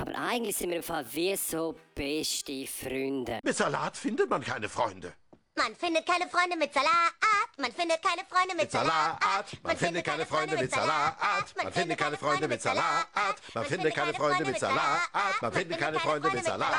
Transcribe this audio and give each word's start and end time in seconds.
Aber 0.00 0.18
eigentlich 0.18 0.56
sind 0.56 0.70
wir 0.70 0.76
im 0.76 0.82
Fall 0.82 1.04
wie 1.12 1.36
so 1.36 1.76
beste 1.94 2.66
Freunde. 2.66 3.38
Mit 3.44 3.56
Salat 3.56 3.96
findet 3.96 4.28
man 4.28 4.42
keine 4.42 4.68
Freunde. 4.68 5.12
Man 5.56 5.74
findet 5.76 6.04
keine 6.06 6.28
Freunde 6.28 6.56
mit 6.56 6.72
Salat. 6.74 7.25
Man 7.58 7.72
findet 7.72 8.02
keine 8.02 8.22
Freunde 8.28 8.54
mit 8.54 8.70
Salat. 8.70 9.18
Man 9.62 9.76
findet 9.78 10.04
keine 10.04 10.26
Freunde 10.26 10.56
mit 10.58 10.70
Salat. 10.70 11.16
Man 11.62 11.72
findet 11.72 11.98
keine 11.98 12.16
Freunde 12.18 12.48
mit 12.48 12.60
Salat. 12.60 13.06
Man 13.54 13.64
findet 13.64 13.94
keine 13.94 14.12
Freunde 14.12 14.44
mit 14.44 14.58
Salat. 14.58 15.00
Man 15.40 15.52
findet 15.52 15.78
keine 15.78 15.98
Freunde 15.98 16.30
mit 16.30 16.44
Salat. 16.44 16.74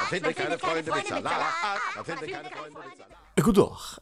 Man 0.00 0.08
findet 0.08 0.36
keine 0.36 0.58
Freunde 0.58 0.92
mit 0.94 1.06
Salat. 1.06 1.34
Man 1.96 2.04
findet 2.06 2.32
keine 2.32 2.50
Freunde 2.50 2.78
mit 2.78 2.96
Salat. 2.96 3.12
Guten 3.42 3.54
Tag. 3.54 4.00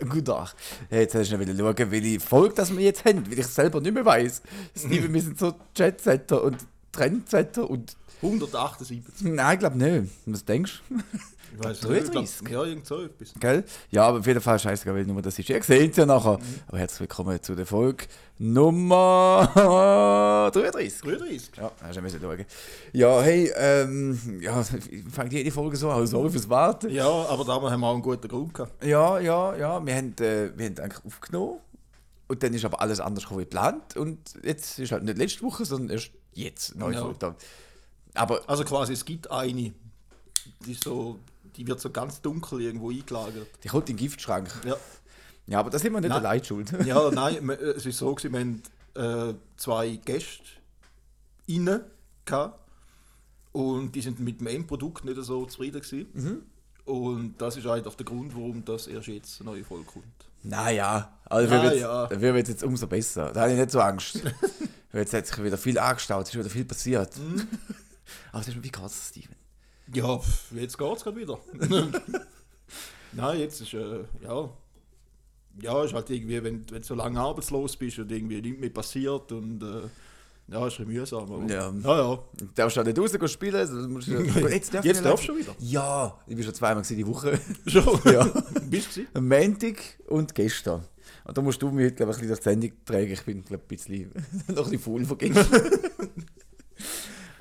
Guten 0.10 0.24
Tag. 0.26 0.54
Hey, 0.90 1.00
jetzt 1.02 1.14
hast 1.14 1.32
du 1.32 1.38
noch 1.38 1.74
schauen, 1.76 1.90
welche 1.90 2.20
Folge 2.20 2.54
das 2.54 2.76
wir 2.76 2.84
jetzt 2.84 3.04
haben, 3.06 3.30
weil 3.30 3.38
ich 3.38 3.46
selber 3.46 3.80
nicht 3.80 3.94
mehr 3.94 4.04
weiss. 4.04 4.42
Steven, 4.76 5.12
wir 5.12 5.22
sind 5.22 5.38
so 5.38 5.54
Chatsetter 5.74 6.42
und 6.42 6.58
Trendsetter 6.92 7.68
und. 7.68 7.96
178. 8.20 9.02
Nein, 9.20 9.54
ich 9.54 9.58
glaube 9.58 9.76
nicht. 9.78 10.12
Was 10.26 10.44
denkst 10.44 10.82
du? 10.88 10.94
Ich 11.56 11.62
weiß 11.62 11.80
33. 11.82 12.48
Ja, 12.48 12.64
irgend 12.64 12.84
so 12.84 13.00
etwas. 13.00 13.32
Gell? 13.38 13.62
Ja, 13.90 14.08
aber 14.08 14.18
auf 14.18 14.26
jeden 14.26 14.40
Fall 14.40 14.58
scheißegal, 14.58 14.96
welche 14.96 15.06
Nummer 15.06 15.22
das 15.22 15.38
ist. 15.38 15.48
Ihr 15.48 15.62
seht 15.62 15.92
es 15.92 15.96
ja 15.96 16.04
nachher. 16.04 16.36
Aber 16.66 16.78
herzlich 16.78 17.00
willkommen 17.00 17.40
zu 17.40 17.54
der 17.54 17.64
Folge 17.64 18.06
Nummer 18.38 19.48
33. 20.52 21.00
33. 21.02 21.50
Ja, 21.56 21.70
hast 21.80 21.96
du 21.96 22.02
müssen 22.02 22.20
schauen. 22.20 22.44
Ja, 22.92 23.22
hey, 23.22 23.52
ähm, 23.56 24.40
ja, 24.40 24.64
fängt 24.64 25.32
jede 25.32 25.52
Folge 25.52 25.76
so 25.76 25.90
an. 25.90 26.04
Sorry 26.08 26.28
fürs 26.30 26.48
Warten. 26.48 26.90
Ja, 26.90 27.06
aber 27.06 27.44
da 27.44 27.52
haben 27.52 27.80
wir 27.80 27.86
auch 27.86 27.92
einen 27.92 28.02
guten 28.02 28.26
Grund 28.26 28.52
gehabt. 28.52 28.84
Ja, 28.84 29.20
ja, 29.20 29.54
ja. 29.54 29.86
Wir 29.86 29.94
haben, 29.94 30.12
äh, 30.18 30.50
wir 30.58 30.66
haben 30.66 30.78
eigentlich 30.80 31.04
aufgenommen. 31.04 31.60
Und 32.26 32.42
dann 32.42 32.52
ist 32.52 32.64
aber 32.64 32.80
alles 32.80 32.98
anders 32.98 33.22
gekommen 33.24 33.42
wie 33.42 33.44
geplant. 33.44 33.96
Und 33.96 34.18
jetzt 34.42 34.80
ist 34.80 34.90
halt 34.90 35.04
nicht 35.04 35.18
letzte 35.18 35.42
Woche, 35.42 35.64
sondern 35.64 35.90
erst 35.90 36.10
jetzt 36.32 36.74
neu 36.74 36.90
Ja. 36.92 37.14
Aber 38.14 38.40
Also 38.48 38.64
quasi, 38.64 38.92
es 38.92 39.04
gibt 39.04 39.30
eine, 39.30 39.72
die, 40.66 40.72
ist 40.72 40.84
so, 40.84 41.18
die 41.56 41.66
wird 41.66 41.80
so 41.80 41.90
ganz 41.90 42.20
dunkel 42.20 42.60
irgendwo 42.60 42.90
eingelagert. 42.90 43.48
die 43.62 43.68
kommt 43.68 43.88
in 43.88 43.96
den 43.96 44.02
Giftschrank. 44.04 44.48
Ja, 44.64 44.76
Ja, 45.46 45.60
aber 45.60 45.70
da 45.70 45.78
sind 45.78 45.92
wir 45.92 46.00
nicht 46.00 46.08
Nein. 46.10 46.18
allein 46.18 46.44
schuld. 46.44 46.70
ja 46.86 47.10
nein, 47.12 47.46
wir- 47.46 47.60
es 47.60 47.86
ist 47.86 47.98
so, 47.98 48.14
gewesen, 48.14 48.32
wir 48.94 49.04
haben 49.04 49.32
äh, 49.32 49.34
zwei 49.56 49.96
Gäste 50.04 50.42
innen 51.46 51.80
gehabt 52.24 52.58
und 53.52 53.92
die 53.92 54.00
sind 54.00 54.18
mit 54.20 54.40
dem 54.40 54.46
Endprodukt 54.48 55.04
nicht 55.04 55.22
so 55.22 55.44
zufrieden 55.46 55.80
gewesen. 55.80 56.42
Und 56.86 57.36
das 57.38 57.56
ist 57.56 57.66
eigentlich 57.66 57.94
der 57.94 58.04
Grund, 58.06 58.34
warum 58.34 58.64
das 58.64 58.86
erst 58.88 59.06
jetzt 59.08 59.40
eine 59.40 59.50
neue 59.50 59.64
Folge 59.64 59.84
kommt. 59.84 60.04
Naja, 60.42 61.16
also 61.24 61.50
wir 61.50 61.62
wird 61.62 61.80
ja. 61.80 62.06
dann 62.06 62.20
wird 62.20 62.48
jetzt 62.48 62.62
umso 62.62 62.86
besser. 62.86 63.32
Da 63.32 63.42
habe 63.42 63.52
ich 63.52 63.58
nicht 63.58 63.70
so 63.70 63.80
Angst. 63.80 64.20
Jetzt 64.92 65.12
hat 65.12 65.26
sich 65.26 65.42
wieder 65.42 65.56
viel 65.58 65.76
angestaut, 65.78 66.22
es 66.22 66.28
ist 66.28 66.38
wieder 66.38 66.48
viel 66.50 66.64
passiert. 66.66 67.16
Mhm. 67.18 67.48
Aber 68.30 68.44
das 68.44 68.48
ist 68.48 68.62
wie 68.62 68.70
krass, 68.70 69.08
Steven. 69.08 69.34
Ja, 69.92 70.20
jetzt 70.54 70.78
geht's 70.78 71.04
gerade 71.04 71.16
wieder. 71.16 71.38
Nein, 73.12 73.38
jetzt 73.40 73.60
ist, 73.60 73.74
äh, 73.74 74.00
ja, 74.22 74.50
ja, 75.60 75.84
ist 75.84 75.94
halt 75.94 76.10
irgendwie, 76.10 76.42
wenn, 76.42 76.64
wenn 76.70 76.80
du 76.80 76.86
so 76.86 76.94
lange 76.94 77.20
arbeitslos 77.20 77.76
bist 77.76 77.98
und 77.98 78.10
irgendwie 78.10 78.40
nichts 78.40 78.60
mehr 78.60 78.70
passiert 78.70 79.30
und, 79.32 79.62
äh, 79.62 79.88
ja, 80.52 80.66
ist 80.66 80.78
ein 80.80 80.86
mühsam. 80.88 81.22
Aber, 81.32 81.44
Ja. 81.46 81.72
ja, 81.82 81.98
ja. 81.98 82.18
Du 82.36 82.44
darfst 82.54 82.78
auch 82.78 82.84
nicht 82.84 82.98
rausgehen 82.98 83.28
spielen. 83.28 83.54
Also 83.54 83.88
musst, 83.88 84.08
jetzt 84.50 84.74
darf 84.74 84.84
Jetzt 84.84 85.04
darfst 85.04 85.28
du 85.28 85.36
wieder. 85.36 85.54
wieder. 85.54 85.56
Ja, 85.60 86.18
ich 86.26 86.34
bin 86.34 86.44
schon 86.44 86.54
zweimal 86.54 86.82
die 86.82 87.06
Woche. 87.06 87.38
Schon? 87.66 88.00
Ja. 88.12 88.24
Bist 88.68 88.96
du? 88.96 89.02
Am 89.14 89.28
Montag 89.28 89.76
und 90.08 90.34
gestern. 90.34 90.84
Und 91.24 91.38
da 91.38 91.40
musst 91.40 91.62
du 91.62 91.70
mich, 91.70 91.94
glaube 91.96 92.12
ich, 92.12 92.18
ein 92.18 92.28
bisschen 92.28 92.28
durch 92.28 92.40
die 92.40 92.44
Sendung 92.44 92.72
tragen. 92.84 93.12
Ich 93.12 93.22
bin, 93.22 93.42
glaube 93.44 93.62
ich, 93.70 93.88
ein 93.88 94.10
bisschen, 94.10 94.54
noch 94.54 94.64
ein 94.66 94.70
bisschen 94.72 94.78
voll 94.80 95.04
von 95.06 95.16
gestern. 95.18 95.62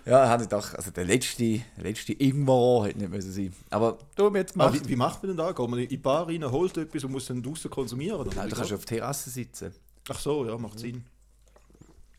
Ja, 0.05 0.27
habe 0.27 0.43
ich 0.43 0.49
gedacht, 0.49 0.75
also 0.75 0.91
der 0.91 1.05
letzte, 1.05 1.61
letzte 1.77 2.13
Ingwer 2.13 2.85
hätte 2.85 2.99
nicht 2.99 3.09
müssen 3.11 3.31
sein. 3.31 3.53
Aber 3.69 3.97
du 4.15 4.25
haben 4.25 4.35
jetzt 4.35 4.51
Ah, 4.59 4.67
gemacht. 4.69 4.85
wie, 4.85 4.89
wie 4.89 4.95
macht 4.95 5.23
man 5.23 5.29
denn 5.29 5.37
da? 5.37 5.51
Geht 5.51 5.69
man 5.69 5.79
in 5.79 5.87
die 5.87 5.97
Bar 5.97 6.27
rein, 6.27 6.43
holt 6.51 6.77
etwas 6.77 7.03
und 7.03 7.11
muss 7.11 7.25
dann 7.27 7.41
draußen 7.41 7.69
konsumieren? 7.71 8.19
Oder? 8.19 8.31
Nein, 8.35 8.49
du 8.49 8.55
kannst 8.55 8.73
auf 8.73 8.85
der 8.85 8.97
Terrasse 8.99 9.29
sitzen. 9.29 9.73
Ach 10.09 10.19
so, 10.19 10.45
ja, 10.45 10.57
macht 10.57 10.79
Sinn. 10.79 11.03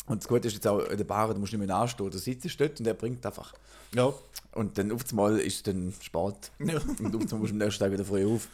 Und 0.06 0.22
das 0.22 0.28
Gute 0.28 0.48
ist 0.48 0.54
jetzt 0.54 0.66
auch 0.66 0.80
in 0.80 0.96
der 0.98 1.04
Bar, 1.04 1.32
du 1.32 1.40
musst 1.40 1.52
nicht 1.52 1.58
mehr 1.58 1.68
nachstehen. 1.68 2.10
Du 2.10 2.18
sitzt 2.18 2.60
dort 2.60 2.78
und 2.80 2.86
er 2.86 2.94
bringt 2.94 3.24
einfach. 3.24 3.54
Ja. 3.94 4.12
Und 4.52 4.76
dann 4.76 4.92
auf 4.92 5.02
einmal 5.10 5.38
ist 5.38 5.56
es 5.56 5.62
dann 5.62 5.92
spät. 6.00 6.50
Ja. 6.58 6.74
Und 6.98 7.14
auf 7.16 7.22
einmal 7.22 7.38
musst 7.38 7.50
du 7.50 7.54
am 7.54 7.58
nächsten 7.58 7.82
Tag 7.82 7.92
wieder 7.92 8.04
früh 8.04 8.26
auf. 8.26 8.48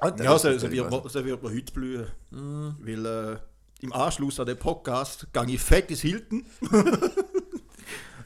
Und 0.00 0.20
Ja, 0.20 0.38
so, 0.38 0.58
so, 0.58 0.70
wird, 0.70 0.90
man- 0.90 1.08
so 1.08 1.24
wird 1.24 1.42
man 1.42 1.54
heute 1.54 1.72
blühen. 1.72 2.06
Weil 2.30 3.06
äh, 3.06 3.38
im 3.80 3.92
Anschluss 3.92 4.38
an 4.40 4.46
den 4.46 4.58
Podcast 4.58 5.26
gehe 5.32 5.46
ich 5.46 5.60
fett 5.60 5.90
ins 5.90 6.00
Hilton. 6.00 6.44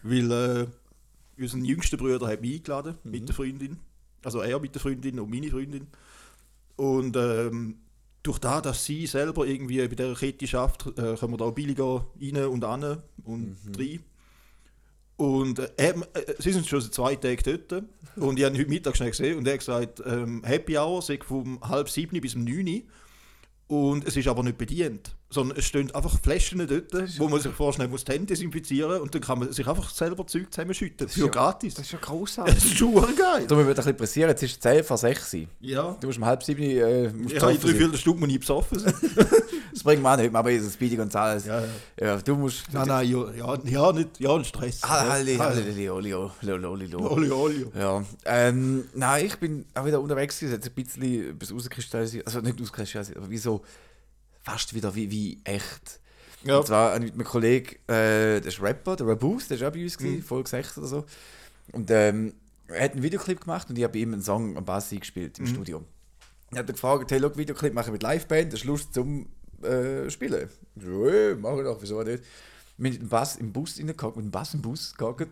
weil 0.03 0.31
äh, 0.31 0.67
unser 1.39 1.59
jüngster 1.59 1.97
Bruder 1.97 2.27
hat 2.27 2.41
mich 2.41 2.57
eingeladen 2.57 2.99
mit 3.05 3.29
der 3.29 3.35
Freundin. 3.35 3.79
Also 4.23 4.41
er 4.41 4.61
mit 4.61 4.75
der 4.75 4.83
Freundin 4.83 5.19
und 5.19 5.31
meine 5.31 5.51
Freundin. 5.51 5.87
Und 6.77 7.17
ähm, 7.17 7.77
durch 8.23 8.39
das, 8.39 8.63
dass 8.63 8.85
sie 8.85 9.07
selber 9.07 9.47
irgendwie 9.47 9.79
bei 9.79 9.95
dieser 9.95 10.15
Kette 10.15 10.47
schafft, 10.47 10.87
äh, 10.87 11.17
können 11.17 11.33
wir 11.33 11.39
da 11.39 11.51
billiger 11.51 12.07
rein 12.21 12.45
und 12.47 12.65
an 12.65 13.03
und 13.25 13.57
rein. 13.79 14.01
Und 15.17 15.59
äh, 15.59 15.71
er, 15.77 15.97
äh, 16.15 16.35
sie 16.39 16.53
sind 16.53 16.67
schon 16.67 16.81
seit 16.81 16.95
zwei 16.95 17.17
Tagen 17.17 17.43
dort. 17.69 17.85
Und 18.17 18.39
ich 18.39 18.45
habe 18.45 18.55
ihn 18.55 18.61
heute 18.61 18.71
Mittag 18.71 18.97
schnell 18.97 19.11
gesehen 19.11 19.39
und 19.39 19.47
er 19.47 19.55
hat 19.55 19.61
gesagt, 19.61 20.03
ähm, 20.07 20.43
Happy 20.45 20.77
Hour 20.79 21.03
sei 21.03 21.19
vom 21.23 21.61
halb 21.61 21.89
sieben 21.89 22.21
bis 22.21 22.35
um 22.35 22.45
neun. 22.45 22.83
Und 23.67 24.07
es 24.07 24.17
ist 24.17 24.29
aber 24.29 24.43
nicht 24.43 24.59
bedient. 24.59 25.15
Sondern 25.33 25.59
es 25.59 25.65
stehen 25.67 25.95
einfach 25.95 26.19
Flaschen 26.21 26.59
dort, 26.67 26.93
wo 27.21 27.29
man 27.29 27.41
sich 27.41 27.53
vorher 27.53 27.73
schnell 27.73 27.87
muss 27.89 28.05
die 28.05 28.13
Hände 28.13 28.27
desinfizieren 28.27 29.01
und 29.01 29.15
dann 29.15 29.23
kann 29.23 29.39
man 29.39 29.53
sich 29.53 29.65
einfach 29.67 29.89
selber 29.89 30.27
Zeug 30.27 30.53
zusammenschütten. 30.53 31.09
Für 31.09 31.21
ja- 31.21 31.27
gratis. 31.29 31.75
Das 31.75 31.87
ist 31.87 31.93
ja 31.93 31.99
großartig. 32.01 32.55
Das 32.57 32.65
ist 32.65 32.77
schon 32.77 32.95
geil. 32.95 33.47
Du, 33.47 33.57
wir 33.57 33.59
werden 33.67 33.69
ein 33.69 33.75
bisschen 33.77 33.97
pressieren. 33.97 34.29
Jetzt 34.31 34.43
ist 34.43 34.53
es 34.55 34.61
10 34.61 34.83
vor 34.83 34.99
6 34.99 35.35
Uhr. 35.35 35.41
Ja. 35.61 35.97
Du 36.01 36.09
musst 36.09 36.19
um 36.19 36.25
halb 36.27 36.43
sieben 36.43 36.63
äh, 36.65 37.13
musst 37.13 37.35
Ich 37.35 37.41
habe 37.41 37.53
besoffen 37.55 37.61
drei 37.61 37.69
sein. 37.69 37.77
Viertelstunden 37.79 38.27
nie 38.27 38.39
besoffen. 38.39 38.79
sein. 38.81 38.95
Das 39.73 39.85
bringen 39.85 40.03
wir 40.03 40.13
auch 40.13 40.17
nicht, 40.17 40.35
aber 40.35 40.53
das 40.53 40.73
Speedy 40.75 40.97
Gonzales. 40.97 41.47
Ja, 41.47 41.63
ja. 42.01 42.17
du 42.17 42.35
musst. 42.35 42.65
nein, 42.73 42.89
nein, 42.89 43.09
ja, 43.09 43.31
ja, 43.31 43.59
ja, 43.65 43.93
nicht, 43.93 44.19
ja, 44.19 44.35
ein 44.35 44.45
Stress. 44.45 44.81
Ah, 44.83 45.09
Halli, 45.11 45.37
Ja. 45.37 45.45
halli, 45.45 45.89
oli, 45.89 46.13
oli. 46.13 47.67
Ja, 47.79 48.03
ähm, 48.25 48.85
nein, 48.95 49.27
ich 49.27 49.37
bin 49.37 49.65
auch 49.75 49.87
wieder 49.87 50.01
unterwegs 50.01 50.41
gewesen, 50.41 50.59
es 50.59 50.67
hat 50.67 50.73
ein 50.77 50.85
bisschen 50.85 51.31
etwas 51.37 51.53
rauskristallisiert, 51.53 52.27
also 52.27 52.41
nicht 52.41 52.61
rauskristallisiert, 52.61 53.17
aber 53.17 53.31
wie 53.31 53.39
so, 53.39 53.63
fast 54.43 54.75
wieder 54.75 54.95
wie, 54.95 55.11
wie 55.11 55.41
echt. 55.45 56.01
Ja. 56.45 56.59
Und 56.59 56.67
zwar 56.67 56.99
mit 56.99 57.13
einem 57.15 57.25
Kollegen, 57.25 57.75
äh, 57.87 58.41
der 58.41 58.47
ist 58.47 58.63
Rapper, 58.63 58.97
der 58.97 59.07
Rabus, 59.09 59.49
der 59.49 59.61
war 59.61 59.69
auch 59.69 59.73
bei 59.73 59.83
uns, 59.85 59.99
Mhm. 60.01 60.05
gewesen, 60.05 60.23
Folge 60.23 60.49
6 60.49 60.79
oder 60.79 60.87
so. 60.87 61.05
Und 61.73 61.91
ähm, 61.91 62.33
er 62.69 62.85
hat 62.85 62.93
einen 62.93 63.03
Videoclip 63.03 63.41
gemacht 63.43 63.69
und 63.69 63.77
ich 63.77 63.85
habe 63.85 63.99
ihm 63.99 64.13
einen 64.13 64.23
Song 64.23 64.57
am 64.57 64.65
Bass 64.65 64.91
eingespielt 64.93 65.39
Mhm. 65.39 65.47
im 65.47 65.53
Studio. 65.55 65.85
Er 66.53 66.61
hat 66.61 66.69
dann 66.69 66.75
gefragt, 66.75 67.11
hey, 67.11 67.19
look, 67.19 67.37
Videoclip 67.37 67.75
machen 67.75 67.89
wir 67.89 67.93
mit 67.93 68.03
Liveband, 68.03 68.53
das 68.53 68.61
ist 68.61 68.67
Lust 68.67 68.95
zum 68.95 69.29
äh, 69.63 70.09
Spielen. 70.11 70.49
Ich 70.77 70.83
so, 70.85 71.09
hey, 71.11 71.35
mach 71.37 71.57
ich 71.59 71.65
doch, 71.65 71.79
wieso 71.81 72.03
nicht? 72.03 72.25
Mit 72.79 73.01
dem 73.01 73.09
Bass 73.09 73.37
im 73.37 73.53
Bus 73.53 73.79
reingehockt, 73.79 74.17
mit 74.17 74.25
dem 74.25 74.31
Bass 74.31 74.55
im 74.55 74.63
Bus 74.63 74.95
gehockt. 74.97 75.29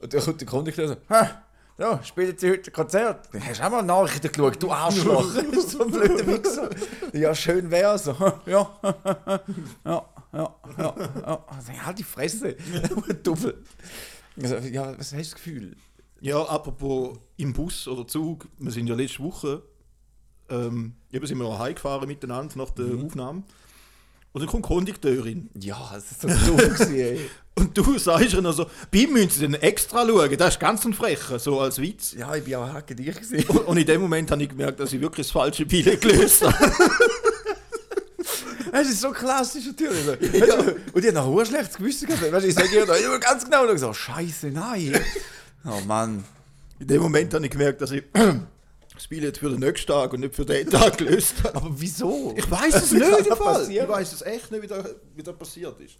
Und 0.00 0.12
dann 0.14 0.20
kommt 0.24 0.40
der 0.40 0.48
Kondukteur 0.48 0.88
so, 0.88 0.96
ha, 1.10 1.42
ja, 1.78 2.02
spielen 2.02 2.36
Sie 2.38 2.50
heute 2.50 2.70
ein 2.70 2.72
Konzert? 2.72 3.28
Hast 3.38 3.60
du 3.60 3.64
auch 3.64 3.70
mal 3.70 3.82
Nachrichten 3.82 4.32
geschaut, 4.32 4.62
du 4.62 4.70
Arschloch. 4.70 5.24
so 5.66 5.84
ein 5.84 5.90
blöder 5.90 6.26
Wichser. 6.26 6.70
Ja, 7.12 7.34
schön 7.34 7.70
wär's. 7.70 8.04
So, 8.04 8.12
ja, 8.46 8.78
ja, 8.82 9.40
ja, 9.84 10.06
ja, 10.32 10.56
ja. 10.78 11.44
Also, 11.46 11.72
halt 11.84 11.98
die 11.98 12.02
Fresse. 12.02 12.56
Doppel. 13.22 13.62
Also, 14.40 14.56
ja, 14.56 14.98
was 14.98 14.98
hast 14.98 15.12
du 15.12 15.16
das 15.18 15.34
Gefühl? 15.34 15.76
Ja, 16.20 16.42
apropos 16.42 17.18
im 17.36 17.52
Bus 17.52 17.86
oder 17.88 18.06
Zug, 18.06 18.48
wir 18.58 18.72
sind 18.72 18.86
ja 18.86 18.94
letzte 18.94 19.22
Woche, 19.22 19.62
ähm, 20.48 20.94
eben 21.12 21.26
sind 21.26 21.38
wir 21.38 21.44
auch 21.44 21.58
heimgefahren 21.58 22.08
miteinander 22.08 22.56
nach 22.56 22.70
der 22.70 22.86
Aufnahme. 23.04 23.42
Und 24.36 24.42
dann 24.42 24.50
kommt 24.50 24.66
die 24.66 24.68
Kondukteurin. 24.68 25.48
Ja, 25.58 25.92
das 25.94 26.10
ist 26.10 26.20
so 26.20 26.28
dumm 26.46 26.58
gewesen. 26.58 27.24
Und 27.54 27.74
du 27.74 27.98
sagst 27.98 28.34
ihr 28.34 28.42
noch 28.42 28.52
so, 28.52 28.66
bei 28.90 29.06
müssen 29.10 29.30
sie 29.30 29.40
dann 29.40 29.54
extra 29.54 30.06
schauen, 30.06 30.36
das 30.36 30.54
ist 30.56 30.60
ganz 30.60 30.84
ein 30.84 30.92
Frecher, 30.92 31.38
so 31.38 31.58
als 31.58 31.80
Witz. 31.80 32.12
Ja, 32.12 32.34
ich 32.34 32.44
bin 32.44 32.56
auch 32.56 32.70
hacke 32.70 32.94
dich 32.94 33.06
gewesen. 33.06 33.48
Und 33.48 33.56
und 33.66 33.78
in 33.78 33.86
dem 33.86 34.02
Moment 34.02 34.30
habe 34.30 34.42
ich 34.42 34.50
gemerkt, 34.50 34.78
dass 34.78 34.92
ich 34.92 35.00
wirklich 35.00 35.26
das 35.26 35.32
falsche 35.32 35.64
Billett 35.64 36.02
gelöst 36.02 36.42
habe. 36.44 36.70
Das 38.72 38.86
ist 38.88 39.00
so 39.00 39.10
klassisch 39.10 39.64
natürlich. 39.64 40.06
Weißt 40.06 40.52
du, 40.52 40.76
Und 40.92 41.02
ich 41.02 41.06
habe 41.06 41.12
nachher 41.14 41.40
ein 41.40 41.46
schlechtes 41.46 41.76
Gewissen 41.78 42.08
gehabt. 42.08 42.30
Weißt 42.30 42.44
ich 42.44 42.54
sage 42.54 42.68
ihr 42.74 42.84
da 42.84 42.94
immer 42.96 43.18
ganz 43.18 43.42
genau, 43.42 43.66
und 43.66 43.78
so, 43.78 43.90
scheiße, 43.94 44.48
nein. 44.48 45.00
Oh 45.64 45.80
Mann. 45.86 46.22
In 46.78 46.86
dem 46.86 47.00
Moment 47.00 47.32
habe 47.32 47.42
ich 47.46 47.50
gemerkt, 47.50 47.80
dass 47.80 47.90
ich 47.92 48.02
das 48.96 49.08
Billett 49.08 49.38
für 49.38 49.50
den 49.50 49.60
nächsten 49.60 49.86
Tag 49.86 50.12
und 50.12 50.20
nicht 50.20 50.34
für 50.34 50.44
den 50.44 50.68
Tag 50.68 50.98
gelöst 50.98 51.42
habe. 51.44 51.56
Aber 51.56 51.70
wieso? 51.70 52.34
Ich 52.36 52.50
weiß 52.50 52.74
es 52.74 52.92
nicht 52.92 53.26
im 53.26 53.36
Fall. 53.36 53.70
Ich 53.70 53.88
weiß 53.88 54.12
es 54.12 54.22
echt 54.22 54.50
nicht, 54.50 54.62
wie 54.62 54.66
das, 54.66 54.94
wie 55.14 55.22
das 55.22 55.36
passiert 55.36 55.78
ist. 55.80 55.96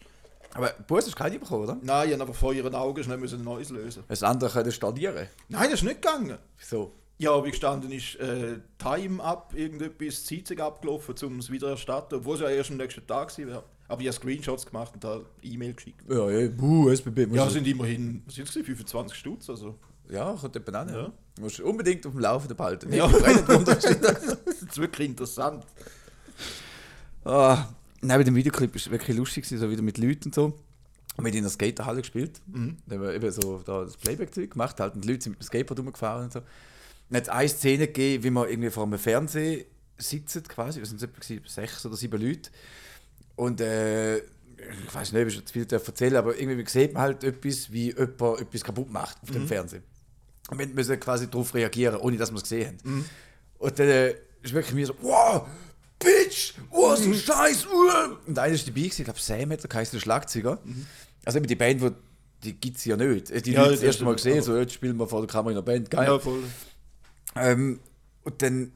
Aber 0.55 0.73
Bus 0.87 1.05
hast 1.05 1.13
du 1.13 1.17
keine 1.17 1.39
bekommen, 1.39 1.65
oder? 1.65 1.79
Nein, 1.83 2.09
ich 2.09 2.15
habe 2.15 2.23
aber 2.23 2.35
vor 2.35 2.55
ihren 2.55 2.75
Augen 2.75 3.03
schnell 3.05 3.19
müssen 3.19 3.41
ein 3.41 3.45
neues 3.45 3.71
lösen. 3.71 4.05
Das 4.09 4.23
andere 4.23 4.51
können 4.51 4.73
stornieren. 4.73 5.29
Nein, 5.49 5.65
das 5.71 5.81
ist 5.81 5.83
nicht 5.83 6.01
gegangen. 6.01 6.39
Wieso? 6.59 6.93
Ja, 7.19 7.43
wie 7.45 7.51
gestanden 7.51 7.93
ist, 7.93 8.17
äh, 8.17 8.59
Time 8.79 9.23
up, 9.23 9.53
irgendetwas, 9.55 10.25
Zeitung 10.25 10.61
abgelaufen, 10.61 11.15
um 11.25 11.39
es 11.39 11.51
wieder 11.51 11.71
erstatten, 11.71 12.17
obwohl 12.17 12.35
es 12.35 12.41
ja 12.43 12.49
erst 12.49 12.71
am 12.71 12.77
nächsten 12.77 13.07
Tag 13.07 13.29
gewesen 13.29 13.49
wäre. 13.49 13.65
Aber 13.89 14.01
ich 14.01 14.09
habe 14.09 14.17
Screenshots 14.17 14.67
gemacht 14.67 14.93
und 14.95 15.05
da 15.05 15.21
E-Mail 15.43 15.75
geschickt. 15.75 16.03
Ja, 16.11 16.31
ja, 16.31 16.49
buh, 16.49 16.91
SBB. 16.91 17.35
Ja, 17.35 17.49
sind 17.49 17.67
immerhin, 17.67 18.23
was 18.27 18.35
sind 18.35 18.49
es, 18.49 18.55
25 18.55 19.17
Stutz, 19.17 19.49
also. 19.49 19.79
Ja 20.11 20.33
kommt 20.35 20.55
jemand 20.55 20.75
an. 20.77 20.89
Ja. 20.89 21.03
Ja. 21.03 21.13
Du 21.37 21.43
musst 21.43 21.61
unbedingt 21.61 22.07
auf 22.07 22.13
dem 22.13 22.21
Laufenden 22.21 22.57
behalten. 22.57 22.93
Ja. 22.93 23.09
Das 23.65 24.73
ist 24.73 24.79
wirklich 24.79 25.09
interessant. 25.09 25.65
Ah, 27.25 27.69
nein, 28.01 28.25
dem 28.25 28.35
Videoclip 28.35 28.75
war 28.75 28.93
wirklich 28.93 29.17
lustig, 29.17 29.47
so 29.47 29.71
wieder 29.71 29.83
mit 29.83 29.99
Leuten 29.99 30.27
und 30.27 30.35
so. 30.35 30.45
Und 31.17 31.25
wir 31.25 31.31
haben 31.31 31.37
in 31.39 31.43
der 31.43 31.51
Skaterhalle 31.51 32.01
gespielt. 32.01 32.41
Da 32.87 32.95
haben 32.95 33.03
wir 33.03 33.15
eben 33.15 33.31
so 33.31 33.61
da 33.65 33.85
das 33.85 33.97
Playback-Zeug 33.97 34.51
gemacht, 34.51 34.79
halt, 34.81 34.95
und 34.95 35.05
die 35.05 35.09
Leute 35.09 35.25
sind 35.25 35.33
mit 35.33 35.41
dem 35.41 35.47
Skateboard 35.47 35.81
rumgefahren 35.81 36.25
und 36.25 36.33
so. 36.33 36.41
Dann 37.09 37.17
hat 37.17 37.23
es 37.25 37.29
eine 37.29 37.49
Szene 37.49 37.87
gegeben, 37.87 38.25
wie 38.25 38.31
wir 38.31 38.49
irgendwie 38.49 38.71
vor 38.71 38.85
einem 38.85 38.99
Fernseher 38.99 39.65
sitzen, 39.99 40.43
quasi. 40.43 40.81
Wir 40.81 40.87
sind 40.87 41.03
etwa 41.03 41.21
sechs 41.47 41.87
oder 41.87 41.97
sieben 41.97 42.21
Leute. 42.21 42.51
Und 43.37 43.61
äh, 43.61 44.19
ich 44.19 44.95
weiß 44.95 45.13
nicht, 45.13 45.23
ob 45.23 45.29
ich 45.29 45.35
schon 45.35 45.47
zu 45.47 45.53
viel 45.53 45.67
erzählen 45.71 46.17
aber 46.17 46.39
irgendwie 46.39 46.69
sieht 46.69 46.95
man 46.95 47.03
halt 47.03 47.25
etwas, 47.25 47.71
wie 47.71 47.89
jemand 47.93 48.41
etwas 48.41 48.65
kaputt 48.65 48.91
macht 48.91 49.23
auf 49.23 49.31
dem 49.31 49.47
Fernsehen. 49.47 49.83
Und 50.51 50.59
wir 50.59 50.67
müssen 50.69 50.99
quasi 51.01 51.29
darauf 51.29 51.55
reagieren, 51.55 51.97
ohne 51.97 52.17
dass 52.17 52.31
wir 52.31 52.37
es 52.37 52.43
gesehen 52.45 52.79
haben. 52.85 53.05
Und 53.59 53.79
dann 53.79 53.89
äh, 53.89 54.11
ist 54.43 54.53
wirklich 54.53 54.75
mir 54.75 54.87
so, 54.87 54.95
wow, 55.03 55.47
Bitch, 55.99 56.55
was 56.71 57.01
ein 57.03 57.15
Scheiß. 57.15 57.67
uh." 57.67 58.17
Und 58.27 58.39
einer 58.39 58.55
ist 58.55 58.67
dabei, 58.69 58.81
gewesen, 58.81 59.01
ich 59.01 59.05
glaube 59.05 59.21
Sam 59.21 59.51
hat 59.51 59.63
der 59.63 59.69
geheißen, 59.69 59.97
der 59.97 60.01
Schlagzeuger. 60.03 60.59
Also 61.25 61.39
eben 61.39 61.47
die 61.49 61.57
Band, 61.57 61.81
wo, 61.81 61.91
die 62.45 62.53
gibt 62.53 62.77
es 62.77 62.85
ja 62.85 62.97
nicht. 62.97 63.47
Die 63.47 63.53
Ja, 63.53 63.63
Leute 63.63 63.75
das 63.75 63.83
erste 63.83 64.05
Mal 64.05 64.15
gesehen, 64.15 64.43
so, 64.43 64.57
jetzt 64.57 64.75
spielen 64.75 64.97
wir 64.99 65.09
vor 65.09 65.21
der 65.21 65.29
Kamera 65.29 65.51
in 65.51 65.57
der 65.57 65.63
Band, 65.63 65.91
geil. 65.91 66.07
Ja, 66.07 66.19
voll. 66.19 66.45
Ähm, 67.35 67.81
und 68.23 68.43
dann, 68.43 68.73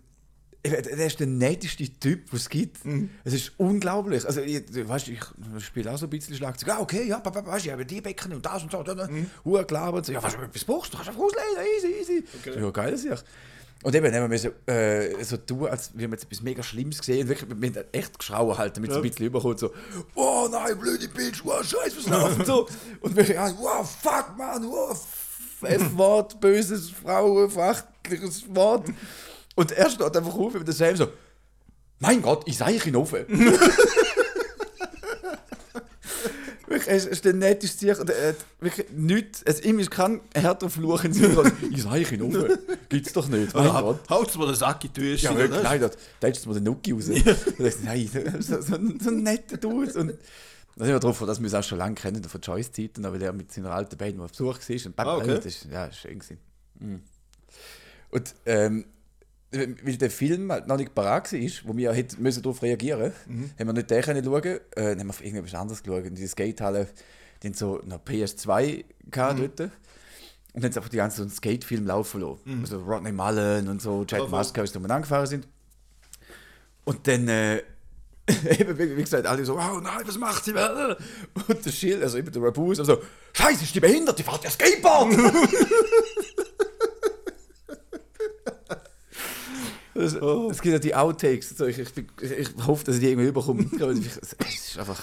der 0.64 1.06
ist 1.06 1.18
der 1.18 1.26
netteste 1.26 1.88
Typ, 1.88 2.32
was 2.32 2.42
es 2.42 2.48
gibt. 2.48 2.78
Es 3.24 3.32
ist 3.32 3.52
unglaublich. 3.56 4.26
Also, 4.26 4.40
ich, 4.42 4.62
weißt, 4.70 5.08
ich 5.08 5.20
spiele 5.64 5.90
auch 5.90 5.98
so 5.98 6.06
ein 6.06 6.10
bisschen 6.10 6.36
Schlagzeug. 6.36 6.68
Ah, 6.70 6.80
okay, 6.80 7.06
ja, 7.06 7.18
papa, 7.18 7.44
weißt 7.46 7.64
du, 7.64 7.68
ich 7.68 7.72
habe 7.72 7.86
die 7.86 8.00
Becken 8.00 8.34
und 8.34 8.44
das 8.44 8.62
und 8.62 8.70
so. 8.70 8.84
Mhm. 8.84 9.66
Klar 9.66 9.94
und 9.94 10.04
so. 10.04 10.12
Ja, 10.12 10.22
weißt 10.22 10.36
du, 10.36 10.42
etwas 10.42 10.64
brauchst 10.64 10.92
du, 10.92 10.96
kannst 10.98 11.10
einfach 11.10 11.22
auslesen, 11.22 11.64
easy, 11.76 12.00
easy. 12.00 12.24
So, 12.44 12.60
ja, 12.60 12.70
geil, 12.70 12.92
ist 12.92 13.24
und 13.82 13.94
eben 13.94 14.14
haben 14.14 14.30
wir 14.30 14.38
so, 14.38 14.50
äh, 14.70 15.24
so 15.24 15.38
tun, 15.38 15.66
als 15.66 15.96
wir 15.96 16.04
haben 16.04 16.12
jetzt 16.12 16.24
etwas 16.24 16.42
mega 16.42 16.62
Schlimmes 16.62 16.98
gesehen. 16.98 17.26
Wirklich, 17.28 17.48
wir 17.48 17.70
haben 17.70 17.84
echt 17.92 18.18
geschrauen 18.18 18.58
halt, 18.58 18.76
damit 18.76 18.90
es 18.90 18.96
ein 18.96 19.02
bisschen 19.02 19.24
überkommt. 19.24 19.58
So, 19.58 19.72
oh 20.14 20.48
nein, 20.52 20.78
blöde 20.78 21.08
Bitch, 21.08 21.42
wow, 21.44 21.64
scheiße, 21.64 21.96
was 21.96 22.06
läuft? 22.06 22.38
und 22.40 22.46
so. 22.46 22.68
Und 23.00 23.16
wir, 23.16 23.24
ja, 23.24 23.50
wow, 23.58 23.90
fuck, 24.02 24.36
man, 24.36 24.64
wow, 24.64 25.06
F-Wort, 25.62 26.40
böses, 26.40 26.90
frauenfrachtliches 26.90 28.54
Wort. 28.54 28.88
Und 29.56 29.72
er 29.72 29.90
steht 29.90 30.16
einfach 30.16 30.34
auf 30.34 30.54
mit 30.54 30.66
demselben 30.66 30.96
so, 30.98 31.08
mein 31.98 32.22
Gott, 32.22 32.42
ich 32.46 32.56
sei 32.56 32.78
hinauf. 32.78 33.12
Wirklich, 36.66 36.88
es 36.94 37.06
ist 37.06 37.24
der 37.24 37.32
netteste 37.32 37.78
Tier. 37.78 37.98
Und 38.00 38.08
hat 38.10 38.36
wirklich 38.60 38.86
nichts, 38.92 39.42
es 39.44 39.60
ihm 39.62 39.80
ist 39.80 39.90
kein 39.90 40.20
härter 40.34 40.70
Fluch 40.70 41.02
in 41.02 41.12
seinem 41.12 41.34
Gott. 41.34 41.52
Ich 41.72 41.82
sei 41.82 42.04
hinauf. 42.04 42.32
Gibt's 42.88 43.12
doch 43.12 43.26
nicht, 43.26 43.52
mein 43.54 43.66
Gott. 43.68 44.08
Haut's 44.08 44.36
mir 44.38 44.46
den 44.46 44.54
Sack 44.54 44.84
in 44.84 44.92
die 44.92 45.00
Tür. 45.00 45.16
Ja, 45.16 45.36
wirklich, 45.36 45.62
nein, 45.64 45.80
da, 45.80 45.90
hättest 46.26 46.44
du 46.46 46.50
mir 46.50 46.54
den 46.56 46.64
Nuki 46.64 46.92
raus. 46.92 47.08
Und 47.08 47.16
ich 47.66 47.74
nein, 47.82 48.08
so, 48.40 48.60
so, 48.60 48.74
ein- 48.76 49.00
so 49.02 49.10
ein 49.10 49.22
netter 49.24 49.56
Dude. 49.56 49.92
Und 49.98 50.10
da 50.76 50.84
sind 50.84 50.94
wir 50.94 51.00
drauf, 51.00 51.18
dass 51.26 51.40
wir 51.40 51.46
es 51.48 51.54
auch 51.54 51.64
schon 51.64 51.78
lange 51.78 51.96
kennen, 51.96 52.22
von 52.22 52.40
Joyce-Zeiten, 52.40 53.02
weil 53.02 53.20
er 53.20 53.32
mit 53.32 53.52
seiner 53.52 53.72
alten 53.72 53.96
Band 53.96 54.16
mal 54.16 54.24
auf 54.26 54.30
Besuch 54.30 54.56
war. 54.60 54.86
Und 54.86 54.94
Ah, 54.98 55.16
okay. 55.16 55.34
das 55.36 55.46
ist, 55.46 55.66
ja, 55.72 55.90
schön 55.92 56.20
gewesen. 56.20 56.38
Mhm. 56.78 57.02
Und 58.10 58.34
ähm, 58.46 58.84
weil 59.52 59.96
der 59.96 60.10
Film 60.10 60.52
halt 60.52 60.68
noch 60.68 60.76
nicht 60.76 60.94
parat 60.94 61.32
war, 61.32 61.50
wo 61.64 61.76
wir 61.76 61.92
hätten 61.92 62.22
müssen 62.22 62.42
darauf 62.42 62.62
reagieren 62.62 63.12
mussten, 63.26 63.54
haben 63.58 63.66
wir 63.66 63.72
nicht 63.72 63.90
den 63.90 64.02
können 64.02 64.24
schauen, 64.24 64.44
äh, 64.44 64.60
dann 64.74 65.00
haben 65.00 65.06
wir 65.06 65.10
auf 65.10 65.24
irgendetwas 65.24 65.54
anderes 65.54 65.82
geschaut. 65.82 66.04
In 66.04 66.14
die 66.14 66.26
Skatehalle, 66.26 66.86
die 67.42 67.48
haben 67.48 67.54
so 67.54 67.80
noch 67.84 67.98
PS2 68.04 68.84
gehabt 69.10 69.40
dort. 69.40 69.60
Und 70.52 70.62
dann 70.62 70.64
haben 70.64 70.72
sie 70.72 70.78
einfach 70.78 70.88
die 70.88 70.96
ganzen 70.96 71.28
so 71.28 71.36
Skate-Film 71.36 71.86
laufen 71.86 72.20
lassen. 72.20 72.60
Also 72.60 72.80
Rodney 72.82 73.12
Mullen 73.12 73.68
und 73.68 73.82
so, 73.82 74.04
Jack 74.08 74.20
voll. 74.20 74.28
Musker, 74.30 74.64
die 74.64 74.78
umeinander 74.78 75.02
gefahren 75.02 75.26
sind. 75.26 75.48
Und 76.84 77.06
dann, 77.06 77.28
äh, 77.28 77.62
eben, 78.58 78.78
wie 78.78 79.02
gesagt, 79.02 79.26
alle 79.26 79.44
so, 79.44 79.54
oh 79.54 79.80
nein, 79.80 80.02
was 80.04 80.18
macht 80.18 80.44
sie? 80.44 80.52
Und 81.48 81.64
der 81.64 81.70
Schild, 81.70 82.02
also 82.02 82.18
eben 82.18 82.30
der 82.30 82.42
Rabu 82.42 82.72
ist 82.72 82.84
so, 82.84 82.98
Scheiße, 83.32 83.64
ist 83.64 83.74
die 83.74 83.80
behindert, 83.80 84.18
die 84.18 84.22
fährt 84.22 84.44
ja 84.44 84.50
Skateboard! 84.50 85.16
Es, 90.00 90.14
es 90.14 90.62
gibt 90.62 90.72
ja 90.72 90.78
die 90.78 90.94
Outtakes. 90.94 91.50
So, 91.50 91.66
ich, 91.66 91.78
ich, 91.78 91.90
ich, 92.20 92.48
hoffe, 92.66 92.84
dass 92.84 92.96
ich 92.96 93.00
die 93.00 93.08
irgendwie 93.08 93.28
überkomme. 93.28 93.64
es 93.64 94.16
ist 94.16 94.78
einfach 94.78 95.02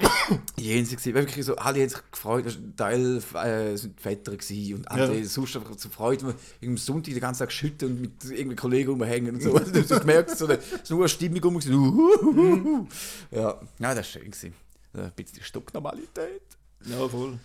jenseits. 0.56 1.04
Wirklich 1.06 1.44
so, 1.44 1.56
alle 1.56 1.80
haben 1.82 1.88
sich 1.88 1.98
gefreut. 2.10 2.46
Ein 2.46 2.76
Teil 2.76 3.22
äh, 3.34 3.76
sind 3.76 4.00
Väter 4.00 4.36
gewesen 4.36 4.76
und 4.76 4.90
andere 4.90 5.18
Ja. 5.18 5.24
sonst 5.24 5.56
einfach 5.56 5.76
zur 5.76 5.90
Freude. 5.90 6.34
Am 6.64 6.76
Sonntag 6.76 7.12
den 7.14 7.20
ganzen 7.20 7.40
Tag 7.40 7.52
schütten 7.52 7.88
und 7.88 8.00
mit 8.00 8.12
irgendwie 8.30 8.56
Kollegen 8.56 8.90
rumhängen 8.90 9.34
und 9.34 9.42
so. 9.42 9.54
Also, 9.54 9.72
du 9.72 9.80
hast 9.80 9.88
so 9.88 9.98
gemerkt, 9.98 10.30
so 10.36 10.46
eine, 10.46 10.58
so 10.82 10.98
eine 10.98 11.08
Stimmung 11.08 11.42
um. 11.44 11.56
Uhuhuhu. 11.56 12.86
Ja, 13.30 13.60
ja, 13.78 13.94
das 13.94 13.96
war 13.96 14.04
schön. 14.04 14.30
Gewesen. 14.30 14.54
Ein 14.94 15.10
bisschen 15.16 15.42
Stocknormalität. 15.42 16.42
Ja, 16.84 17.08
voll. 17.08 17.38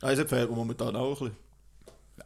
Also 0.00 0.24
fehlt 0.24 0.48
mir 0.50 0.56
momentan 0.56 0.94
auch 0.96 1.20
ein 1.20 1.28
bisschen. 1.30 1.49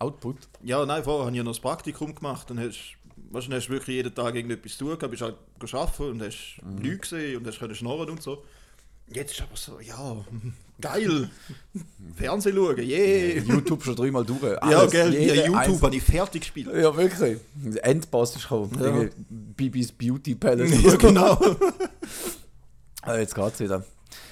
Output. 0.00 0.36
Ja, 0.62 0.84
nein, 0.86 1.02
vorher 1.04 1.26
habe 1.26 1.30
ich 1.32 1.36
ja 1.38 1.42
noch 1.44 1.52
das 1.52 1.60
Praktikum 1.60 2.14
gemacht. 2.14 2.48
Dann 2.50 2.58
hast, 2.60 2.94
weißt, 3.30 3.46
dann 3.48 3.54
hast 3.54 3.66
du 3.66 3.72
wirklich 3.72 3.96
jeden 3.96 4.14
Tag 4.14 4.34
irgendetwas 4.34 4.72
zu 4.76 4.84
tun 4.86 4.98
gehabt, 4.98 5.10
bist 5.10 5.22
halt 5.22 5.36
arbeiten 5.74 6.10
und 6.10 6.22
hast 6.22 6.56
Leute 6.82 6.98
gesehen 6.98 7.36
und 7.38 7.46
hast 7.46 7.58
können 7.58 7.74
schnorren 7.74 8.10
und 8.10 8.22
so. 8.22 8.44
Jetzt 9.06 9.32
ist 9.32 9.42
aber 9.42 9.54
so, 9.56 9.78
ja, 9.80 10.16
geil. 10.80 11.28
Fernsehen 12.16 12.56
schauen, 12.56 12.78
yeah. 12.78 13.38
YouTube 13.42 13.82
schon 13.84 13.96
dreimal 13.96 14.24
durch. 14.24 14.42
Ja, 14.42 14.56
Alles, 14.58 14.92
gell, 14.92 15.12
jede 15.12 15.26
ja, 15.36 15.44
YouTube 15.44 15.56
einzelne- 15.58 15.82
habe 15.82 15.96
ich 15.96 16.02
fertig 16.02 16.40
gespielt. 16.40 16.68
Ja, 16.74 16.96
wirklich. 16.96 17.38
Endboss 17.82 18.36
ist 18.36 18.42
gekommen. 18.44 18.70
Ja. 18.80 19.08
Bibis 19.28 19.92
Beauty 19.92 20.34
Palace. 20.34 20.72
Ja, 20.82 20.96
genau. 20.96 21.38
Ah, 23.02 23.18
Jetzt 23.18 23.34
geht's 23.34 23.60
wieder. 23.60 23.84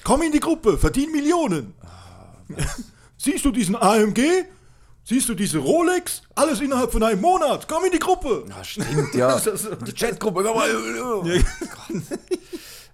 Komm 0.03 0.23
in 0.23 0.33
die 0.33 0.41
Gruppe, 0.41 0.79
verdien 0.79 1.13
Millionen. 1.13 1.75
Siehst 3.19 3.45
du 3.45 3.51
diesen 3.51 3.77
AMG? 3.77 4.45
Siehst 5.05 5.29
du 5.29 5.35
diese 5.35 5.59
Rolex? 5.59 6.23
Alles 6.35 6.61
innerhalb 6.61 6.93
von 6.93 7.03
einem 7.03 7.21
Monat. 7.21 7.67
Komm 7.69 7.85
in 7.85 7.91
die 7.93 7.99
Gruppe. 7.99 8.45
Ja, 8.49 8.63
stimmt, 8.63 9.15
ja. 9.15 9.41
Die 9.87 9.93
Chatgruppe. 9.93 10.45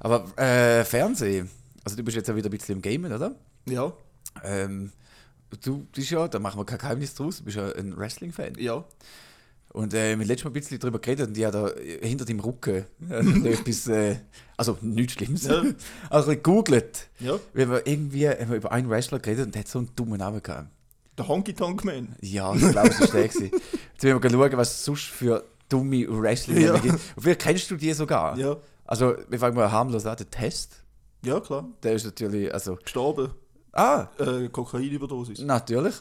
Aber 0.01 0.25
äh, 0.39 0.85
Fernsehen. 0.85 1.51
Also 1.85 1.97
du 1.97 2.03
bist 2.05 2.17
jetzt 2.17 2.29
ja 2.29 2.37
wieder 2.37 2.49
ein 2.49 2.51
bisschen 2.51 2.77
im 2.77 2.83
Gamen, 2.83 3.13
oder? 3.13 3.35
Ja, 3.69 3.93
Ähm, 4.45 4.93
du 5.63 5.87
bist 5.95 6.11
ja, 6.11 6.29
da 6.29 6.39
machen 6.39 6.59
wir 6.61 6.65
kein 6.65 6.79
Geheimnis 6.79 7.15
draus, 7.15 7.39
du 7.39 7.45
bist 7.45 7.57
ja 7.57 7.71
ein 7.73 7.97
Wrestling-Fan. 7.97 8.55
ja. 8.59 8.85
Und 9.71 9.93
äh, 9.93 10.07
wir 10.07 10.13
haben 10.13 10.21
letztes 10.23 10.45
Mal 10.45 10.51
ein 10.51 10.55
bisschen 10.55 10.79
darüber 10.79 10.99
geredet 10.99 11.29
und 11.29 11.37
die 11.37 11.45
hat 11.47 11.53
da 11.55 11.71
hinter 12.01 12.25
dem 12.25 12.41
Rücken 12.41 12.87
äh, 13.11 13.49
etwas, 13.53 13.87
äh, 13.89 14.17
also 14.57 14.79
nichts 14.81 15.13
Schlimmes, 15.13 15.45
Ja. 15.45 15.63
also 16.09 16.31
gegoogelt. 16.31 17.09
Ja. 17.21 17.39
Wir 17.53 17.67
haben 17.69 17.81
irgendwie 17.85 18.29
haben 18.29 18.49
wir 18.49 18.57
über 18.57 18.73
einen 18.73 18.89
Wrestler 18.89 19.19
geredet 19.19 19.45
und 19.47 19.55
der 19.55 19.61
hat 19.61 19.69
so 19.69 19.79
einen 19.81 19.91
dummen 19.95 20.19
Namen 20.19 20.43
gehabt. 20.43 20.69
Der 21.19 21.27
Honky 21.29 21.53
Tonk 21.53 21.85
Man. 21.85 22.15
Ja, 22.21 22.55
ich 22.55 22.71
glaube, 22.71 22.89
es 22.89 23.01
war 23.01 23.07
der. 23.09 23.29
gewesen. 23.29 23.51
Jetzt 23.93 24.05
werden 24.05 24.23
wir 24.23 24.31
schauen, 24.31 24.57
was 24.57 24.71
es 24.71 24.85
sonst 24.85 25.05
für 25.07 25.45
dumme 25.69 26.07
wrestling 26.09 26.61
Ja. 26.61 26.79
gibt. 26.79 26.95
Und 26.95 27.01
vielleicht 27.23 27.41
kennst 27.41 27.71
du 27.71 27.77
die 27.77 27.93
sogar. 27.93 28.39
Ja. 28.39 28.57
Also, 28.87 29.17
wir 29.29 29.39
fangen 29.39 29.57
mal 29.57 29.71
harmlos 29.71 30.07
an. 30.07 30.17
Der 30.17 30.31
Test, 30.31 30.83
Ja, 31.23 31.41
klar. 31.41 31.69
der 31.83 31.93
ist 31.95 32.05
natürlich, 32.07 32.53
also, 32.55 32.77
Gestorben. 32.77 33.33
ah, 33.73 34.07
Äh, 34.19 34.49
Kokainüberdosis. 34.49 35.41
natürlich. 35.41 35.97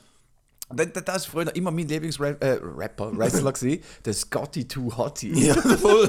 Das 0.69 1.05
war 1.07 1.19
früher 1.43 1.55
immer 1.55 1.71
mein 1.71 1.87
Lieblingsrapper, 1.87 2.45
äh, 2.45 2.59
Rapper, 2.61 3.17
Wrestler 3.17 3.53
gewesen, 3.53 3.81
der 4.03 4.13
Scotty 4.13 4.67
Too 4.67 4.95
Hottie. 4.97 5.45
Ja, 5.47 5.53
voll. 5.77 6.07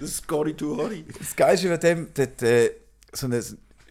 das 0.00 0.16
Scotty 0.18 0.54
Too 0.54 0.76
Hottie. 0.76 1.04
Das 1.18 1.36
Geilste 1.36 1.68
bei 1.68 1.76
dem, 1.76 2.08
der 2.14 2.42
äh, 2.42 2.70
so 3.12 3.26
eine, 3.26 3.40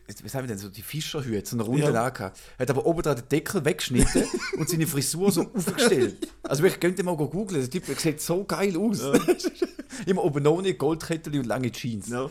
wie 0.07 0.29
sagen 0.29 0.47
wir 0.47 0.55
denn, 0.55 0.57
so 0.57 0.69
die 0.69 0.81
Fischerhüte, 0.81 1.49
so 1.49 1.55
eine 1.55 1.63
runde 1.63 1.83
Ja. 1.83 1.91
ja. 1.91 2.05
angehabt. 2.05 2.39
Hat 2.57 2.69
aber 2.69 2.85
oben 2.85 3.01
den 3.01 3.27
Deckel 3.29 3.63
weggeschnitten 3.65 4.23
und 4.57 4.69
seine 4.69 4.87
Frisur 4.87 5.31
so 5.31 5.41
aufgestellt. 5.53 6.27
Also 6.43 6.63
ich 6.63 6.79
könnte 6.79 7.03
mal 7.03 7.15
go 7.17 7.27
googlen, 7.27 7.61
der 7.61 7.69
Typ 7.69 7.99
sieht 7.99 8.21
so 8.21 8.43
geil 8.45 8.77
aus. 8.77 9.01
Immer 10.05 10.23
oben 10.23 10.45
ohne 10.47 10.73
Goldkettel 10.73 11.37
und 11.39 11.45
lange 11.45 11.71
Jeans. 11.71 12.09
Ja. 12.09 12.29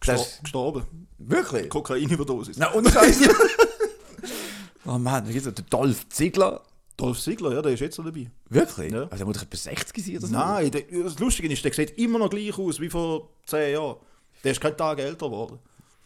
Gestor 0.00 0.26
gestorben. 0.42 0.84
Wirklich? 1.18 1.68
Kokainüberdosis. 1.68 2.56
Na, 2.58 2.74
ohne 2.74 2.90
Scheiß. 2.90 3.20
oh 4.86 4.98
Mann, 4.98 5.28
wie 5.28 5.32
geht's? 5.32 5.44
Der 5.44 5.52
Dolph 5.52 6.08
Ziegler. 6.08 6.62
Dolph 6.96 7.20
Ziggler, 7.20 7.52
ja, 7.52 7.62
der 7.62 7.72
ist 7.72 7.80
jetzt 7.80 7.98
noch 7.98 8.04
dabei. 8.04 8.30
Wirklich? 8.48 8.92
Ja. 8.92 9.02
Also 9.04 9.16
der 9.16 9.26
muss 9.26 9.36
doch 9.36 9.42
etwa 9.42 9.56
60 9.56 10.04
sein 10.04 10.16
oder 10.18 10.26
so. 10.26 10.32
Nein, 10.32 10.70
der, 10.70 10.82
das 11.02 11.18
Lustige 11.18 11.52
ist, 11.52 11.64
der 11.64 11.72
sieht 11.72 11.98
immer 11.98 12.18
noch 12.20 12.30
gleich 12.30 12.56
aus 12.56 12.78
wie 12.80 12.88
vor 12.88 13.30
10 13.46 13.72
Jahren. 13.72 13.96
Der 14.44 14.52
ist 14.52 14.60
kein 14.60 14.76
Tag 14.76 14.98
älter 15.00 15.26
geworden. 15.26 15.58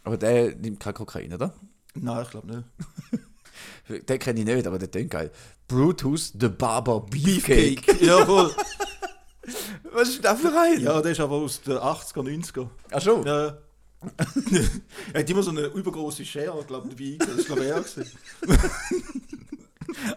Aber 0.03 0.17
der 0.17 0.55
nimmt 0.55 0.79
kein 0.79 0.93
Kokain, 0.93 1.33
oder? 1.33 1.53
Nein, 1.95 2.23
ich 2.23 2.29
glaube 2.29 2.47
nicht. 2.47 4.07
Den 4.09 4.19
kenne 4.19 4.39
ich 4.39 4.45
nicht, 4.45 4.67
aber 4.67 4.77
der 4.77 4.87
klingt 4.87 5.11
geil. 5.11 5.31
Brutus 5.67 6.33
the 6.39 6.47
Barber 6.47 7.01
Beefcake. 7.01 7.81
Beefcake. 7.85 8.05
Ja, 8.05 8.25
voll. 8.25 8.53
Was 9.91 10.09
ist 10.09 10.23
das 10.23 10.39
für 10.39 10.57
ein? 10.57 10.79
Ja, 10.79 11.01
der 11.01 11.11
ist 11.11 11.19
aber 11.19 11.35
aus 11.35 11.61
den 11.61 11.77
80er, 11.77 12.21
90er. 12.21 12.69
Ach 12.91 13.01
schon. 13.01 13.25
Ja. 13.25 13.57
er 15.13 15.19
hat 15.19 15.29
immer 15.29 15.43
so 15.43 15.49
eine 15.49 15.65
übergroße 15.65 16.23
Schere, 16.23 16.63
glaube 16.65 16.89
ich, 16.89 17.17
dabei. 17.17 17.31
Das 17.31 17.39
ist, 17.39 17.47
glaube 17.47 17.65
ich, 17.65 17.69
er. 17.69 17.83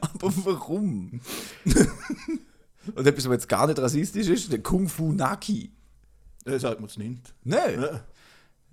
Aber 0.00 0.32
warum? 0.44 1.20
Und 2.94 3.06
etwas, 3.06 3.24
was 3.24 3.32
jetzt 3.32 3.48
gar 3.48 3.66
nicht 3.66 3.78
rassistisch 3.78 4.28
ist, 4.28 4.52
der 4.52 4.62
Kung 4.62 4.88
Fu 4.88 5.12
Naki. 5.12 5.72
Das 6.44 6.62
sagt 6.62 6.80
man 6.80 6.90
es 6.90 6.96
nicht. 6.96 7.34
Nein. 7.44 7.80
Ja. 7.80 8.04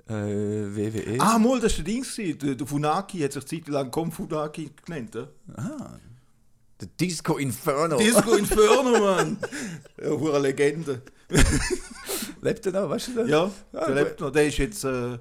Äh, 0.09 0.75
WWE. 0.75 1.17
Ah, 1.19 1.37
mal, 1.37 1.59
das 1.59 1.77
war 1.77 1.83
der 1.83 1.93
Ding. 1.93 2.03
gewesen. 2.03 2.39
Der, 2.39 2.55
der 2.55 2.67
Funaki 2.67 3.19
hat 3.19 3.33
sich 3.33 3.45
zeitlang 3.45 3.91
Kom 3.91 4.11
Funaki 4.11 4.71
genannt. 4.85 5.15
Ja? 5.15 5.99
Der 6.81 6.87
Disco 6.99 7.37
Inferno. 7.37 7.97
Disco 7.97 8.33
Inferno, 8.35 8.99
Mann. 8.99 9.37
Ja, 10.01 10.09
hure 10.09 10.39
Legende. 10.39 11.01
Lebt 12.41 12.65
er 12.65 12.71
noch, 12.71 12.89
weißt 12.89 13.09
du 13.09 13.13
das? 13.15 13.29
Ja, 13.29 13.51
Ah, 13.73 13.85
der 13.85 13.95
lebt 14.03 14.19
noch. 14.19 14.31
Der 14.31 14.47
ist 14.47 14.57
jetzt. 14.57 14.83
Äh, 14.83 15.19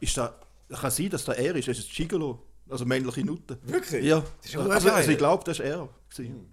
ist 0.00 0.16
da, 0.16 0.34
kann 0.70 0.90
sein, 0.90 1.10
dass 1.10 1.24
der 1.24 1.38
er 1.38 1.56
ist. 1.56 1.68
Er 1.68 1.72
ist 1.76 1.90
Gigolo. 1.90 2.42
Also 2.70 2.86
männliche 2.86 3.24
Nutte. 3.24 3.58
Wirklich? 3.64 4.04
Ja. 4.04 4.20
Das 4.20 4.46
ist 4.46 4.54
ja 4.54 4.60
also, 4.60 4.90
also 4.90 5.10
ich 5.10 5.18
glaube, 5.18 5.44
das 5.44 5.58
ist 5.58 5.64
er. 5.66 5.88
gewesen. 6.08 6.46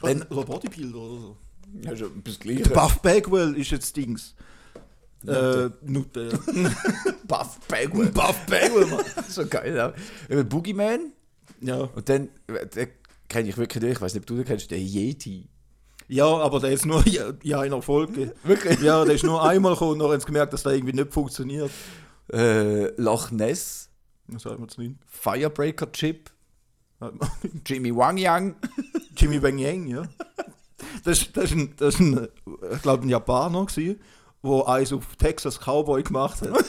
Wenn- 0.00 0.22
Oder 0.22 0.44
Bodybuilder 0.44 0.98
oder 0.98 1.20
so. 1.20 1.36
Ja, 1.82 1.92
Der 1.94 2.08
gleich. 2.40 2.72
Buff 2.72 2.98
Bagwell 3.02 3.54
ist 3.56 3.70
jetzt 3.70 3.94
Dings. 3.96 4.34
Äh, 5.26 5.70
Nutte. 5.82 6.28
ja. 6.30 6.70
Buff 7.26 7.58
Bagwell. 7.68 8.08
Buff 8.10 8.46
Bagwell, 8.46 8.86
Mann. 8.86 9.04
so 9.28 9.46
geil, 9.46 9.76
ja. 9.76 9.92
Über 10.28 10.44
Boogeyman. 10.44 11.12
Ja. 11.60 11.76
Und 11.94 12.08
dann, 12.08 12.30
den 12.74 12.88
kenne 13.28 13.48
ich 13.48 13.56
wirklich 13.58 13.82
nicht, 13.82 13.92
ich 13.92 14.00
weiß 14.00 14.14
nicht, 14.14 14.22
ob 14.22 14.26
du 14.26 14.36
den 14.36 14.44
kennst, 14.44 14.70
der 14.70 14.78
Yeti. 14.78 15.48
ja, 16.08 16.24
aber 16.26 16.58
der 16.60 16.72
ist 16.72 16.86
nur 16.86 17.06
ja, 17.08 17.32
ja 17.42 17.62
in 17.62 17.72
einer 17.72 17.82
Folge. 17.82 18.34
Wirklich? 18.44 18.80
Ja, 18.80 19.04
der 19.04 19.14
ist 19.14 19.24
nur 19.24 19.42
einmal 19.42 19.74
gekommen 19.74 19.92
und 19.92 19.98
dann 20.00 20.10
haben 20.10 20.20
sie 20.20 20.26
gemerkt, 20.26 20.52
dass 20.52 20.62
der 20.62 20.72
irgendwie 20.72 20.94
nicht 20.94 21.12
funktioniert. 21.12 21.70
Äh, 22.32 22.86
Loch 23.00 23.30
Ness, 23.30 23.90
Das 24.28 24.42
sagt 24.42 24.58
man 24.58 24.68
es 24.68 24.78
nicht. 24.78 24.94
Firebreaker 25.06 25.90
Chip, 25.92 26.30
Jimmy 27.66 27.94
Wang 27.94 28.16
Yang. 28.18 28.56
Jimmy 29.16 29.38
Bang 29.38 29.58
Yang, 29.58 29.86
ja. 29.88 30.02
Das, 31.04 31.30
das 31.32 31.44
ist 31.44 31.52
ein, 31.52 31.74
das 31.76 31.94
ist 31.94 32.00
ein 32.00 32.28
ich 32.72 32.82
glaube, 32.82 33.04
ein 33.06 33.08
Japaner 33.08 33.66
gewesen, 33.66 34.00
der 34.42 34.68
eins 34.68 34.92
auf 34.92 35.16
Texas 35.16 35.58
Cowboy 35.58 36.02
gemacht 36.02 36.40
hat. 36.42 36.48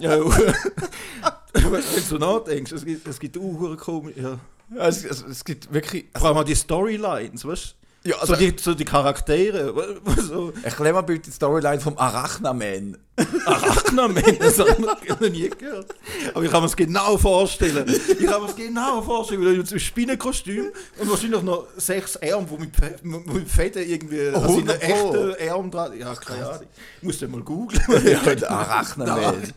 ja, 0.00 0.18
wenn 0.18 1.72
du 1.72 2.00
so 2.00 2.18
nachdenkst, 2.18 2.72
es 2.72 2.84
gibt, 2.84 3.06
es 3.06 3.20
gibt 3.20 3.38
auch 3.38 3.76
komisch, 3.76 4.16
ja. 4.16 4.38
Es, 4.76 5.04
es, 5.04 5.22
es 5.22 5.44
gibt 5.44 5.72
wirklich. 5.72 6.06
Vor 6.16 6.28
allem 6.28 6.38
auch 6.38 6.44
die 6.44 6.56
Storylines, 6.56 7.44
weißt 7.44 7.76
du? 7.80 7.83
Ja, 8.06 8.16
also- 8.18 8.34
so, 8.34 8.40
die, 8.40 8.54
so 8.60 8.74
die 8.74 8.84
Charaktere. 8.84 9.72
So, 10.24 10.52
Erklär 10.62 10.92
mal 10.92 11.02
bitte 11.02 11.30
die 11.30 11.30
Storyline 11.30 11.80
vom 11.80 11.96
Arachnaman. 11.98 12.96
Arachnamen, 13.46 14.22
das 14.38 14.58
habe 14.58 14.70
ich 15.02 15.08
noch 15.08 15.20
nie 15.20 15.48
gehört. 15.50 15.94
Aber 16.34 16.44
ich 16.44 16.50
kann 16.50 16.60
mir 16.62 16.66
es 16.66 16.76
genau 16.76 17.16
vorstellen. 17.18 17.86
Ich 17.88 18.26
kann 18.26 18.42
mir 18.42 18.48
es 18.48 18.56
genau 18.56 19.00
vorstellen, 19.02 19.44
weil 19.44 19.56
mit 19.58 19.66
so 19.68 19.74
einem 19.74 19.80
Spinnenkostüm 19.80 20.70
und 20.98 21.10
wahrscheinlich 21.10 21.42
noch 21.42 21.66
sechs 21.76 22.16
Arme, 22.16 22.46
die 22.50 23.06
mit, 23.06 23.26
mit 23.26 23.48
Fäden 23.48 23.88
irgendwie 23.88 24.28
an 24.28 24.34
seinen 24.34 24.68
100 24.70 24.80
Pro. 24.80 25.14
echten 25.26 25.50
Arm 25.50 25.70
dran. 25.70 25.98
Ja, 25.98 26.14
keine 26.14 26.48
Ahnung. 26.48 26.66
Ich 26.98 27.02
muss 27.02 27.18
den 27.18 27.30
mal 27.30 27.42
googeln. 27.42 27.82
Ja, 28.04 28.34
der 28.34 28.50
Arachnaman. 28.50 29.52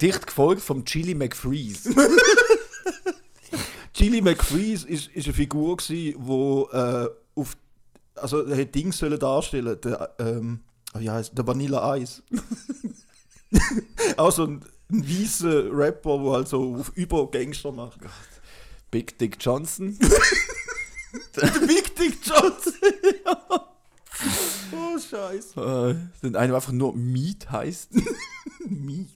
Dicht 0.00 0.26
gefolgt 0.26 0.62
vom 0.62 0.84
Chili 0.84 1.14
McFreeze. 1.14 1.90
Chili 3.94 4.20
McFreeze 4.22 4.88
ist, 4.88 5.08
ist 5.14 5.26
eine 5.26 5.34
Figur, 5.34 5.76
die 5.88 6.14
wo, 6.18 6.68
äh, 6.72 7.08
auf. 7.34 7.54
Also, 8.14 8.44
er 8.44 8.56
hätte 8.56 8.72
Dings 8.72 8.98
sollen 8.98 9.18
darstellen 9.18 9.80
der, 9.80 10.14
ähm, 10.18 10.60
oh, 10.94 11.00
wie 11.00 11.10
heißt 11.10 11.36
der 11.36 11.46
Vanilla 11.46 11.96
Ice. 11.96 12.22
Auch 14.16 14.32
so 14.32 14.44
ein, 14.46 14.64
ein 14.90 15.08
weißer 15.08 15.70
Rapper, 15.72 16.18
der 16.18 16.32
halt 16.32 16.48
so 16.48 16.76
auf 16.76 16.92
Übergangster 16.94 17.72
macht. 17.72 17.98
Big 18.90 19.18
Dick 19.18 19.36
Johnson. 19.40 19.98
Big 21.66 21.96
Dick 21.96 22.18
Johnson. 22.24 22.74
oh, 24.72 24.98
Scheiße. 24.98 25.60
Äh, 25.60 26.22
den 26.22 26.36
einen, 26.36 26.54
einfach 26.54 26.72
nur 26.72 26.94
Meat 26.94 27.50
heißt. 27.50 27.90
Meat. 28.68 29.08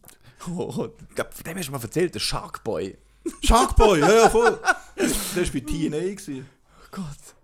Oh, 0.49 0.89
der- 1.17 1.31
von 1.31 1.45
dem 1.45 1.59
hast 1.59 1.69
du 1.69 1.73
mal 1.73 1.83
erzählt, 1.83 2.15
der 2.15 2.21
Shark 2.21 2.65
Boy. 2.65 2.97
Sharkboy, 3.43 4.01
ja, 4.01 4.13
ja, 4.15 4.31
voll. 4.31 4.59
Der 4.97 5.07
war 5.09 5.53
bei 5.53 5.61
TNA. 5.61 5.99
Gewesen. 6.15 6.47
Oh 6.81 6.89
Gott. 6.93 7.36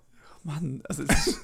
Mann, 0.44 0.82
also 0.88 1.04
es 1.08 1.26
ist 1.26 1.40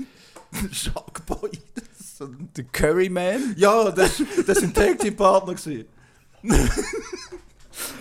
Sharkboy. 0.73 1.51
Das 1.75 2.01
ist 2.01 2.19
so 2.19 2.25
ein 2.25 2.49
der 2.57 2.65
Curryman. 2.65 3.55
ja, 3.57 3.91
das, 3.91 4.23
das 4.47 4.59
sind 4.59 4.75
Tag 4.75 4.99
Team 4.99 5.17
Partner. 5.17 5.55
gewesen. 5.55 5.87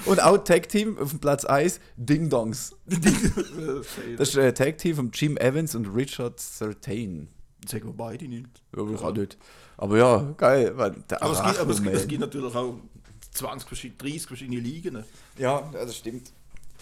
Und 0.06 0.22
auch 0.22 0.38
Tag 0.38 0.70
Team 0.70 0.98
auf 0.98 1.10
dem 1.10 1.20
Platz 1.20 1.46
1, 1.46 1.80
Ding 1.98 2.30
Dongs. 2.30 2.75
Das 4.18 4.30
ist 4.30 4.38
äh, 4.38 4.54
Tag 4.54 4.77
Team 4.77 4.96
von 4.96 5.12
Jim 5.13 5.38
Evans 5.38 5.75
und 5.75 5.88
Richard 5.88 6.39
Certain. 6.39 7.27
Sagen 7.68 7.88
wir 7.88 7.94
beide 7.94 8.27
nicht. 8.27 8.48
Ja, 8.75 8.84
ich 8.89 9.01
auch 9.01 9.13
nicht. 9.13 9.38
Aber 9.75 9.98
ja, 9.98 10.34
geil. 10.38 10.72
Weil 10.75 10.92
der 11.10 11.22
Aber 11.22 11.34
es, 11.34 11.44
gibt, 11.44 11.60
aber 11.60 11.72
es, 11.72 11.84
gibt, 11.84 11.96
es 11.96 12.08
gibt 12.08 12.22
natürlich 12.22 12.56
auch 12.56 12.80
20, 13.32 13.68
verschiedene, 13.68 13.98
30 13.98 14.27
verschiedene 14.27 14.60
Ligen. 14.60 15.04
Ja, 15.38 15.70
ja, 15.74 15.86
das 15.86 15.98
stimmt. 15.98 16.32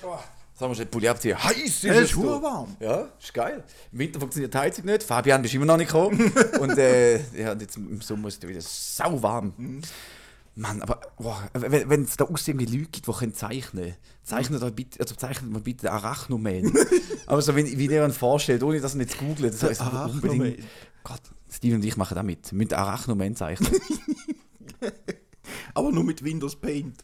Oh, 0.03 0.17
das 0.55 0.61
haben 0.61 0.71
wir 0.71 0.75
schon 0.75 0.87
Pulli 0.87 1.09
abziehen. 1.09 1.43
Heiß 1.43 1.57
ist 1.57 1.83
Ja, 1.83 1.93
es 1.95 2.03
ist 2.03 2.13
verdammt 2.13 2.43
warm. 2.43 2.77
Ja, 2.79 3.09
ist 3.19 3.33
geil. 3.33 3.61
Im 3.91 3.99
Winter 3.99 4.21
funktioniert 4.21 4.53
die 4.53 4.57
Heizung 4.57 4.85
nicht. 4.85 5.03
Fabian 5.03 5.41
bist 5.41 5.53
immer 5.53 5.65
noch 5.65 5.75
nicht 5.75 5.91
gekommen. 5.91 6.31
und 6.59 6.77
äh, 6.77 7.17
ja, 7.37 7.51
und 7.51 7.61
jetzt 7.61 7.75
im 7.75 7.99
Sommer 7.99 8.29
ist 8.29 8.41
es 8.41 8.49
wieder 8.49 8.61
sau 8.61 9.21
warm. 9.21 9.81
Mann, 10.55 10.81
aber 10.81 11.01
boah, 11.17 11.49
wenn 11.51 11.89
wenn 11.89 12.03
es 12.03 12.15
da 12.15 12.23
außen 12.23 12.53
irgendwie 12.53 12.77
Leute 12.77 12.89
gibt, 12.89 13.07
die 13.07 13.11
können 13.11 13.33
zeichnen 13.33 13.95
zeichnet 14.23 14.61
doch 14.61 14.71
bitte, 14.71 15.01
also 15.01 15.13
zeichnet 15.15 15.51
mal 15.51 15.59
bitte 15.59 15.91
Arachnoman. 15.91 16.73
aber 17.27 17.41
so, 17.41 17.55
wie, 17.55 17.77
wie 17.77 17.87
der 17.87 18.05
ihn 18.05 18.13
vorstellt, 18.13 18.63
ohne 18.63 18.79
das 18.79 18.95
nicht 18.95 19.11
zu 19.11 19.17
googeln, 19.17 19.51
das 19.51 19.61
heißt 19.61 19.81
unbedingt. 19.81 20.63
Gott, 21.03 21.21
Steven 21.51 21.75
und 21.75 21.85
ich 21.85 21.97
machen 21.97 22.15
da 22.15 22.23
mit. 22.23 22.51
Wir 22.51 22.57
müssen 22.57 22.69
den 22.69 22.79
Arachnoman 22.79 23.35
zeichnen. 23.35 23.71
Aber 25.75 25.91
nur 25.91 26.03
mit 26.03 26.23
Windows 26.23 26.55
Paint. 26.55 27.03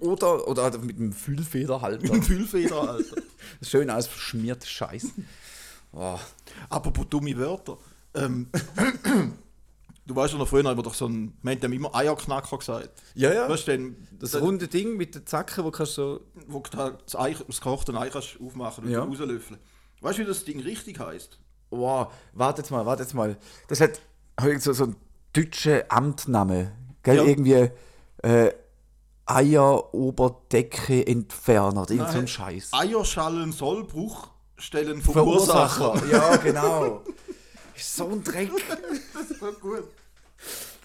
Oder, 0.00 0.48
oder 0.48 0.62
halt 0.64 0.82
mit 0.84 0.96
einem 0.96 1.12
Füllfederhalter. 1.12 2.12
Mit 2.12 2.24
Füllfeder, 2.24 2.88
Alter. 2.90 3.16
Schön 3.62 3.90
alles 3.90 4.06
verschmiert 4.06 4.64
Scheiß. 4.64 5.08
Oh. 5.92 6.18
Apropos 6.70 7.06
dumme 7.08 7.36
Wörter. 7.36 7.78
Ähm, 8.14 8.48
du 10.06 10.16
weißt 10.16 10.32
ja 10.34 10.38
noch 10.38 10.48
früher, 10.48 10.64
haben 10.64 10.78
wir 10.78 10.82
doch 10.82 10.94
so 10.94 11.06
ein, 11.06 11.32
wir 11.42 11.52
haben 11.56 11.72
immer 11.72 11.94
Eierknacker 11.94 12.58
gesagt. 12.58 12.90
Ja, 13.14 13.32
ja. 13.32 13.48
Weißt 13.48 13.66
du, 13.68 13.72
denn, 13.72 13.96
Das 14.18 14.32
das, 14.32 14.40
runde 14.42 14.68
Ding 14.68 14.96
mit 14.96 15.14
den 15.14 15.26
Zacken, 15.26 15.64
wo 15.64 15.70
kannst 15.70 15.98
du 15.98 16.02
so. 16.02 16.20
wo 16.46 16.60
du 16.60 16.78
halt 16.78 16.98
das, 17.04 17.16
Ei, 17.16 17.34
das 17.46 17.60
gekochte 17.60 17.94
Ei 17.98 18.08
kannst 18.08 18.38
aufmachen 18.40 18.84
und 18.84 18.90
Ja. 18.90 19.02
rauslöffeln. 19.02 19.60
Weißt 20.00 20.18
du, 20.18 20.22
wie 20.22 20.26
das 20.26 20.44
Ding 20.44 20.60
richtig 20.60 20.98
heißt? 20.98 21.38
Wow, 21.70 22.12
warte 22.32 22.62
jetzt 22.62 22.70
mal, 22.70 22.86
warte 22.86 23.02
jetzt 23.02 23.14
mal. 23.14 23.36
Das 23.68 23.80
hat 23.80 24.00
so, 24.58 24.72
so 24.72 24.84
einen 24.84 24.96
deutschen 25.34 25.82
Amtname. 25.88 26.72
Gell, 27.02 27.16
Ja. 27.16 27.24
irgendwie 27.24 27.70
äh, 28.22 28.52
Eieroberdecke 29.30 31.06
Entferner. 31.06 31.82
oder 31.82 31.90
Irgend 31.92 32.12
so 32.12 32.18
ein. 32.18 32.28
Scheiß. 32.28 32.70
Eierschallen 32.72 33.52
Sollbruch 33.52 34.28
stellen 34.56 35.02
Verursacher. 35.02 36.02
Ja, 36.10 36.36
genau. 36.36 37.02
Ist 37.76 37.94
so 37.96 38.08
ein 38.08 38.22
Dreck. 38.24 38.50
So 39.40 39.52
gut. 39.52 39.84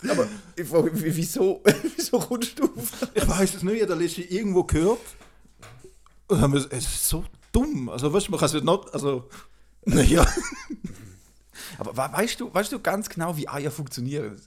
Aber 0.10 0.28
ich 0.56 0.68
frage 0.68 0.92
mich, 0.92 1.16
wieso, 1.16 1.62
wieso 1.96 2.20
kommst 2.20 2.60
du 2.60 2.66
auf 2.66 3.08
Ich 3.14 3.28
weiß 3.28 3.56
es 3.56 3.64
nicht, 3.64 3.82
ich 3.82 3.90
habe 3.90 4.04
das 4.04 4.18
irgendwo 4.18 4.64
gehört. 4.64 5.00
Es 6.72 6.86
ist 6.86 7.08
so 7.10 7.24
dumm. 7.52 7.90
Also, 7.90 8.12
weißt 8.14 8.28
du, 8.28 8.32
man 8.32 8.40
kann 8.40 8.48
es 8.50 8.54
nicht. 8.62 8.94
Also, 8.94 9.28
naja. 9.86 10.26
Aber 11.80 11.96
we- 11.98 12.18
weißt 12.18 12.40
du, 12.40 12.54
weißt 12.54 12.72
du 12.72 12.80
ganz 12.80 13.10
genau, 13.10 13.36
wie 13.38 13.48
Eier 13.48 13.72
funktionieren? 13.72 14.40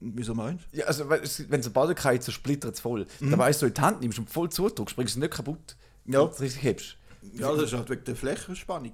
Wieso 0.00 0.34
meinst 0.34 0.64
Ja, 0.72 0.84
also 0.86 1.08
weil 1.08 1.20
es- 1.22 1.48
wenn 1.50 1.62
so 1.62 1.70
Badekreis 1.70 2.24
zersplittert 2.24 2.74
es 2.74 2.80
voll. 2.80 3.06
Da 3.20 3.38
weißt 3.38 3.62
du, 3.62 3.66
in 3.66 3.74
die 3.74 3.80
Hand 3.80 4.00
nimmst 4.02 4.18
und 4.18 4.28
voll 4.30 4.50
zudrückst, 4.50 4.90
springst 4.92 5.16
du 5.16 5.20
nicht 5.20 5.32
kaputt. 5.32 5.76
Ja. 6.04 6.20
Wenn 6.20 6.28
du 6.28 6.34
es 6.34 6.40
richtig 6.40 6.62
hebst. 6.62 6.96
du? 7.22 7.38
Ja, 7.42 7.52
das 7.52 7.62
ist 7.64 7.72
halt 7.72 7.88
wegen 7.90 8.04
der 8.04 8.14
Flächenspannung. 8.16 8.92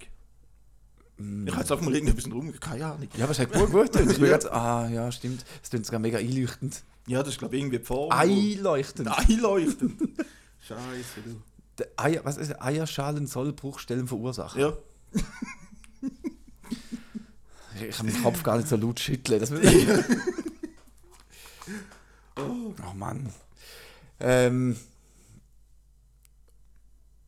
Ich 1.19 1.25
habe 1.53 1.61
jetzt 1.61 1.71
einfach 1.73 1.81
mal 1.85 1.95
irgendwie 1.95 2.13
ein 2.13 2.17
bisschen 2.17 2.33
rum, 2.33 2.53
keine 2.59 2.87
Ahnung. 2.87 3.09
Ja, 3.17 3.25
aber 3.25 3.33
es 3.33 3.39
hat 3.39 3.53
gut 3.53 3.71
gut. 3.71 3.95
Und 3.97 4.11
ich 4.11 4.19
Ja. 4.19 4.27
ganz, 4.29 4.47
ah, 4.47 4.89
ja, 4.89 5.13
stimmt. 5.13 5.45
Es 5.63 5.71
klingt 5.71 5.85
sogar 5.87 6.01
mega 6.01 6.19
einleuchtend. 6.19 6.83
Ja, 7.07 7.19
das 7.23 7.35
ist, 7.35 7.39
glaube 7.39 7.55
ich, 7.57 7.63
irgendwie 7.63 7.79
die 7.79 7.85
Form. 7.85 8.11
Einleuchtend. 8.11 9.09
Einleuchtend. 9.09 10.01
Scheiße, 10.61 11.21
du. 11.25 11.43
Der 11.79 11.89
Eier, 11.97 12.21
was 12.25 12.37
ist? 12.39 12.61
Eierschalen 12.63 13.27
Sollbruchstellen 13.27 14.07
verursachen. 14.07 14.61
Ja. 14.61 14.73
Ich 17.89 17.97
kann 17.97 18.07
meinen 18.07 18.23
Kopf 18.23 18.43
gar 18.43 18.57
nicht 18.59 18.69
so 18.69 18.77
laut 18.77 19.01
schütteln. 19.01 19.41
Das 19.41 19.51
Oh 22.37 22.95
Mann. 22.95 23.33
Ähm, 24.21 24.77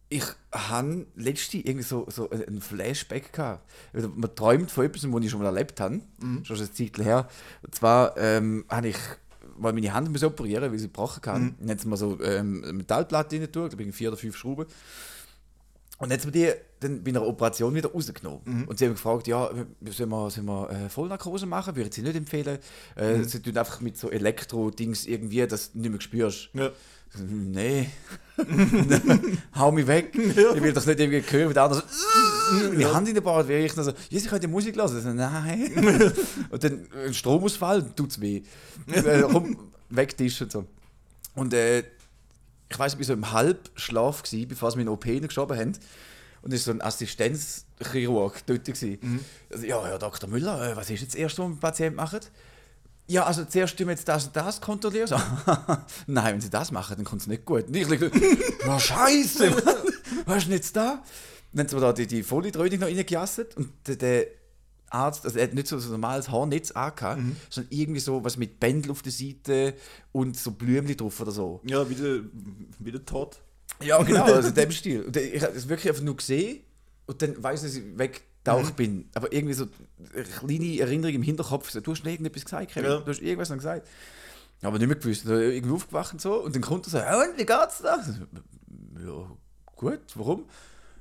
ich 0.08 0.24
hatte 0.52 1.06
letzte 1.16 1.58
irgendwie 1.58 1.82
so, 1.82 2.06
so 2.08 2.30
einen 2.30 2.60
Flashback 2.60 3.32
gehabt. 3.32 3.68
Also, 3.92 4.08
Man 4.08 4.34
träumt 4.34 4.70
von 4.70 4.84
etwas, 4.84 5.10
was 5.10 5.24
ich 5.24 5.30
schon 5.30 5.40
mal 5.40 5.46
erlebt 5.46 5.80
habe. 5.80 6.00
Schon 6.44 6.56
eine 6.56 6.72
Zeit 6.72 6.98
her. 6.98 7.28
Und 7.62 7.74
zwar 7.74 8.16
ähm, 8.16 8.64
habe 8.68 8.88
ich 8.88 8.98
mal 9.58 9.72
meine 9.72 9.92
Hand 9.92 10.22
operieren, 10.22 10.70
weil 10.70 10.78
sie 10.78 10.86
gebrochen 10.86 11.20
kann. 11.22 11.56
Dann 11.60 11.70
hat 11.70 11.80
sie 11.80 11.88
mal 11.88 11.96
so 11.96 12.20
ähm, 12.22 12.62
eine 12.62 12.72
Metallplatte 12.74 13.36
rein 13.36 13.42
getan, 13.42 13.70
da 13.70 13.76
bin 13.76 13.88
ich 13.88 13.94
vier 13.94 14.08
oder 14.08 14.16
fünf 14.16 14.36
Schrauben. 14.36 14.66
Und 15.98 16.10
jetzt 16.10 16.26
haben 16.26 16.34
wir 16.34 16.52
die 16.52 16.60
dann 16.80 17.04
bei 17.04 17.10
einer 17.10 17.26
Operation 17.26 17.74
wieder 17.74 17.92
rausgenommen. 17.92 18.64
Und 18.66 18.78
sie 18.78 18.86
haben 18.86 18.92
gefragt, 18.92 19.26
ja, 19.28 19.48
sollen 19.90 20.10
wir, 20.10 20.30
sollen 20.30 20.46
wir 20.46 20.70
äh, 20.70 20.88
Vollnarkose 20.88 21.46
machen? 21.46 21.76
Würde 21.76 21.88
ich 21.88 21.94
sie 21.94 22.02
nicht 22.02 22.16
empfehlen. 22.16 22.58
Äh, 22.96 23.22
Sie 23.22 23.40
tun 23.40 23.56
einfach 23.56 23.80
mit 23.80 23.96
so 23.96 24.10
Elektro-Dings 24.10 25.06
irgendwie, 25.06 25.46
dass 25.46 25.72
du 25.72 25.78
nicht 25.78 25.90
mehr 25.90 26.00
spürst. 26.00 26.50
Ja. 26.52 26.70
Nee. 27.16 27.88
Hau 29.54 29.70
mich 29.70 29.86
weg. 29.86 30.16
Ich 30.16 30.36
will 30.62 30.72
das 30.72 30.86
nicht 30.86 30.98
irgendwie 30.98 31.22
hören, 31.30 31.50
wie 31.50 31.54
der 31.54 31.62
andere 31.62 31.84
so, 32.50 32.72
die 32.74 32.86
Hand 32.86 33.08
in 33.08 33.14
der 33.14 33.20
Bart, 33.20 33.46
wäre 33.46 33.64
ich 33.64 33.76
noch 33.76 33.84
so, 33.84 33.92
yes, 34.10 34.24
ich 34.24 34.28
könnte 34.28 34.48
Musik 34.48 34.76
hören. 34.76 35.00
So, 35.00 35.12
nein. 35.12 35.72
und 36.50 36.64
dann 36.64 36.88
ein 37.06 37.14
Stromausfall, 37.14 37.84
tut's 37.94 38.20
weh. 38.20 38.42
äh, 38.92 39.22
komm, 39.30 39.56
wegtischen 39.90 40.46
und 40.46 40.50
so. 40.50 40.64
Und 41.36 41.54
äh, 41.54 41.84
ich 42.68 42.78
weiß, 42.78 42.94
ich 42.94 42.99
war 42.99 43.04
so 43.04 43.12
im 43.12 43.33
Halbschlaf, 43.33 44.23
gewesen, 44.23 44.49
bevor 44.49 44.71
sie 44.71 44.78
mich 44.78 44.87
in 44.87 44.92
OP 44.92 45.04
geschoben 45.04 45.59
haben. 45.59 45.73
Und 46.42 46.52
es 46.52 46.66
war 46.66 46.75
so 46.75 46.78
ein 46.78 46.83
Assistenzchirurg 46.83 48.44
dort. 48.47 48.64
gewesen. 48.64 49.25
Also, 49.50 49.64
ja, 49.64 49.85
Herr 49.85 49.99
Dr. 49.99 50.28
Müller, 50.28 50.73
äh, 50.73 50.76
was 50.76 50.90
ist 50.90 51.00
jetzt 51.00 51.14
das 51.14 51.21
Erste, 51.21 51.42
was 51.42 51.50
ein 51.50 51.59
Patient 51.59 51.97
macht? 51.97 52.30
Ja, 53.06 53.25
also 53.25 53.44
zuerst 53.44 53.76
tun 53.76 53.87
wir 53.87 53.92
jetzt 53.92 54.09
das 54.09 54.26
und 54.26 54.37
das 54.37 54.61
kontrollieren. 54.61 55.06
So, 55.06 55.16
Nein, 56.06 56.35
wenn 56.35 56.40
sie 56.40 56.50
das 56.50 56.71
machen, 56.71 56.97
dann 56.97 57.04
kommt 57.04 57.23
es 57.23 57.26
nicht 57.28 57.44
gut. 57.44 57.66
Und 57.68 57.76
ich 57.76 57.88
liege 57.88 58.11
na 58.66 58.80
scheiße, 58.80 59.50
Mann. 59.50 59.62
was 60.26 60.38
ist 60.38 60.47
denn 60.47 60.52
jetzt 60.54 60.76
da? 60.76 61.02
Dann 61.52 61.61
haben 61.61 61.68
sie 61.68 61.75
mir 61.76 61.80
da 61.83 61.92
die, 61.92 62.06
die 62.06 62.23
Folientrötung 62.23 62.80
noch 62.80 62.88
reingejasset 62.88 63.56
und 63.56 63.71
der, 63.87 63.97
der 63.97 64.26
Arzt, 64.94 65.24
also 65.24 65.38
er 65.38 65.44
hat 65.44 65.54
nicht 65.54 65.66
so, 65.66 65.76
ein 65.76 65.90
normales 65.90 66.30
Haarnetz 66.30 66.70
angehabt, 66.70 67.20
sondern 67.50 67.72
irgendwie 67.72 68.00
so 68.00 68.24
was 68.24 68.36
mit 68.36 68.60
Bändel 68.60 68.92
auf 68.92 69.02
der 69.02 69.12
Seite 69.12 69.74
und 70.12 70.36
so 70.36 70.52
Blümchen 70.52 70.96
drauf 70.96 71.20
oder 71.20 71.32
so. 71.32 71.60
Ja, 71.64 71.88
wie 71.88 71.94
der, 71.94 72.20
wie 72.78 72.92
der 72.92 73.04
Tod. 73.04 73.38
Ja, 73.82 74.02
genau, 74.02 74.24
also 74.24 74.48
in 74.50 74.54
dem 74.54 74.70
Stil. 74.70 75.02
Und 75.02 75.16
ich 75.16 75.42
habe 75.42 75.52
es 75.54 75.68
wirklich 75.68 75.88
einfach 75.88 76.02
nur 76.02 76.16
gesehen 76.16 76.60
und 77.06 77.20
dann 77.20 77.42
weiß 77.42 77.64
ich, 77.64 77.68
dass 77.68 77.76
ich 77.76 77.98
weggetaucht 77.98 78.76
bin. 78.76 79.08
Aber 79.14 79.32
irgendwie 79.32 79.54
so 79.54 79.66
eine 80.14 80.24
kleine 80.24 80.78
Erinnerung 80.80 81.14
im 81.14 81.22
Hinterkopf, 81.22 81.70
so, 81.70 81.80
du 81.80 81.90
hast 81.90 82.06
irgendetwas 82.06 82.44
gesagt, 82.44 82.72
Kevin. 82.72 82.90
Ja. 82.90 83.00
Du 83.00 83.10
hast 83.10 83.20
irgendwas 83.20 83.50
noch 83.50 83.56
gesagt. 83.56 83.86
Aber 84.62 84.78
nicht 84.78 84.86
mehr 84.86 84.96
gewusst. 84.96 85.26
Dann 85.26 85.40
irgendwie 85.40 85.74
aufgewacht 85.74 86.12
und 86.12 86.20
so. 86.20 86.42
Und 86.42 86.54
dann 86.54 86.62
kommt 86.62 86.86
er 86.86 86.90
so, 86.90 86.98
und 86.98 87.38
wie 87.38 87.44
geht's 87.44 87.82
da? 87.82 88.02
Ja, 89.04 89.36
gut, 89.76 90.00
warum? 90.14 90.44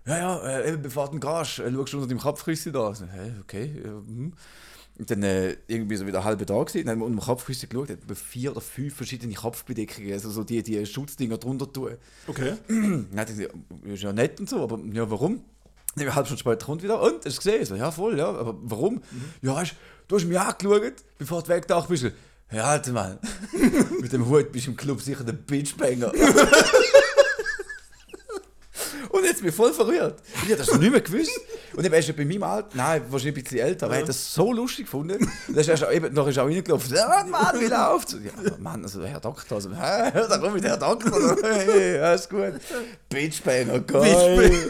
Ja, 0.06 0.18
ja, 0.18 0.48
äh, 0.48 0.70
eben 0.74 0.82
bevor 0.82 1.10
du 1.10 1.20
gehst, 1.20 1.60
äh, 1.60 1.72
schaust 1.72 1.94
du 1.94 1.98
unter 1.98 2.08
dem 2.08 2.20
Kopfkissen 2.20 2.74
da. 2.74 2.94
So, 2.94 3.06
hä, 3.06 3.34
okay. 3.42 3.82
Ja, 3.84 3.92
hm. 3.92 4.34
Und 4.96 5.10
dann 5.10 5.24
äh, 5.24 5.58
irgendwie 5.68 5.96
so 5.96 6.06
wieder 6.06 6.20
eine 6.20 6.26
halbe 6.26 6.46
Tag 6.46 6.68
gewesen, 6.68 6.86
dann 6.86 6.94
haben 6.94 7.00
wir 7.00 7.06
unter 7.06 7.20
dem 7.20 7.26
Kopfkissen 7.26 7.68
geschaut, 7.68 7.90
hat 7.90 8.18
vier 8.18 8.52
oder 8.52 8.62
fünf 8.62 8.94
verschiedene 8.96 9.34
Kopfbedeckungen, 9.34 10.14
also 10.14 10.30
so 10.30 10.44
die, 10.44 10.62
die 10.62 10.86
Schutzdinger 10.86 11.40
drunter 11.40 11.72
tun. 11.72 11.94
Okay. 12.28 12.54
Dann 12.68 13.08
hat 13.16 13.30
er 13.30 13.36
gesagt, 13.36 13.56
ist 13.86 14.04
ja 14.04 14.14
nett 14.14 14.40
und 14.40 14.48
so, 14.48 14.62
aber 14.62 14.80
ja, 14.92 15.10
warum? 15.10 15.42
Dann 15.96 16.06
eine 16.06 16.16
halbe 16.16 16.28
Stunde 16.28 16.42
später 16.42 16.66
kommt 16.66 16.84
wieder, 16.84 17.02
und, 17.02 17.16
hast 17.16 17.26
du 17.26 17.30
es 17.30 17.38
gesehen? 17.38 17.62
Ich 17.64 17.70
So, 17.70 17.76
ja, 17.76 17.90
voll, 17.90 18.20
ja, 18.20 18.30
aber 18.30 18.56
warum? 18.62 19.02
Ja, 19.42 19.56
weißt, 19.56 19.74
du 20.08 20.16
hast 20.16 20.26
mich 20.26 20.40
angeschaut, 20.40 20.94
bevor 21.18 21.42
du 21.42 21.50
weggetaucht 21.50 21.90
bist. 21.90 22.12
Ja, 22.52 22.66
Alter, 22.66 22.92
Mann, 22.92 23.18
mit 24.00 24.14
dem 24.14 24.30
Hut 24.30 24.52
bist 24.52 24.68
du 24.68 24.72
im 24.72 24.78
Club 24.78 25.02
sicher 25.02 25.24
der 25.24 25.34
Bitchbanger. 25.34 26.12
Und 29.24 29.30
jetzt 29.30 29.40
bin 29.40 29.50
ich 29.50 29.56
voll 29.56 29.72
verrührt. 29.74 30.20
Ich 30.36 30.42
habe 30.52 30.56
das 30.58 30.74
nicht 30.78 30.92
mehr 30.92 31.00
gewusst. 31.00 31.32
Und 31.76 31.86
eben, 31.86 31.94
er 31.94 32.00
ist 32.00 32.08
ja 32.10 32.14
bei 32.14 32.26
meinem 32.26 32.44
Alter, 32.44 32.68
nein, 32.74 33.04
wahrscheinlich 33.10 33.38
ein 33.38 33.44
bisschen 33.44 33.60
älter, 33.60 33.86
aber 33.86 33.96
er 33.96 34.02
hat 34.02 34.10
das 34.10 34.34
so 34.34 34.52
lustig 34.52 34.86
gefunden. 34.86 35.16
Und 35.48 35.56
dann 35.56 35.58
ist 35.60 35.70
er 35.70 35.92
eben, 35.94 36.14
noch 36.14 36.28
ist 36.28 36.36
er 36.36 36.44
auch 36.44 36.48
reingelaufen. 36.48 36.94
Ja, 36.94 37.26
Mann, 37.30 37.60
wie 37.62 37.66
läuft's? 37.68 38.18
Ja, 38.22 38.52
Mann, 38.60 38.84
also 38.84 39.00
der 39.00 39.10
Herr 39.10 39.22
Doktor, 39.22 39.56
also, 39.56 39.70
hä, 39.72 40.12
da 40.14 40.38
kommt 40.40 40.56
mit 40.56 40.64
der 40.66 40.72
Herr 40.72 40.78
Doktor. 40.78 41.38
Hey, 41.42 41.98
alles 42.00 42.28
gut. 42.28 42.54
Bitchbanger, 43.10 43.80
geil. 43.80 44.52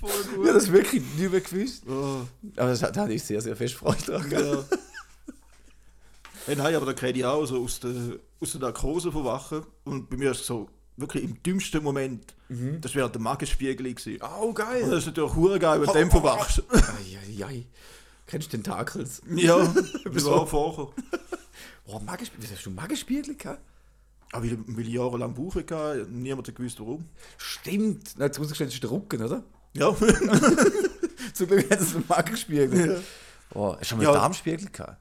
Voll 0.00 0.10
Ich 0.10 0.34
gut. 0.34 0.46
habe 0.48 0.54
das 0.58 0.72
wirklich 0.72 1.02
nicht 1.18 1.30
mehr 1.30 1.40
gewusst. 1.42 1.82
Oh, 1.86 2.22
Aber 2.56 2.70
das, 2.70 2.80
da 2.80 2.94
hatte 3.02 3.12
ich 3.12 3.22
sehr, 3.22 3.42
sehr 3.42 3.54
fest 3.54 3.74
Freude 3.74 4.02
dran. 4.02 4.30
ja. 4.30 4.64
Hey, 6.46 6.56
nein, 6.56 6.74
aber 6.74 6.86
da 6.86 6.94
kenne 6.94 7.18
ich 7.18 7.24
auch 7.24 7.44
so 7.44 7.62
aus 7.62 7.80
der, 7.80 7.90
aus 8.40 8.52
der 8.52 8.60
Narkose 8.62 9.12
verwachen. 9.12 9.62
Und 9.84 10.08
bei 10.08 10.16
mir 10.16 10.30
ist 10.30 10.40
es 10.40 10.46
so, 10.46 10.68
wirklich 11.00 11.24
im 11.24 11.42
dümmsten 11.42 11.82
Moment, 11.82 12.34
das 12.80 12.94
wäre 12.94 13.10
der 13.10 13.20
Magenspiegel 13.20 13.94
gewesen. 13.94 14.18
Oh, 14.22 14.46
Und 14.48 14.54
geil. 14.54 14.82
das 14.88 14.98
ist 15.00 15.06
natürlich 15.06 15.34
hure 15.34 15.58
geil, 15.58 15.80
wenn 15.80 15.86
du 15.86 15.92
dem 15.92 16.10
verwachst. 16.10 16.62
Eieiei. 16.70 17.66
Kennst 18.26 18.48
du 18.52 18.56
Tentakels? 18.56 19.22
ja, 19.34 19.58
das 20.12 20.24
war 20.24 20.46
vorher. 20.46 20.88
Boah, 21.86 22.00
Magenspiegel. 22.00 22.42
Wieso 22.44 22.54
hast 22.54 22.66
du 22.66 22.70
Magenspiegel 22.70 23.34
gehabt? 23.36 23.60
Aber 24.32 24.44
weil 24.44 24.86
ich 24.86 24.92
jahrelang 24.94 25.34
Bauch 25.34 25.56
hatte, 25.56 26.06
niemand 26.08 26.46
hat 26.46 26.54
gewusst, 26.54 26.78
warum. 26.78 27.06
Stimmt. 27.36 28.14
Na, 28.16 28.26
Jetzt 28.26 28.38
rausgestellt, 28.38 28.68
das 28.68 28.74
ist 28.74 28.82
der 28.84 28.90
Rücken, 28.92 29.22
oder? 29.22 29.42
Ja, 29.74 29.92
Zum 31.34 31.46
Glück 31.48 31.68
hat 31.70 31.80
es 31.80 31.94
einen 31.94 32.04
Magenspiegel. 32.08 33.02
Boah, 33.52 33.72
hast 33.72 33.82
du 33.82 33.84
schon 33.86 33.98
mal 33.98 34.04
Ja. 34.04 34.12
Darmspiegel 34.12 34.68
gehabt? 34.70 34.96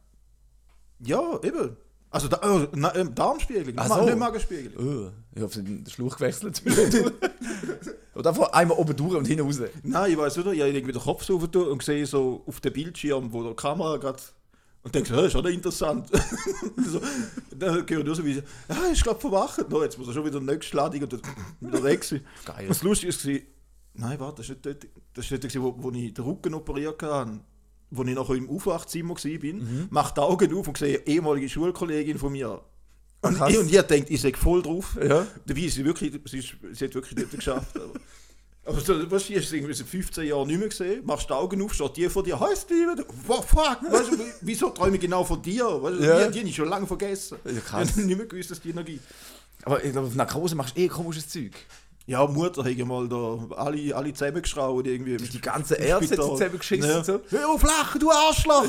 ja, 1.00 1.40
eben. 1.44 1.78
Also 2.12 2.28
da, 2.28 2.40
oh, 2.44 2.68
na, 2.74 2.96
ähm, 2.96 3.14
Darmspiegel, 3.14 3.74
Ach 3.78 3.88
so. 3.88 4.04
nicht 4.04 4.18
Magenspiegel. 4.18 4.74
Oh, 4.78 5.12
ich 5.36 5.44
habe 5.44 5.64
den 5.64 5.86
Schluch 5.88 6.18
gewechselt. 6.18 6.62
Oder 8.16 8.30
einfach 8.30 8.48
einmal 8.54 8.78
oben 8.78 8.96
durch 8.96 9.16
und 9.16 9.28
hinten 9.28 9.46
raus. 9.46 9.62
Nein, 9.84 10.12
ich 10.12 10.18
weiß 10.18 10.38
nicht, 10.38 10.48
ich 10.48 10.60
habe 10.60 10.72
irgendwie 10.72 10.94
den 10.94 11.02
Kopf 11.02 11.30
aufgetan 11.30 11.68
und 11.68 11.84
sehe 11.84 12.06
so 12.08 12.44
auf 12.48 12.62
dem 12.62 12.74
Bildschirm, 12.74 13.32
wo 13.32 13.44
der 13.44 13.54
Kamera 13.54 13.98
gerade. 13.98 14.20
Und 14.82 14.96
denke, 14.96 15.14
das 15.14 15.26
ist 15.26 15.32
schon 15.34 15.46
interessant. 15.46 16.10
so, 16.78 17.00
dann 17.56 17.86
gehört 17.86 18.06
nur 18.06 18.16
so 18.16 18.26
wie, 18.26 18.42
ja, 18.70 18.86
ist 18.92 19.04
gerade 19.04 19.20
verwacht. 19.20 19.70
No, 19.70 19.84
jetzt 19.84 20.00
muss 20.00 20.08
er 20.08 20.14
schon 20.14 20.26
wieder 20.26 20.40
nächste 20.40 20.78
Ladung 20.78 21.04
und 21.04 21.14
dann 21.14 21.22
wieder 21.60 21.84
weg 21.84 22.04
sein. 22.04 22.26
Geil. 22.46 22.62
Und 22.62 22.70
das 22.70 22.82
Lustige 22.82 23.14
war, 23.14 23.42
nein, 23.94 24.20
warte, 24.20 24.38
das 24.38 24.50
ist 24.50 24.50
nicht 24.50 24.66
dort, 24.66 24.88
das 25.14 25.26
ist 25.26 25.32
dort, 25.32 25.42
gewesen, 25.42 25.62
wo, 25.62 25.76
wo 25.78 25.92
ich 25.92 26.14
den 26.14 26.26
Rücken 26.26 26.56
operiert 26.56 27.04
hatte. 27.04 27.40
Wo 27.92 28.04
ich 28.04 28.14
noch 28.16 28.30
im 28.30 28.50
Aufwachzimmer 28.50 29.16
war, 29.16 29.26
Mhm. 29.54 29.88
mache 29.90 30.14
die 30.14 30.22
Augen 30.22 30.54
auf 30.56 30.68
und 30.68 30.78
sehe 30.78 30.98
eine 31.00 31.08
ehemalige 31.08 31.50
Schulkollegin 31.50 32.18
von 32.20 32.32
mir. 32.32 32.62
Und 33.22 33.36
Krass. 33.36 33.52
ich, 33.52 33.58
und 33.58 33.74
ich 33.74 33.82
denke, 33.82 34.14
ich 34.14 34.22
sei 34.22 34.32
voll 34.34 34.62
drauf. 34.62 34.96
Ja. 35.02 35.26
Dabei 35.46 35.62
ist 35.62 35.76
sie 35.76 35.84
wirklich, 35.84 36.14
sie, 36.26 36.38
ist, 36.38 36.56
sie 36.74 36.86
hat 36.86 36.94
wirklich 36.96 37.18
nicht 37.18 37.32
geschafft. 37.32 37.76
Aber, 37.76 37.92
aber 38.66 38.80
so, 38.80 38.94
hast 39.12 39.30
du 39.30 39.34
irgendwie 39.56 39.74
seit 39.74 39.88
15 39.88 40.28
Jahren 40.28 40.48
nicht 40.48 40.60
mehr 40.60 40.70
gesehen, 40.70 41.04
machst 41.06 41.28
die 41.30 41.34
Augen 41.34 41.62
auf, 41.64 41.74
steht 41.74 41.98
die 41.98 42.08
vor 42.10 42.24
dir, 42.24 42.40
hi 42.40 42.56
Steven, 42.56 43.04
wow, 43.26 43.44
fuck, 43.46 43.80
weißt 43.92 44.12
du, 44.12 44.18
wieso 44.42 44.70
träume 44.70 44.96
ich 44.96 45.02
genau 45.02 45.24
von 45.26 45.42
dir? 45.42 45.66
Weißt 45.66 46.00
Ja. 46.00 46.26
die, 46.28 46.32
die 46.34 46.40
habe 46.40 46.50
ich 46.50 46.56
schon 46.56 46.70
lange 46.70 46.86
vergessen. 46.88 47.40
Ja, 47.44 47.52
krass. 47.60 47.90
Ich 47.90 47.96
habe 47.98 48.06
nicht 48.06 48.18
mehr 48.18 48.26
gewusst, 48.28 48.52
dass 48.52 48.62
die 48.62 48.72
noch 48.74 48.86
gibt. 48.86 49.04
Aber 49.64 49.84
ich 49.84 49.92
glaube, 49.92 50.08
auf 50.08 50.16
Narkose 50.16 50.56
machst 50.56 50.78
du 50.78 50.82
eh 50.82 50.88
komisches 50.88 51.28
Zeug. 51.28 51.52
Ja, 52.10 52.26
Mutter 52.26 52.64
hat 52.64 52.78
mal 52.88 53.08
da 53.08 53.38
alle, 53.56 53.96
alle 53.96 54.12
zusammengeschraubt 54.12 54.88
irgendwie. 54.88 55.16
Die, 55.18 55.30
die 55.30 55.48
hat 55.48 55.68
sie 55.68 55.76
zusammengeschissen 56.08 56.90
ja. 56.90 57.04
so. 57.04 57.22
Hör 57.30 57.50
auf 57.50 57.62
lachen, 57.62 58.00
du 58.00 58.10
Arschloch! 58.10 58.66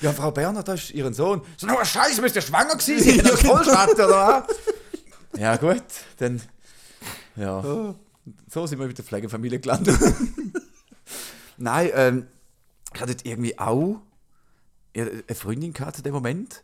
Ja, 0.00 0.12
Frau 0.12 0.30
Berner, 0.30 0.62
da 0.62 0.74
ist 0.74 0.92
ihren 0.92 1.12
Sohn. 1.12 1.42
So, 1.56 1.66
na, 1.66 1.84
Scheiße, 1.84 2.22
bist 2.22 2.36
du 2.36 2.42
schwanger 2.42 2.76
gewesen? 2.76 3.00
Sie 3.10 3.20
hat 3.20 3.40
Vollschatten, 3.40 3.96
oder 3.96 4.44
was? 4.46 5.40
Ja, 5.40 5.56
gut, 5.56 5.82
dann. 6.18 6.40
Ja. 7.34 7.96
So 8.48 8.66
sind 8.68 8.78
wir 8.78 8.86
mit 8.86 8.96
der 8.96 9.04
Pflegefamilie 9.04 9.58
gelandet. 9.58 9.98
Nein, 11.56 11.90
ähm, 11.94 12.26
ich 12.94 13.00
hatte 13.00 13.16
irgendwie 13.24 13.58
auch 13.58 14.02
eine 14.94 15.34
Freundin 15.34 15.72
gehabt 15.72 15.98
in 15.98 16.04
dem 16.04 16.14
Moment. 16.14 16.62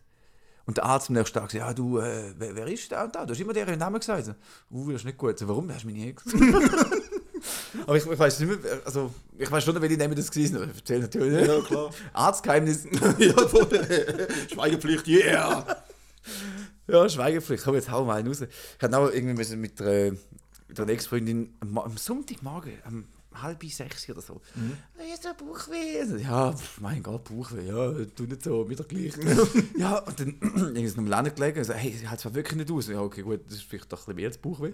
Und 0.66 0.76
der 0.76 0.84
Arzt 0.84 1.08
am 1.08 1.14
nächsten 1.14 1.34
Tag 1.34 1.48
gesagt, 1.48 1.54
ja 1.54 1.74
du, 1.74 1.98
äh, 1.98 2.34
wer, 2.38 2.54
wer 2.54 2.66
ist 2.66 2.90
da 2.92 3.04
und 3.04 3.14
da? 3.14 3.26
Du 3.26 3.32
hast 3.32 3.40
immer 3.40 3.52
deren 3.52 3.78
Namen 3.78 3.98
gesagt. 3.98 4.26
So, 4.26 4.34
Uh, 4.70 4.92
das 4.92 5.02
ist 5.02 5.04
nicht 5.04 5.18
gut. 5.18 5.38
So, 5.38 5.48
warum? 5.48 5.72
Hast 5.72 5.82
du 5.82 5.88
mir 5.88 5.92
nie 5.92 6.10
Ex. 6.10 6.24
Aber 7.86 7.96
ich, 7.96 8.06
ich 8.06 8.18
weiß 8.18 8.40
nicht 8.40 8.62
mehr, 8.62 8.80
also 8.84 9.12
ich 9.36 9.50
weiß 9.50 9.64
schon, 9.64 9.80
welche 9.80 9.96
Namen 9.96 10.14
das 10.14 10.30
gewesen 10.30 10.56
aber 10.56 10.66
ich 10.66 10.76
erzähle 10.76 11.00
natürlich 11.00 11.32
nicht. 11.32 11.46
Ja, 11.48 11.60
klar. 11.60 11.90
Arztgeheimnis. 12.12 12.84
ja. 13.18 13.34
Schweigepflicht, 14.52 15.08
yeah! 15.08 15.84
ja, 16.86 17.08
Schweigepflicht. 17.08 17.64
Komm, 17.64 17.74
jetzt 17.74 17.90
hau 17.90 18.04
mal 18.04 18.18
einen 18.18 18.28
raus. 18.28 18.42
Ich 18.42 18.82
hatte 18.82 18.96
auch 18.96 19.10
irgendwie 19.10 19.56
mit 19.56 19.80
einer, 19.80 20.12
mit 20.68 20.80
einer 20.80 20.88
Ex-Freundin 20.88 21.54
am, 21.60 21.78
am 21.78 21.96
Sonntagmorgen, 21.96 22.74
um 22.88 23.04
halb 23.40 23.64
sechs 23.64 24.08
oder 24.08 24.20
so. 24.20 24.40
Mhm. 24.54 24.76
Ist 25.12 25.24
der 25.24 25.34
Bauchweh? 25.34 26.04
Ja, 26.22 26.52
pf, 26.52 26.80
mein 26.80 27.02
Gott, 27.02 27.24
Bauchweh. 27.24 27.66
Ja, 27.66 27.92
tu 28.16 28.24
nicht 28.24 28.42
so, 28.42 28.68
wieder 28.68 28.84
gleich. 28.84 29.12
ja, 29.78 29.98
und 29.98 30.20
dann 30.20 30.36
irgendwie 30.40 30.82
ist 30.82 30.96
noch 30.96 31.06
Land 31.06 31.34
gelegen 31.34 31.58
und 31.58 31.64
so, 31.64 31.72
hey, 31.72 31.92
sie 31.92 32.08
hat 32.08 32.20
zwar 32.20 32.34
wirklich 32.34 32.56
nicht 32.56 32.70
aus. 32.70 32.88
Ja, 32.88 33.00
okay, 33.00 33.22
gut, 33.22 33.40
das 33.46 33.54
ist 33.54 33.62
vielleicht 33.62 33.92
doch 33.92 33.98
ein 33.98 34.04
bisschen 34.04 34.16
mehr 34.16 34.28
als 34.28 34.38
Bauchweh. 34.38 34.70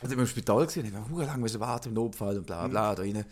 Und 0.00 0.02
dann 0.02 0.10
bin 0.10 0.18
ich 0.20 0.24
im 0.24 0.26
Spital 0.26 0.66
gesehen, 0.66 0.86
ich 0.86 0.94
habe 0.94 1.24
lange 1.24 1.42
müssen 1.42 1.60
warten 1.60 1.88
im 1.88 1.94
Notfall 1.94 2.38
und 2.38 2.46
bla 2.46 2.66
bla 2.68 2.94
da 2.94 3.02
rein. 3.02 3.16
Und 3.16 3.26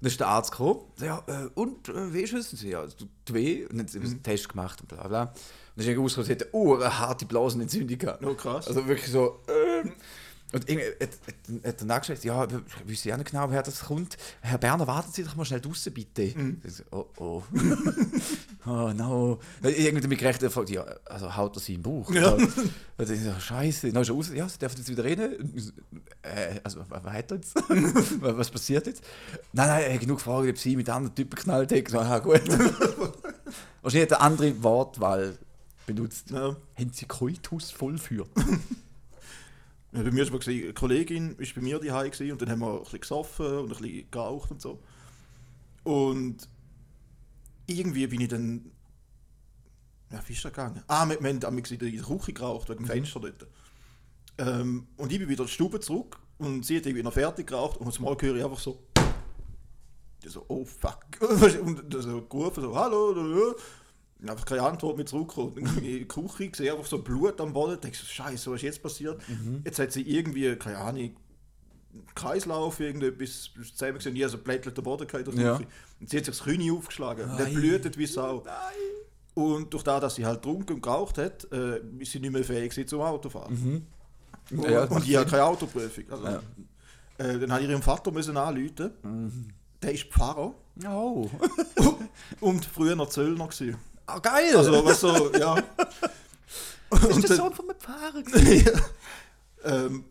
dann 0.00 0.10
ist 0.10 0.20
der 0.20 0.26
Arzt 0.26 0.50
gekommen. 0.50 0.80
Ja, 1.00 1.22
äh, 1.26 1.48
und 1.54 1.88
äh, 1.88 2.12
wie 2.12 2.20
ist 2.20 2.32
es? 2.34 2.50
Sie, 2.50 2.70
Ja, 2.70 2.82
es 2.84 2.96
tut 2.96 3.08
weh. 3.28 3.62
Und 3.66 3.78
dann 3.78 3.86
haben 3.86 3.88
sie 3.88 3.98
einen 3.98 4.22
Test 4.22 4.48
gemacht 4.48 4.80
und 4.80 4.88
bla 4.88 5.06
bla. 5.06 5.22
Und 5.22 5.32
dann 5.76 5.86
ist 5.86 5.98
rausgekommen, 5.98 6.26
sie 6.26 6.44
hat 6.44 6.54
eine 6.54 6.74
eine 6.74 6.98
harte 6.98 7.24
Blasenentzündung 7.24 7.98
gehabt. 7.98 8.24
Oh, 8.24 8.34
krass. 8.34 8.66
Also 8.66 8.86
wirklich 8.86 9.10
so. 9.10 9.40
Äh, 9.46 9.88
und 10.52 10.68
irgendwie 10.68 10.86
hat, 11.00 11.10
hat, 11.26 11.66
hat 11.66 11.80
danach 11.80 12.00
gesagt, 12.00 12.24
ja, 12.24 12.50
wir 12.50 12.62
wissen 12.84 13.08
ja 13.08 13.16
nicht 13.16 13.30
genau, 13.30 13.48
woher 13.48 13.62
das 13.62 13.80
kommt. 13.84 14.16
Herr 14.40 14.58
Berner, 14.58 14.86
warten 14.86 15.10
Sie 15.12 15.24
doch 15.24 15.34
mal 15.34 15.44
schnell 15.44 15.60
draußen, 15.60 15.92
bitte. 15.92 16.22
Ich 16.22 16.36
so, 16.66 16.82
Oh, 16.90 17.06
oh. 17.18 17.42
oh, 18.66 18.92
no. 18.94 19.38
Irgendwie 19.62 20.00
damit 20.00 20.18
gerechnet, 20.18 20.42
er 20.42 20.50
fragt, 20.50 20.70
ja, 20.70 20.84
also 21.06 21.34
haut 21.34 21.56
er 21.56 21.60
sie 21.60 21.74
im 21.74 21.82
Bauch? 21.82 22.10
Ja. 22.12 22.32
Und 22.32 23.10
ich 23.10 23.20
so, 23.22 23.32
scheiße. 23.38 23.92
Dann 23.92 24.02
ist 24.02 24.08
er 24.08 24.14
raus, 24.14 24.30
ja, 24.34 24.48
Sie 24.48 24.58
dürfen 24.58 24.76
jetzt 24.78 24.88
wieder 24.88 25.04
reden. 25.04 25.52
Ich 25.54 25.72
Äh, 26.22 26.60
also, 26.62 26.80
was 26.88 27.02
was 27.02 27.12
hat 27.12 27.30
er 27.30 27.36
jetzt? 27.36 27.54
was 28.20 28.50
passiert 28.50 28.86
jetzt? 28.86 29.02
Nein, 29.52 29.68
nein, 29.68 29.82
er 29.84 29.94
hat 29.94 30.00
genug 30.00 30.18
gefragt, 30.18 30.48
ob 30.48 30.58
sie 30.58 30.76
mit 30.76 30.88
anderen 30.88 31.14
Typen 31.14 31.34
geknallt 31.36 31.72
hat. 31.72 31.78
Ich 31.78 31.88
So, 31.88 31.98
aha, 31.98 32.18
gut. 32.18 32.42
Wahrscheinlich 33.82 34.10
hat 34.10 34.18
er 34.18 34.22
andere 34.22 34.62
Wortwahl 34.62 35.36
benutzt. 35.86 36.30
Ja. 36.30 36.56
Haben 36.78 36.92
Sie 36.92 37.06
Koitus 37.06 37.70
vollführt? 37.70 38.28
Ja, 39.92 40.02
bei 40.02 40.10
mir 40.10 40.24
gesehen, 40.24 40.64
eine 40.64 40.72
Kollegin 40.72 41.36
ist 41.36 41.54
bei 41.54 41.60
mir 41.60 41.78
daheim 41.78 42.10
und 42.30 42.42
dann 42.42 42.50
haben 42.50 42.60
wir 42.60 42.76
ein 42.76 42.82
bisschen 42.82 43.00
gesoffen 43.00 43.46
und 43.46 43.64
ein 43.64 43.68
bisschen 43.68 44.10
geraucht 44.10 44.50
und 44.50 44.62
so. 44.62 44.82
Und 45.84 46.48
irgendwie 47.66 48.06
bin 48.06 48.20
ich 48.22 48.28
dann. 48.28 48.70
Ja, 50.10 50.22
wie 50.26 50.32
ist 50.32 50.44
das 50.44 50.52
gegangen? 50.52 50.82
Ah, 50.88 51.06
wir, 51.08 51.20
wir 51.20 51.28
haben 51.28 51.40
damals 51.40 51.70
in 51.70 51.78
der 51.78 51.90
Küche 51.90 52.32
geraucht, 52.32 52.68
wegen 52.68 52.84
dem 52.84 52.86
Fenster 52.86 53.20
dort. 53.20 53.46
Ähm, 54.38 54.86
und 54.96 55.12
ich 55.12 55.18
bin 55.18 55.28
wieder 55.28 55.42
in 55.42 55.46
die 55.46 55.52
Stube 55.52 55.80
zurück 55.80 56.18
und 56.38 56.64
sie 56.64 56.78
hat 56.78 56.86
irgendwie 56.86 57.02
noch 57.02 57.12
fertig 57.12 57.46
geraucht 57.46 57.78
und 57.78 58.00
mal 58.00 58.16
höre 58.18 58.36
ich 58.36 58.44
einfach 58.44 58.58
so. 58.58 58.82
So, 60.24 60.44
oh 60.48 60.64
fuck. 60.64 61.04
Und 61.20 61.92
so 61.92 62.22
gerufen, 62.22 62.62
so, 62.62 62.76
hallo. 62.76 63.56
Einfach 64.26 64.44
keine 64.44 64.62
Antwort 64.62 64.96
mehr 64.96 65.06
zurückgekommen. 65.06 65.56
In 65.58 65.82
die 65.82 66.04
Küche, 66.06 66.50
sehe 66.54 66.72
einfach 66.72 66.86
so 66.86 66.98
Blut 67.02 67.40
am 67.40 67.52
Boden, 67.52 67.80
denke 67.80 67.96
so, 67.96 68.04
Scheiße, 68.06 68.50
was 68.50 68.56
ist 68.56 68.62
jetzt 68.62 68.82
passiert? 68.82 69.20
Jetzt 69.64 69.78
hat 69.78 69.90
sie 69.92 70.02
irgendwie, 70.02 70.54
keine 70.56 70.78
Ahnung, 70.78 71.16
Kreislauf, 72.14 72.80
irgendetwas 72.80 73.50
zusammen 73.74 73.94
gesehen, 73.98 74.16
habe 74.16 74.28
so 74.28 74.38
Blättler 74.38 74.72
der 74.72 74.82
Boden 74.82 75.06
gehabt 75.06 75.34
Ja. 75.34 75.56
Und 76.00 76.08
sie 76.08 76.16
hat 76.18 76.24
sich 76.24 76.36
das 76.38 76.42
Knie 76.44 76.70
aufgeschlagen. 76.70 77.28
Und 77.30 77.36
der 77.38 77.46
Nein. 77.46 77.54
blutet 77.54 77.98
wie 77.98 78.06
Sau. 78.06 78.44
Und 79.34 79.72
durch 79.72 79.82
das, 79.82 80.00
dass 80.00 80.14
sie 80.14 80.24
halt 80.26 80.42
getrunken 80.42 80.74
und 80.74 80.82
geraucht 80.82 81.18
hat, 81.18 81.50
äh, 81.52 81.80
ist 81.98 82.12
sie 82.12 82.20
nicht 82.20 82.32
mehr 82.32 82.44
fähig 82.44 82.88
zum 82.88 83.00
Autofahren. 83.00 83.86
Und, 84.50 84.68
Ja, 84.70 84.84
und 84.84 85.08
ich 85.08 85.16
habe 85.16 85.28
keine 85.30 85.44
Autoprüfung. 85.44 86.04
Also, 86.10 86.24
Ja. 86.24 86.42
äh, 87.18 87.38
dann 87.38 87.52
habe 87.52 87.62
ich 87.64 87.70
ihren 87.70 87.82
Vater 87.82 88.10
müssen 88.10 88.36
anrufen. 88.36 89.52
Der 89.82 89.92
ist 89.92 90.04
Pfarrer 90.04 90.54
Oh. 90.86 91.28
und 92.40 92.64
früher 92.64 92.94
noch 92.96 93.08
Zöllner 93.10 93.48
gewesen. 93.48 93.76
Ah, 94.06 94.18
geil! 94.18 94.56
Also, 94.56 94.84
was 94.84 95.00
so, 95.00 95.32
ja. 95.32 95.56
das 96.90 97.00
ist 97.08 97.12
und 97.14 97.22
der 97.22 97.28
dann- 97.28 97.36
Sohn 97.38 97.54
von 97.54 97.70
einem 97.70 97.78
Pfarrer. 97.78 98.22
ähm, 99.86 100.04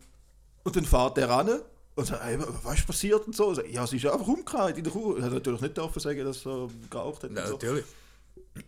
und 0.64 0.76
dann 0.76 0.84
fährt 0.84 1.16
der 1.16 1.28
ran 1.28 1.50
und 1.94 2.06
sagt, 2.06 2.24
ey, 2.24 2.38
was 2.62 2.78
ist 2.78 2.86
passiert 2.86 3.26
und 3.26 3.36
so. 3.36 3.48
Und 3.48 3.56
sagt, 3.56 3.68
ja, 3.70 3.86
sie 3.86 3.96
ist 3.96 4.06
einfach 4.06 4.26
umgekehrt 4.26 4.78
in 4.78 4.84
der 4.84 4.92
Kuh. 4.92 5.16
Er 5.16 5.24
hat 5.24 5.32
natürlich 5.32 5.60
nicht 5.60 5.76
dürfen 5.76 6.00
sagen, 6.00 6.24
dass 6.24 6.46
er 6.46 6.68
geraucht 6.90 7.22
hat. 7.24 7.30
und 7.30 7.36
so. 7.46 7.52
natürlich. 7.52 7.84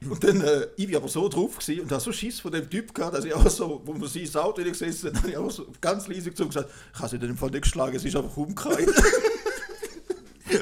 Und 0.09 0.25
dann, 0.25 0.41
äh, 0.41 0.67
ich 0.77 0.87
bin 0.87 0.97
aber 0.97 1.09
so 1.09 1.29
drauf 1.29 1.59
gewesen 1.59 1.83
und 1.83 1.93
habe 1.93 2.01
so 2.03 2.11
Schiss 2.11 2.41
von 2.41 2.51
dem 2.53 2.69
Typ 2.71 2.95
gehabt, 2.95 3.17
dass 3.17 3.25
ich 3.27 3.35
auch 3.35 3.47
so, 3.51 3.83
wo 3.85 3.93
man 3.93 4.09
sie 4.09 4.23
ins 4.23 4.35
Auto 4.37 4.63
gesessen 4.63 5.09
hat, 5.09 5.17
habe 5.23 5.31
ich 5.31 5.37
auch 5.37 5.51
so 5.51 5.67
ganz 5.81 6.07
leise 6.09 6.33
zu 6.35 6.43
ihm 6.45 6.49
gesagt, 6.49 6.71
ich 6.95 6.99
habe 6.99 7.09
sie 7.11 7.17
in 7.17 7.23
dem 7.23 7.37
Fall 7.37 7.51
nicht 7.51 7.63
geschlagen, 7.63 7.99
sie 7.99 8.09
ist 8.09 8.17
einfach 8.17 8.35
umgekehrt. 8.37 8.89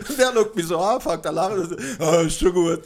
und 0.09 0.19
der 0.19 0.33
schaut 0.33 0.57
mich 0.57 0.67
so 0.67 0.79
an, 0.79 1.01
fängt 1.01 1.27
an 1.27 1.35
lachen 1.35 1.59
und 1.61 1.69
sagt, 1.71 2.01
ah, 2.01 2.21
ist 2.23 2.39
schon 2.39 2.53
gut. 2.53 2.83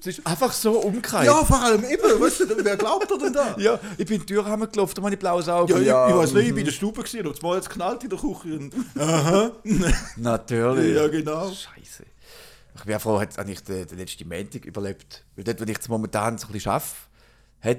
Es 0.00 0.06
ist 0.06 0.26
einfach 0.26 0.52
so 0.52 0.78
umgekehrt. 0.80 1.24
ja, 1.24 1.44
vor 1.44 1.60
allem 1.62 1.84
eben, 1.84 2.20
weißt 2.20 2.40
du, 2.40 2.64
wer 2.64 2.76
glaubt 2.76 3.10
er 3.10 3.18
denn 3.18 3.32
da? 3.32 3.54
Ja, 3.58 3.78
ich 3.98 4.06
bin 4.06 4.20
in 4.20 4.26
die 4.26 4.34
Tür 4.34 4.42
gelaufen, 4.44 4.94
da 4.96 5.02
habe 5.02 5.12
ich 5.14 5.18
blaues 5.18 5.48
Auge. 5.48 5.78
Ja, 5.82 6.06
ich, 6.06 6.12
ich 6.12 6.18
weiß 6.18 6.32
nicht, 6.32 6.42
ich 6.46 6.50
bin 6.50 6.58
in 6.60 6.64
der 6.64 6.72
Stube 6.72 7.02
gewesen 7.02 7.26
und 7.26 7.42
mal 7.42 7.56
jetzt 7.56 7.68
knallt 7.70 8.02
in 8.02 8.10
der 8.10 8.18
Küche. 8.18 8.58
Und, 8.58 8.72
aha. 8.98 9.52
Natürlich. 10.16 10.96
ja, 10.96 11.08
genau. 11.08 11.48
Scheiße. 11.48 12.04
Ich 12.76 12.86
wäre 12.86 13.00
froh, 13.00 13.20
hat 13.20 13.38
eigentlich 13.38 13.62
den, 13.62 13.86
den 13.86 13.98
letzten 13.98 14.26
Montag 14.28 14.64
überlebt. 14.64 15.24
Weil 15.36 15.44
dort, 15.44 15.60
wenn 15.60 15.68
ich 15.68 15.76
jetzt 15.76 15.88
momentan 15.88 16.38
so 16.38 16.46
ein 16.46 16.52
bisschen 16.52 16.72
arbeite, 16.72 16.94
hat 17.60 17.78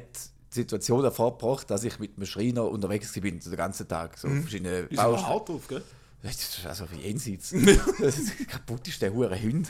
die 0.53 0.55
Situation 0.59 1.01
hervorgebracht, 1.01 1.69
dass 1.71 1.83
ich 1.83 1.97
mit 1.97 2.17
einem 2.17 2.25
Schreiner 2.27 2.65
unterwegs 2.69 3.11
bin, 3.13 3.41
so 3.41 3.49
den 3.49 3.57
ganzen 3.57 3.87
Tag. 3.87 4.17
So 4.17 4.27
verschiedene 4.27 4.83
Die 4.83 4.95
sind 4.95 4.99
auch 4.99 5.11
Baustellen. 5.13 5.27
hart 5.33 5.49
drauf, 5.49 5.67
gell? 5.67 5.81
Das 6.23 6.33
ist 6.35 6.65
also 6.67 6.85
wie 6.91 7.07
jenseits. 7.07 7.51
ist 7.51 8.47
kaputt 8.47 8.87
ist 8.87 9.01
der 9.01 9.11
hure 9.11 9.41
Hund. 9.41 9.69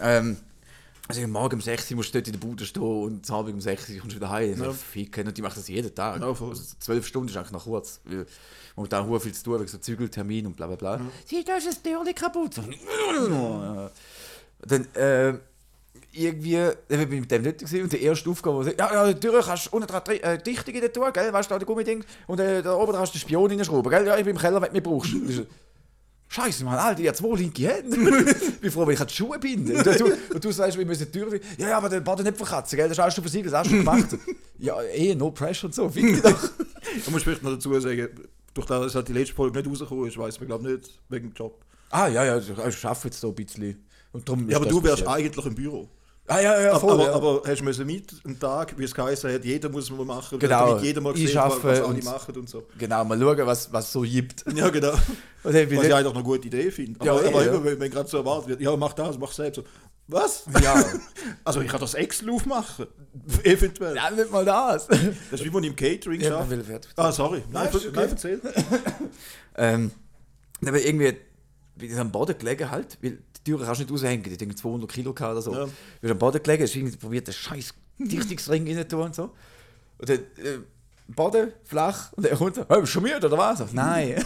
ähm, 0.00 0.36
also 1.08 1.26
morgen 1.26 1.56
um 1.56 1.60
6 1.60 1.90
Uhr 1.90 1.96
musst 1.96 2.14
du 2.14 2.18
dort 2.18 2.28
in 2.28 2.32
der 2.32 2.40
Bude 2.40 2.64
stehen 2.64 2.82
und 2.82 3.26
zu 3.26 3.34
Abend 3.34 3.54
um 3.54 3.60
6 3.60 3.90
Uhr 3.90 3.98
kommst 3.98 4.16
du 4.16 4.20
wieder 4.20 4.30
heim. 4.30 4.58
Ja. 4.58 4.66
Ja. 4.66 4.72
Ficken. 4.72 5.26
Und 5.26 5.36
die 5.36 5.42
machen 5.42 5.54
das 5.56 5.68
jeden 5.68 5.94
Tag. 5.94 6.20
Ja, 6.20 6.26
also 6.26 6.52
12 6.52 7.06
Stunden 7.06 7.28
ist 7.28 7.36
eigentlich 7.36 7.52
noch 7.52 7.64
kurz. 7.64 8.00
Weil 8.04 8.26
momentan 8.76 9.06
hure 9.06 9.20
viel 9.20 9.32
zu 9.32 9.44
tun, 9.44 9.58
wegen 9.58 9.68
so 9.68 9.78
Zügeltermin 9.78 10.46
und 10.46 10.56
bla 10.56 10.66
bla 10.66 10.76
bla. 10.76 11.00
Sie, 11.26 11.44
da 11.44 11.56
ist 11.56 11.66
das 11.66 11.82
Türchen 11.82 12.14
kaputt. 12.14 12.56
Ja. 12.56 13.90
Dann, 14.64 14.94
äh, 14.94 15.34
irgendwie, 16.12 16.56
dann 16.88 17.08
bin 17.08 17.12
ich 17.12 17.20
mit 17.20 17.30
dem 17.30 17.42
nicht 17.42 17.58
gewesen, 17.58 17.82
und 17.82 17.92
die 17.92 18.02
erste 18.02 18.28
Aufgabe 18.30 18.64
war, 18.64 18.78
ja, 18.78 18.92
ja, 18.92 19.12
die 19.12 19.18
Tür 19.18 19.42
kannst 19.42 19.66
du 19.66 19.70
unten 19.76 19.88
dran 19.88 20.02
äh, 20.06 20.38
Dichtung 20.38 20.74
in 20.74 20.80
der 20.80 20.92
Tür, 20.92 21.10
gell, 21.10 21.32
weißt 21.32 21.50
du, 21.50 21.54
da 21.54 21.58
der 21.58 21.66
Gummiding, 21.66 22.04
und 22.26 22.38
äh, 22.38 22.62
da 22.62 22.74
oben 22.74 22.92
dran 22.92 23.00
hast 23.00 23.14
du 23.14 23.18
den 23.18 23.22
Spion 23.22 23.50
reinschrauben, 23.50 23.90
gell, 23.90 24.06
ja, 24.06 24.16
ich 24.16 24.24
bin 24.24 24.36
im 24.36 24.40
Keller, 24.40 24.60
wenn 24.60 24.68
du 24.68 24.74
mich 24.74 24.82
brauchst. 24.82 25.12
Scheiße, 26.32 26.64
Mann, 26.64 26.78
Alter, 26.78 27.00
ich 27.00 27.08
habe 27.08 27.18
zwei 27.18 27.36
linke 27.36 27.68
Hände. 27.68 27.96
ich 28.30 28.58
bin 28.58 28.70
froh, 28.70 28.86
wenn 28.86 28.94
ich 28.94 29.02
die 29.02 29.14
Schuhe 29.14 29.38
binde. 29.38 29.74
Und 29.74 30.00
du, 30.00 30.34
und 30.34 30.42
du 30.42 30.50
sagst, 30.50 30.78
wir 30.78 30.86
müssen 30.86 31.04
die 31.04 31.18
Tür... 31.18 31.38
Ja, 31.58 31.68
ja, 31.68 31.76
aber 31.76 31.90
den 31.90 32.02
Boden 32.02 32.22
nicht 32.22 32.38
verkratzen, 32.38 32.78
gell? 32.78 32.88
Das 32.88 32.98
hast 32.98 33.18
du 33.18 33.20
versiegelt, 33.20 33.52
das 33.52 33.60
hast 33.60 33.70
du 33.70 33.76
gemacht. 33.76 34.16
ja, 34.58 34.80
eh, 34.80 35.14
no 35.14 35.30
pressure 35.30 35.66
und 35.66 35.74
so, 35.74 35.90
finde 35.90 36.12
ich 36.12 36.22
doch. 36.22 36.50
Ich 36.96 37.10
muss 37.10 37.22
vielleicht 37.22 37.42
noch 37.42 37.52
dazu 37.52 37.78
sagen, 37.78 38.08
durch 38.54 38.66
das, 38.66 38.82
dass 38.82 38.94
halt 38.94 39.08
die 39.08 39.12
letzte 39.12 39.34
Folge 39.34 39.58
nicht 39.58 39.68
rausgekommen 39.68 40.08
ist, 40.08 40.16
weiß 40.16 40.40
man 40.40 40.46
glaube 40.46 40.72
nicht, 40.72 40.98
wegen 41.10 41.28
dem 41.28 41.34
Job. 41.34 41.62
ah, 41.90 42.08
ja, 42.08 42.24
ja, 42.24 42.38
ich 42.38 42.50
arbeite 42.86 43.08
jetzt 43.08 43.20
so 43.20 43.28
ein 43.28 43.34
bisschen. 43.34 43.86
Und 44.12 44.26
darum 44.26 44.48
Ja, 44.48 44.56
aber 44.56 44.66
du 44.66 44.82
wärst 44.82 45.06
eigentlich 45.06 45.44
im 45.44 45.54
Büro. 45.54 45.86
Ah, 46.32 46.40
ja, 46.40 46.60
ja, 46.62 46.70
Aber, 46.70 46.80
voll, 46.80 46.92
aber, 46.92 47.04
ja. 47.04 47.12
aber 47.12 47.42
hast 47.46 47.60
du 47.60 47.64
müssen 47.64 47.86
mit 47.86 48.14
einem 48.24 48.38
Tag, 48.38 48.78
wie 48.78 48.84
es 48.84 48.94
geheißen 48.94 49.32
hat, 49.32 49.44
jeder 49.44 49.68
muss 49.68 49.90
mal 49.90 50.04
machen, 50.04 50.38
Genau, 50.38 50.68
damit 50.68 50.82
jeder 50.84 51.00
mal 51.00 51.14
sieht, 51.16 51.34
was, 51.34 51.64
alle 51.64 52.02
machen 52.02 52.36
und 52.36 52.48
so. 52.48 52.66
Genau, 52.78 53.04
mal 53.04 53.20
schauen, 53.20 53.46
was, 53.46 53.72
was 53.72 53.92
so 53.92 54.00
gibt. 54.00 54.44
Ja, 54.54 54.68
genau. 54.70 54.92
Was 55.44 55.56
ich 55.56 55.72
ich 55.72 55.78
eigentlich 55.80 56.04
noch 56.04 56.14
eine 56.14 56.22
gute 56.22 56.46
Idee 56.46 56.70
finde. 56.70 57.04
Ja, 57.04 57.12
Aber, 57.14 57.24
eh, 57.24 57.26
aber 57.26 57.44
ja. 57.44 57.52
immer, 57.52 57.64
wenn, 57.64 57.80
wenn 57.80 57.90
gerade 57.90 58.08
so 58.08 58.18
erwartet 58.18 58.50
wird, 58.50 58.60
ja, 58.60 58.76
mach 58.76 58.92
das, 58.92 59.18
mach 59.18 59.32
selbst. 59.32 59.56
So, 59.56 59.64
was? 60.06 60.44
Ja. 60.62 60.84
Also 61.44 61.60
ich 61.62 61.68
kann 61.68 61.80
das 61.80 61.94
Excel 61.94 62.30
aufmachen. 62.30 62.86
Eventuell. 63.42 63.96
ja, 63.96 64.08
nicht 64.10 64.30
mal 64.30 64.44
das. 64.44 64.86
Das 64.86 65.00
ist 65.32 65.44
wie 65.44 65.50
man 65.50 65.64
im 65.64 65.74
Catering 65.74 66.20
Ja, 66.20 66.28
schafft. 66.28 66.50
will. 66.50 66.80
Ah, 66.94 67.10
sorry. 67.10 67.42
Nein, 67.50 67.68
Nein, 67.72 67.74
okay. 67.74 67.90
nein 67.92 68.08
erzähl. 68.10 68.40
Ähm, 69.56 69.90
aber 70.64 70.80
irgendwie 70.80 71.16
bin 71.74 71.90
ich 71.92 71.98
am 71.98 72.12
Boden 72.12 72.38
gelegen 72.38 72.70
halt, 72.70 72.98
weil 73.02 73.18
Türen 73.44 73.64
kannst 73.64 73.80
du 73.80 73.84
nicht 73.84 73.92
raushängen, 73.92 74.22
die 74.24 74.30
irgendwie 74.30 74.54
200 74.56 74.90
Kilo 74.90 75.12
gehabt 75.12 75.32
oder 75.32 75.42
so. 75.42 75.52
Ja. 75.54 75.66
Bin 76.00 76.10
am 76.10 76.18
Boden 76.18 76.42
gelegen, 76.42 76.64
ich 76.64 76.76
irgendwie 76.76 76.96
probiert, 76.96 77.26
den 77.26 77.34
scheiß 77.34 77.74
Dichtungsring 77.98 78.66
rein 78.76 78.88
tun 78.88 79.00
und 79.02 79.14
so. 79.14 79.30
Und 79.98 80.08
dann, 80.08 80.18
äh, 80.18 80.58
Boden, 81.08 81.52
flach, 81.64 82.12
und 82.14 82.24
er 82.24 82.36
kommt 82.36 82.54
so, 82.54 82.64
hey, 82.68 82.80
bist 82.80 82.94
du 82.94 83.00
schon 83.00 83.02
müde 83.02 83.26
oder 83.26 83.36
was? 83.36 83.58
So, 83.58 83.66
Nein. 83.72 84.24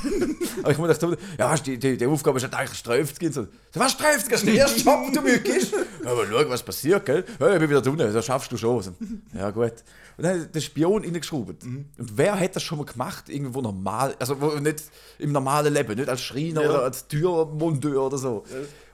aber 0.62 0.70
ich 0.70 0.78
muss 0.78 0.90
echt 0.90 1.00
tun, 1.00 1.16
ja, 1.38 1.48
hast 1.50 1.66
du 1.66 1.70
die, 1.72 1.78
die, 1.78 1.96
die 1.96 2.06
Aufgabe 2.06 2.36
ist 2.36 2.44
halt 2.44 2.54
eigentlich 2.54 2.78
Sträft 2.78 3.18
gehen. 3.18 3.32
So, 3.32 3.44
so, 3.72 3.80
was 3.80 3.92
Sträft? 3.92 4.30
Das 4.30 4.40
ist 4.42 4.46
der 4.46 4.54
erste 4.54 4.80
Job, 4.82 5.00
du. 5.12 5.26
Ja, 5.26 6.10
aber 6.12 6.26
schau, 6.26 6.48
was 6.48 6.62
passiert, 6.62 7.04
gell? 7.06 7.24
Ja, 7.40 7.54
ich 7.54 7.58
bin 7.58 7.70
wieder 7.70 7.82
drinnen, 7.82 8.12
das 8.12 8.24
schaffst 8.24 8.52
du 8.52 8.56
schon. 8.56 8.82
So, 8.82 8.92
ja, 9.34 9.50
gut. 9.50 9.72
Und 10.18 10.24
dann 10.24 10.40
hat 10.42 10.54
der 10.54 10.60
Spion 10.60 11.02
reingeschraubt. 11.02 11.64
Und 11.64 11.86
wer 11.96 12.38
hat 12.38 12.54
das 12.54 12.62
schon 12.62 12.78
mal 12.78 12.84
gemacht, 12.84 13.28
irgendwo 13.28 13.60
normal, 13.62 14.14
also 14.18 14.40
wo, 14.40 14.50
nicht 14.58 14.84
im 15.18 15.32
normalen 15.32 15.72
Leben, 15.74 15.94
nicht 15.96 16.08
als 16.08 16.22
Schreiner 16.22 16.62
Ja. 16.62 16.70
oder 16.70 16.82
als 16.84 17.08
Türmonteur 17.08 18.02
oder 18.06 18.18
so. 18.18 18.44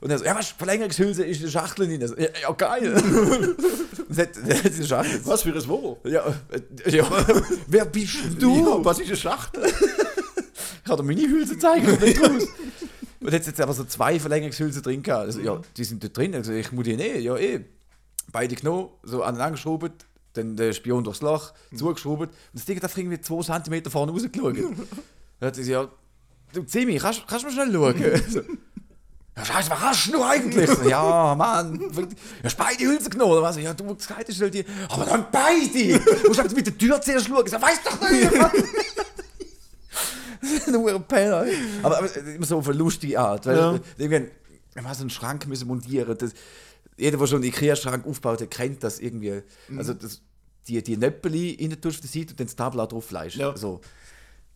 Und 0.02 0.10
er 0.10 0.18
so, 0.18 0.24
ja, 0.24 0.34
was, 0.34 0.48
Verlängerungshülse 0.48 1.24
ist 1.24 1.36
in 1.36 1.44
der 1.44 1.50
Schachtel 1.52 1.86
drin. 1.86 2.04
So, 2.08 2.16
ja, 2.16 2.28
ja, 2.42 2.50
geil. 2.50 2.92
Und 4.08 4.18
hat 4.18 4.36
hat 4.36 4.64
diese 4.64 4.84
Schachtel. 4.84 5.20
Was 5.24 5.42
für 5.42 5.54
ein 5.54 5.68
Wo? 5.68 5.96
Ja, 6.02 6.24
äh, 6.84 6.90
ja. 6.96 7.06
wer 7.68 7.84
bist 7.84 8.16
du? 8.36 8.56
Ja, 8.56 8.84
was 8.84 8.98
ist 8.98 9.06
eine 9.06 9.16
Schachtel? 9.16 9.64
Ich 9.64 10.84
kann 10.84 10.96
dir 10.96 11.04
meine 11.04 11.22
Hülse 11.22 11.56
zeigen, 11.56 11.86
und 11.86 12.00
nicht 12.00 12.20
raus. 12.20 12.48
Und 13.20 13.32
jetzt 13.32 13.46
hat 13.46 13.54
es 13.54 13.60
aber 13.60 13.72
so 13.72 13.84
zwei 13.84 14.18
Verlängerungshülsen 14.18 14.82
drin 14.82 15.04
gehabt. 15.04 15.26
Also, 15.26 15.40
ja, 15.40 15.60
die 15.76 15.84
sind 15.84 16.02
da 16.02 16.08
drin. 16.08 16.34
Also, 16.34 16.50
ich 16.52 16.72
muss 16.72 16.84
die 16.84 16.96
nehmen. 16.96 17.22
Ja, 17.22 17.36
eh. 17.36 17.64
Beide 18.32 18.56
genommen, 18.56 18.88
so 19.04 19.22
aneinander 19.22 19.52
geschraubt, 19.52 20.04
dann 20.32 20.56
der 20.56 20.72
Spion 20.72 21.04
durchs 21.04 21.20
Loch, 21.20 21.52
zugeschraubt. 21.76 22.22
Und 22.22 22.30
das 22.54 22.64
Ding 22.64 22.76
hat 22.76 22.82
einfach 22.82 22.98
irgendwie 22.98 23.20
zwei 23.20 23.42
Zentimeter 23.42 23.88
vorne 23.88 24.10
rausgeschaut. 24.10 24.56
Dann 24.56 25.46
hat 25.46 25.54
sie 25.54 25.62
gesagt, 25.62 25.92
ja, 25.92 26.60
du 26.60 26.64
Zimi, 26.64 26.96
kannst, 26.96 27.24
kannst 27.28 27.44
du 27.44 27.48
mal 27.48 27.54
schnell 27.54 27.72
schauen? 27.72 28.58
Ja, 29.36 29.44
Scheiße, 29.46 29.70
was 29.70 29.80
hast 29.80 30.12
du 30.12 30.22
eigentlich? 30.22 30.68
Ja, 30.86 31.34
Mann. 31.34 31.78
Du 31.78 32.06
hast 32.44 32.56
beide 32.56 32.84
Hülsen 32.84 33.10
genommen, 33.10 33.32
oder 33.32 33.42
was? 33.42 33.56
Ja, 33.56 33.72
du 33.72 33.94
gesagt 33.94 34.28
hast, 34.28 34.54
die. 34.54 34.64
Aber 34.90 35.06
dann 35.06 35.26
beide! 35.32 35.98
Du 35.98 36.28
musst 36.28 36.40
halt 36.40 36.54
mit 36.54 36.66
der 36.66 36.76
Tür 36.76 37.00
zuerst 37.00 37.26
schauen. 37.28 37.42
Ich 37.44 37.50
sag, 37.50 37.62
weißt 37.62 37.80
doch 37.86 38.10
nicht! 38.10 38.36
Mann. 38.36 38.50
Nur 40.72 40.94
ein 40.94 41.04
Penner. 41.04 41.46
Aber, 41.82 41.98
aber 41.98 42.16
immer 42.16 42.44
so 42.44 42.58
auf 42.58 42.68
eine 42.68 42.76
lustige 42.76 43.18
Art. 43.18 43.46
Weil 43.46 43.56
Ja. 43.56 43.78
irgendwann 43.96 44.30
wir 44.74 44.84
haben 44.84 44.94
so 44.94 45.00
einen 45.02 45.10
Schrank 45.10 45.46
müssen 45.46 45.68
montieren. 45.68 46.16
Das, 46.16 46.32
jeder, 46.96 47.18
der 47.18 47.26
schon 47.26 47.36
einen 47.36 47.44
Ikea-Schrank 47.44 48.06
aufgebaut 48.06 48.40
hat, 48.40 48.50
kennt 48.50 48.82
das 48.82 49.00
irgendwie. 49.00 49.42
Mhm. 49.68 49.78
Also 49.78 49.92
das, 49.94 50.20
die, 50.66 50.82
die 50.82 50.96
Nöppeli 50.96 51.58
rein 51.60 51.80
tust 51.80 51.96
auf 51.96 52.00
der 52.00 52.10
Seite 52.20 52.30
und 52.32 52.40
dann 52.40 52.46
das 52.46 52.56
Tabla 52.56 52.86
drauf 52.86 53.10
leist. 53.10 53.36
Ja. 53.36 53.56
So. 53.56 53.80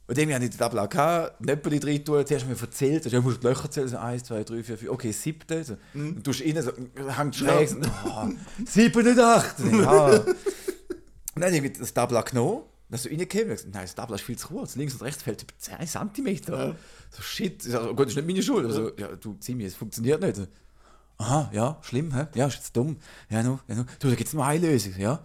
Und 0.09 0.17
irgendwie 0.17 0.35
habe 0.35 0.45
ich 0.45 0.51
die 0.51 0.57
Tabla 0.57 0.87
gehabt, 0.87 1.41
Nöppeli 1.41 1.81
drin 1.81 2.05
tun, 2.05 2.25
zuerst 2.25 2.47
mir 2.47 2.61
erzählt, 2.61 3.07
ja, 3.07 3.21
musst 3.21 3.43
die 3.43 3.47
Löcher 3.47 3.71
zählen, 3.71 3.89
so 3.89 3.97
1, 3.97 4.25
2, 4.25 4.45
3, 4.45 4.63
4, 4.63 4.79
5, 4.79 4.91
okay, 4.91 5.11
siebte. 5.11 5.65
So. 5.65 5.77
Und 5.95 6.25
du 6.25 6.31
rein, 6.31 6.63
so, 6.63 6.73
hängt 7.13 7.35
schräg, 7.35 7.69
so, 7.69 7.77
oh, 8.07 8.29
sieben 8.67 9.09
und 9.09 9.19
acht. 9.19 9.59
Ja. 9.59 10.25
Und 11.35 11.43
dann 11.43 11.55
habe 11.55 11.67
ich 11.67 11.79
das 11.79 11.93
Tabla 11.93 12.23
genommen, 12.23 12.63
dann 12.89 12.99
so 12.99 13.11
reingekommen 13.11 13.49
und 13.49 13.57
gesagt, 13.57 13.75
nein, 13.75 13.83
das 13.83 13.95
Tabla 13.95 14.15
ist 14.15 14.23
viel 14.23 14.39
zu 14.39 14.49
kurz, 14.49 14.75
links 14.75 14.95
und 14.95 15.03
rechts 15.03 15.23
fällt 15.23 15.43
über 15.43 15.53
10 15.59 15.87
cm. 15.87 16.77
So, 17.11 17.21
shit, 17.21 17.63
ich 17.63 17.73
sag, 17.73 17.83
oh 17.83 17.95
Gott, 17.95 18.07
das 18.07 18.13
ist 18.13 18.17
nicht 18.17 18.27
meine 18.27 18.43
Schuld. 18.43 18.65
Also, 18.65 18.97
ja, 18.97 19.09
du, 19.09 19.37
zieh 19.39 19.55
mich, 19.55 19.67
es 19.67 19.75
funktioniert 19.75 20.23
nicht. 20.23 20.37
So, 20.37 20.47
Aha, 21.19 21.51
ja, 21.53 21.79
schlimm, 21.83 22.15
hä? 22.15 22.27
Ja, 22.35 22.47
ist 22.47 22.57
jetzt 22.57 22.77
dumm. 22.77 22.97
Ja, 23.29 23.43
no, 23.43 23.61
ja, 23.69 23.75
no. 23.75 23.85
Du, 23.99 24.09
da 24.09 24.15
gibt 24.15 24.29
es 24.29 24.35
nur 24.35 24.47
eine 24.47 24.67
Lösung, 24.67 24.95
ja? 24.99 25.23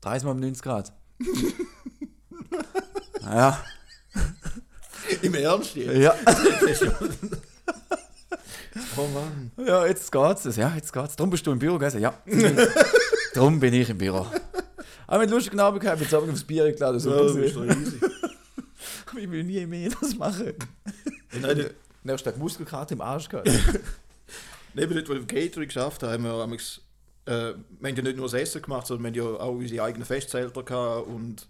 30 0.00 0.24
mal 0.24 0.32
um 0.32 0.40
90 0.40 0.62
Grad. 0.62 0.92
ja, 3.22 3.62
Im 5.22 5.34
Ernst 5.34 5.74
jetzt? 5.76 5.96
ja. 5.96 6.14
Oh 8.96 9.06
Mann. 9.08 9.50
Ja, 9.66 9.86
jetzt 9.86 10.10
geht's. 10.10 10.56
Ja, 10.56 10.74
jetzt 10.74 10.92
geht's. 10.92 11.16
Darum 11.16 11.30
bist 11.30 11.46
du 11.46 11.52
im 11.52 11.58
Büro, 11.58 11.78
gell? 11.78 11.98
Ja. 12.00 12.14
Darum 13.34 13.60
bin 13.60 13.74
ich 13.74 13.88
im 13.90 13.98
Büro. 13.98 14.26
Aber 15.06 15.18
mit 15.18 15.30
lustigen 15.30 15.60
Abend 15.60 15.82
gehabt, 15.82 16.00
jetzt 16.00 16.12
habe 16.12 16.24
ich 16.26 16.32
aufs 16.32 16.44
Bier 16.44 16.72
geladen. 16.72 16.98
So 16.98 17.10
Ja, 17.10 17.22
das 17.22 17.36
ist 17.36 17.56
doch 17.56 17.64
easy. 17.64 18.00
ich 19.18 19.30
will 19.30 19.44
nie 19.44 19.66
mehr 19.66 19.90
das 20.00 20.16
machen. 20.16 20.54
Nein, 21.38 21.70
Nächsten 22.02 22.30
Tag 22.30 22.38
Muskelkarte 22.38 22.94
im 22.94 23.00
Arsch 23.02 23.28
gehabt. 23.28 23.50
Neben 24.74 24.94
dort, 24.94 25.08
wo 25.08 25.12
wir 25.12 25.20
im 25.20 25.26
Catering 25.26 25.68
geschafft 25.68 26.02
haben, 26.02 26.12
haben 26.12 26.24
wir, 26.24 26.32
amigs, 26.42 26.80
äh, 27.26 27.30
wir 27.30 27.90
haben 27.90 27.96
ja 27.96 28.02
nicht 28.02 28.16
nur 28.16 28.26
das 28.26 28.34
Essen 28.34 28.62
gemacht, 28.62 28.86
sondern 28.86 29.14
wir 29.14 29.22
haben 29.22 29.32
ja 29.34 29.40
auch 29.40 29.52
unsere 29.52 29.84
eigenen 29.84 30.06
Festzelter 30.06 30.62
gehabt 30.62 31.06
und 31.08 31.46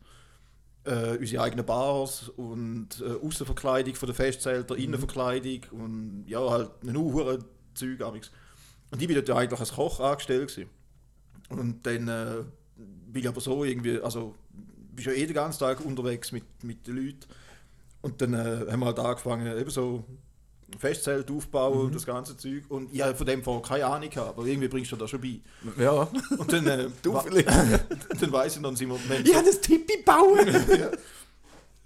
äh, 0.85 1.17
unsere 1.19 1.43
eigenen 1.43 1.65
Bars 1.65 2.29
und 2.31 2.89
äh, 3.01 3.27
Außenverkleidung 3.27 3.95
von 3.95 4.09
den 4.09 4.15
Festzelter, 4.15 4.77
Innenverkleidung 4.77 5.61
und 5.71 6.25
ja, 6.27 6.41
halt 6.51 6.71
eine 6.83 6.99
hohe 6.99 7.39
Zeug. 7.75 8.01
Und 8.01 9.01
ich 9.01 9.07
bin 9.07 9.15
dort 9.15 9.29
ja 9.29 9.37
eigentlich 9.37 9.61
als 9.61 9.73
Koch 9.73 10.01
angestellt 10.01 10.49
gewesen. 10.49 10.71
Und 11.49 11.87
dann 11.87 12.09
äh, 12.09 12.45
bin 12.77 13.23
ich 13.23 13.29
aber 13.29 13.41
so 13.41 13.65
irgendwie, 13.65 14.01
also 14.01 14.35
bist 14.95 15.07
ja 15.07 15.13
eh 15.13 15.27
den 15.27 15.35
ganzen 15.35 15.61
Tag 15.61 15.85
unterwegs 15.85 16.33
mit, 16.33 16.45
mit 16.63 16.87
den 16.87 16.97
Leuten. 16.97 17.27
Und 18.03 18.21
dann 18.21 18.35
äh, 18.35 18.71
haben 18.71 18.81
wir 18.81 18.87
halt 18.87 18.99
angefangen, 18.99 19.59
eben 19.59 19.71
so 19.71 20.05
Festzelt 20.79 21.31
aufbauen 21.31 21.87
und 21.87 21.95
das 21.95 22.07
ganze 22.07 22.37
Zeug. 22.37 22.65
Und 22.69 22.93
ich 22.93 23.03
habe 23.03 23.15
von 23.15 23.27
dem 23.27 23.43
vorher 23.43 23.63
keine 23.63 23.87
Ahnung 23.87 24.11
gehabt, 24.11 24.31
aber 24.31 24.47
irgendwie 24.47 24.69
bringst 24.69 24.93
du 24.93 24.97
das 24.97 25.11
schon 25.11 25.21
bei. 25.21 25.41
Ja. 25.79 26.09
Und 26.39 26.53
dann, 26.53 26.67
äh, 26.67 26.89
Du 27.03 27.19
vielleicht. 27.21 27.49
dann 28.21 28.33
weiss 28.33 28.57
ich, 28.57 28.63
dann 28.63 28.77
sind 28.77 28.89
wir, 29.09 29.17
haben 29.17 29.25
Ich 29.25 29.35
habe 29.35 29.47
das 29.47 29.61
Tippi 29.61 30.03
bauen. 30.05 30.47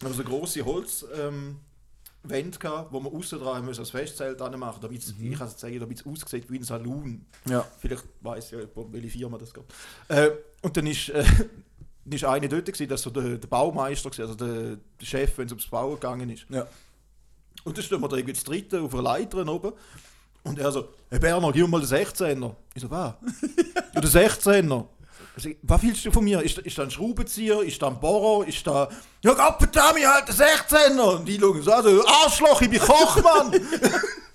so, 0.03 0.13
so 0.13 0.23
große 0.23 0.65
Holzwände 0.65 1.29
ähm, 1.29 1.57
Wände 2.23 2.59
gehabt, 2.59 2.93
wo 2.93 2.99
außen 2.99 3.39
dran 3.39 3.65
müssen 3.65 3.81
das 3.81 3.91
Festzelt 3.91 4.41
machen, 4.41 4.81
damit 4.83 5.03
es, 5.03 5.15
ich 5.21 5.39
kann 5.39 5.47
es 5.47 5.61
sagen, 5.61 5.79
damit 5.81 6.01
es 6.01 6.07
aussieht 6.07 6.51
wie 6.51 6.59
ein 6.59 6.65
Saloon. 6.65 7.25
Ja. 7.49 7.67
Vielleicht 7.79 8.05
weiß 8.21 8.51
ja 8.53 8.61
jemand, 8.61 8.93
welche 8.93 9.11
Firma 9.11 9.39
das 9.39 9.53
geht. 9.55 9.65
Äh, 10.09 10.31
und 10.63 10.77
dann 10.77 10.87
ist, 10.87 11.09
äh, 11.11 11.25
dann 12.05 12.13
ist 12.13 12.25
eine 12.25 12.49
dort, 12.49 12.67
gewesen, 12.67 12.89
das 12.89 13.03
so 13.03 13.11
der, 13.11 13.39
der 13.39 13.49
Baumeister, 13.49 14.11
gewesen, 14.11 14.31
also 14.31 14.35
der, 14.35 14.77
der 15.01 15.07
Chef, 15.07 15.39
wenn 15.39 15.47
es 15.47 15.53
ums 15.53 15.67
Bauen 15.67 15.95
gegangen 15.95 16.31
ist. 16.31 16.47
Ja. 16.49 16.67
Und 17.67 17.77
dann 17.77 17.85
stehen 17.85 18.01
wir 18.01 18.09
da 18.09 18.17
irgendwie 18.17 18.35
zu 18.35 18.45
dritten 18.45 18.85
auf 18.85 18.95
einer 18.95 19.03
Leiter 19.03 19.47
oben. 19.49 19.73
Und 20.45 20.57
er 20.61 20.71
so, 20.71 20.91
hey 21.11 21.19
Berner, 21.19 21.51
gib 21.51 21.63
mir 21.63 21.69
mal 21.69 21.81
den 21.81 21.89
16er. 21.89 22.55
Ich 22.73 22.83
so, 22.83 22.89
was? 22.89 23.15
ja, 23.95 24.01
den 24.01 24.09
16er. 24.09 24.85
Ich 25.37 25.43
so, 25.43 25.51
was 25.63 25.83
willst 25.83 26.05
du 26.05 26.13
von 26.13 26.23
mir? 26.23 26.41
Ist, 26.43 26.59
ist 26.59 26.79
da 26.79 26.85
ein 26.85 26.93
Schraubenzieher? 26.93 27.63
Ist 27.63 27.83
da 27.83 27.89
ein 27.89 27.99
Bohrer? 27.99 28.47
Ist 28.47 28.65
da... 28.69 28.89
Ja, 29.21 29.33
Gott 29.33 29.57
verdammt, 29.59 30.07
halt 30.07 30.29
den 30.29 30.35
16er! 30.37 31.17
Und 31.17 31.25
die 31.27 31.41
schauen 31.41 31.61
so, 31.61 31.73
also, 31.73 32.07
Arschloch, 32.07 32.63
ich 32.63 32.71
bin 32.71 32.79
Koch, 32.79 33.21
Mann! 33.21 33.53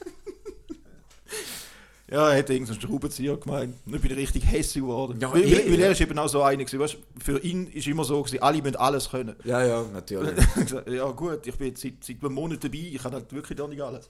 ja, 2.12 2.30
er 2.30 2.36
hätte 2.36 2.54
irgendeinen 2.54 2.82
Schraubenzieher 2.82 3.38
gemeint. 3.38 3.74
Und 3.86 3.94
dann 3.94 4.02
bin 4.02 4.12
ich 4.12 4.18
richtig 4.18 4.46
hässlich 4.46 4.84
geworden. 4.84 5.18
Ja, 5.22 5.34
weil, 5.34 5.44
eh, 5.44 5.72
weil, 5.72 5.80
er 5.80 5.92
ist 5.92 6.02
eben 6.02 6.20
auch 6.20 6.28
so 6.28 6.44
einer 6.44 6.58
gewesen, 6.58 6.80
weißt, 6.80 6.98
für 7.24 7.40
ihn 7.40 7.68
ist 7.68 7.88
immer 7.88 8.04
so 8.04 8.22
gewesen, 8.22 8.44
alle 8.44 8.62
müssen 8.62 8.76
alles 8.76 9.10
können. 9.10 9.36
Ja, 9.46 9.64
ja, 9.66 9.86
natürlich. 9.94 10.38
Ich 10.88 10.94
ja 10.94 11.10
gut, 11.12 11.48
ich 11.48 11.56
bin 11.56 11.68
jetzt 11.68 11.82
seit, 11.82 12.04
seit 12.04 12.22
einem 12.22 12.34
Monat 12.34 12.62
dabei, 12.64 12.90
ich 12.92 13.02
kann 13.02 13.14
halt 13.14 13.32
wirklich 13.32 13.58
noch 13.58 13.70
nicht 13.70 13.82
alles. 13.82 14.10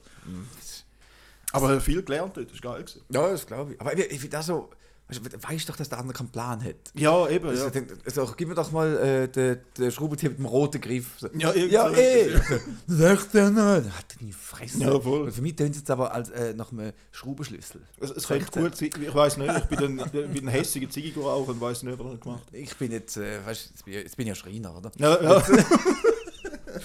Aber 1.52 1.80
viel 1.80 2.02
gelernt 2.02 2.36
dort, 2.36 2.46
das 2.46 2.54
ist 2.54 2.62
geil 2.62 2.80
gewesen. 2.80 3.02
Ja, 3.08 3.30
das 3.30 3.46
glaube 3.46 3.74
ich. 3.74 3.80
Aber 3.80 3.96
ich, 3.96 4.10
ich 4.10 4.20
finde 4.20 4.36
das 4.36 4.46
so. 4.46 4.70
Weißt 5.20 5.68
du, 5.68 5.72
doch, 5.72 5.76
dass 5.76 5.88
der 5.88 5.98
andere 5.98 6.16
keinen 6.16 6.30
Plan 6.30 6.62
hat. 6.64 6.76
Ja, 6.94 7.28
eben, 7.28 7.48
Also, 7.48 7.64
ja. 7.64 7.70
dann- 7.70 7.86
also, 8.04 8.34
gib 8.36 8.48
mir 8.48 8.54
doch 8.54 8.70
mal 8.72 8.96
äh, 8.98 9.28
den, 9.28 9.58
den 9.78 9.90
Schraubenzieher 9.92 10.30
mit 10.30 10.38
dem 10.38 10.46
roten 10.46 10.80
Griff. 10.80 11.06
So. 11.18 11.28
Ja, 11.36 11.52
ja 11.54 11.88
so 11.88 11.94
eh. 11.94 12.28
etwas, 12.34 12.60
16 12.86 13.56
Hat 13.56 13.84
er 14.18 14.24
nie 14.24 14.32
Fresse. 14.32 14.78
Ja, 14.78 15.00
voll. 15.00 15.22
Und 15.22 15.32
Für 15.32 15.42
mich 15.42 15.56
tönt 15.56 15.70
es 15.72 15.78
jetzt 15.78 15.90
aber 15.90 16.12
als 16.14 16.30
äh, 16.30 16.54
nach 16.54 16.72
einem 16.72 16.92
Schraubenschlüssel. 17.12 17.80
Es, 18.00 18.10
es 18.10 18.26
könnte 18.26 18.60
gut 18.60 18.76
sein, 18.76 18.90
ich 19.00 19.14
weiß 19.14 19.36
nicht, 19.36 19.54
ich 19.56 19.64
bin 19.76 20.00
ein, 20.00 20.10
bin 20.32 20.48
ein 20.48 20.48
hässiger 20.48 20.88
Ziege 20.90 21.20
auch 21.20 21.46
und 21.48 21.60
weiß 21.60 21.82
nicht, 21.82 21.98
was 21.98 22.06
er 22.12 22.16
gemacht 22.18 22.42
hat. 22.46 22.54
Ich 22.54 22.76
bin 22.76 22.92
jetzt, 22.92 23.16
äh, 23.16 23.44
weißt, 23.44 23.70
jetzt, 23.70 23.84
bin 23.84 23.94
ich, 23.94 24.02
jetzt 24.04 24.16
bin 24.16 24.26
ich 24.26 24.28
ja 24.30 24.34
Schreiner, 24.34 24.76
oder? 24.76 24.90
Ja, 24.98 25.22
ja. 25.22 25.42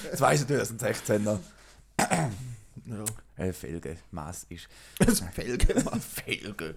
Jetzt 0.03 0.21
weiss 0.21 0.41
ich, 0.41 0.47
du 0.47 0.59
hast 0.59 0.69
einen 0.71 0.79
16er. 0.79 1.39
ja. 1.99 3.05
Äh, 3.35 3.53
Felge, 3.53 3.97
Maß 4.11 4.47
ist. 4.49 4.67
Das 4.99 5.19
Felge. 5.33 5.67
Felge. 5.99 6.75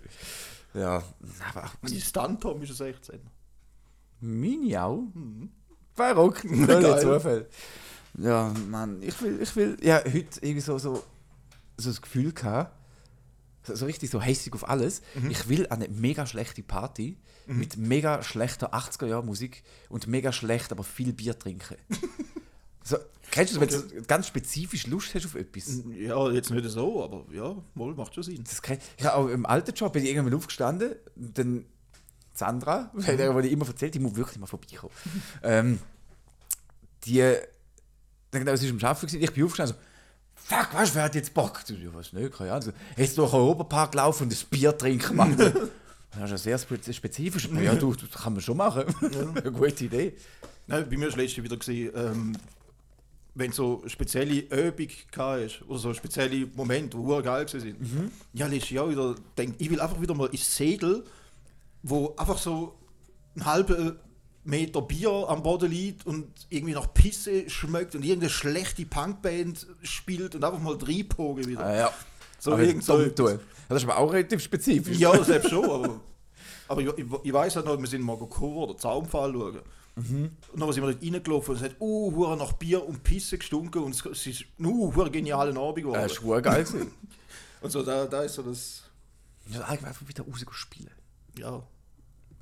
Ja, 0.75 1.03
aber 1.55 1.71
Mein 1.83 2.01
Stunt-Tom 2.01 2.63
ist 2.63 2.71
ein 2.71 2.77
16. 2.77 3.21
meine 4.21 4.83
auch. 4.83 5.05
Verrückt. 5.95 6.43
Geil. 6.43 6.67
Geil. 6.67 7.01
Zufall. 7.01 7.49
Ja, 8.19 8.53
Mann, 8.69 9.03
ich 9.03 9.21
will, 9.23 9.41
ich 9.41 9.55
will, 9.57 9.77
ja, 9.83 9.99
heute 10.05 10.41
irgendwie 10.41 10.61
so, 10.61 10.79
so, 10.79 11.03
so 11.77 11.91
das 11.91 12.03
Gefühl 12.03 12.33
gehabt, 12.33 12.77
so, 13.63 13.85
richtig 13.85 14.11
so 14.11 14.21
hässig 14.21 14.53
auf 14.55 14.69
alles. 14.69 15.03
Ich 15.29 15.49
will 15.49 15.67
eine 15.69 15.89
mega 15.89 16.27
schlechte 16.27 16.63
Party 16.63 17.19
mit 17.47 17.77
mega 17.77 18.23
schlechter 18.23 18.75
80er-Jahr-Musik 18.75 19.63
und 19.89 20.07
mega 20.07 20.33
schlecht, 20.33 20.73
aber 20.73 20.83
viel 20.85 21.13
Bier 21.13 21.39
trinken. 21.39 21.77
so, 22.83 22.97
kennst 23.31 23.55
du 23.55 23.61
das, 23.61 23.83
wenn 23.83 23.89
du 23.99 24.03
ganz 24.03 24.27
spezifisch 24.27 24.87
Lust 24.87 25.15
hast 25.15 25.27
auf 25.27 25.35
etwas? 25.35 25.83
Ja, 25.97 26.31
jetzt 26.31 26.51
nicht 26.51 26.69
so, 26.71 27.05
aber 27.05 27.25
ja, 27.33 27.55
wohl, 27.75 27.95
macht 27.95 28.15
schon 28.15 28.23
Sinn. 28.23 28.43
Das 28.45 28.63
kann, 28.63 28.79
ich 28.97 29.05
habe 29.05 29.17
auch 29.17 29.29
im 29.29 29.47
alten 29.47 29.75
Job 29.75 29.93
bin 29.93 30.05
ich 30.05 30.11
irgendwann 30.11 30.35
aufgestanden, 30.35 30.95
und 31.17 31.39
dann 31.39 31.65
Sandra, 32.33 32.91
mhm. 32.95 33.05
der 33.05 33.43
die 33.43 33.53
immer 33.53 33.67
erzählt, 33.67 33.95
die 33.95 33.99
muss 33.99 34.15
wirklich 34.17 34.39
mal 34.39 34.47
vorbeikommen. 34.47 34.93
ähm, 35.43 35.79
die, 37.05 37.21
dann 38.31 38.45
genau, 38.45 38.57
sie 38.57 38.67
ist 38.69 38.73
am 38.83 38.89
Arbeiten, 38.89 39.23
ich 39.23 39.33
bin 39.33 39.45
aufgestanden, 39.45 39.77
so, 39.77 39.83
fuck, 40.57 40.75
weißt 40.75 40.93
du, 40.93 40.97
wer 40.97 41.05
hat 41.05 41.15
jetzt 41.15 41.35
Bock? 41.35 41.61
Ich 41.63 41.67
so, 41.67 41.75
Ja, 41.75 41.93
was 41.93 42.13
nicht, 42.13 42.33
keine 42.33 42.53
Ahnung. 42.53 42.63
So, 42.63 42.73
Jetzt 42.97 43.17
durch 43.19 43.31
den 43.31 43.41
Oberpark 43.41 43.95
laufen 43.95 44.25
und 44.25 44.33
ein 44.33 44.47
Bier 44.51 44.77
trinken 44.77 45.17
machen. 45.17 45.37
Das 46.13 46.25
ist 46.25 46.31
ja 46.31 46.39
sehr 46.39 46.59
spe- 46.59 46.93
spezifisch. 46.93 47.49
Ja, 47.63 47.77
du, 47.77 47.95
das 47.95 48.11
kann 48.11 48.33
man 48.33 48.43
schon 48.43 48.57
machen. 48.57 48.83
Eine 49.01 49.53
gute 49.53 49.85
Idee. 49.85 50.15
Nein, 50.67 50.85
bei 50.91 50.97
mir 50.97 51.03
war 51.03 51.07
das 51.11 51.17
letzte 51.17 51.45
wieder, 51.45 51.57
gewesen, 51.57 51.93
ähm, 51.95 52.33
wenn 53.41 53.53
so 53.53 53.83
spezielle 53.87 54.41
Übung 54.41 54.89
hast 55.17 55.63
oder 55.67 55.79
so 55.79 55.95
spezielle 55.95 56.47
Momente, 56.55 56.97
die 56.97 57.23
geil 57.23 57.47
waren. 57.47 57.77
Mhm. 57.79 58.11
Ja, 58.35 58.47
letztes 58.47 58.71
Jahr 58.71 58.89
wieder 58.89 59.17
denkt, 59.37 59.61
ich 59.61 59.71
will 59.71 59.81
einfach 59.81 60.01
wieder 60.01 60.15
mal 60.15 60.29
ins 60.29 60.55
Segel, 60.55 61.05
wo 61.83 62.15
einfach 62.17 62.39
so 62.39 62.77
einen 63.35 63.47
halben 63.47 63.97
Meter 64.45 64.83
Bier 64.83 65.27
am 65.29 65.43
Boden 65.43 65.71
liegt 65.71 66.07
und 66.07 66.29
irgendwie 66.49 66.75
nach 66.75 66.93
Pisse 66.93 67.49
schmeckt 67.51 67.95
und 67.95 68.05
irgendeine 68.05 68.31
schlechte 68.31 68.85
Punkband 68.87 69.67
spielt 69.83 70.35
und 70.35 70.45
einfach 70.45 70.61
mal 70.61 70.77
reinpogen 70.77 71.47
wieder. 71.47 71.65
Ah, 71.65 71.77
ja. 71.77 71.93
So 72.39 72.53
Aber 72.53 72.63
irgend 72.63 72.85
so. 72.85 72.99
Das 73.69 73.83
ist 73.83 73.89
aber 73.89 73.99
auch 73.99 74.13
relativ 74.13 74.43
spezifisch. 74.43 74.99
Ja, 74.99 75.23
selbst 75.23 75.51
schon, 75.51 75.65
aber, 75.65 76.01
aber 76.69 76.81
ich, 76.81 76.89
ich, 76.97 77.07
ich 77.23 77.33
weiß 77.33 77.57
halt 77.57 77.67
noch, 77.67 77.79
wir 77.79 77.87
sind 77.87 78.03
mal 78.03 78.17
Cover 78.17 78.69
oder 78.69 78.77
Zaunpfahl 78.77 79.33
schauen. 79.33 79.61
Mhm. 80.09 80.31
Und 80.53 80.61
dann 80.61 80.73
sind 80.73 80.83
wir 80.85 80.93
dort 80.93 81.03
reingelaufen 81.03 81.55
und 81.55 81.61
es 81.61 81.71
hat 81.71 81.77
uh, 81.81 82.13
hure 82.15 82.37
nach 82.37 82.53
Bier 82.55 82.85
und 82.87 83.03
Pisse 83.03 83.39
gestunken 83.39 83.83
und 83.83 83.95
es, 83.95 84.27
ist 84.27 84.45
uh, 84.59 84.95
hure 84.95 85.11
genialer 85.11 85.57
Abend 85.61 85.85
geworden. 85.85 86.01
Das 86.03 86.13
ist 86.13 86.23
geil. 86.23 86.43
gewesen. 86.43 86.91
und 87.61 87.71
so, 87.71 87.83
da, 87.83 88.07
da 88.07 88.23
ist 88.23 88.35
so 88.35 88.43
das, 88.43 88.83
Ja, 89.47 89.63
einfach 89.63 90.07
wieder 90.09 90.25
rausgehen 90.25 90.53
spielen. 90.53 90.91
ja. 91.39 91.63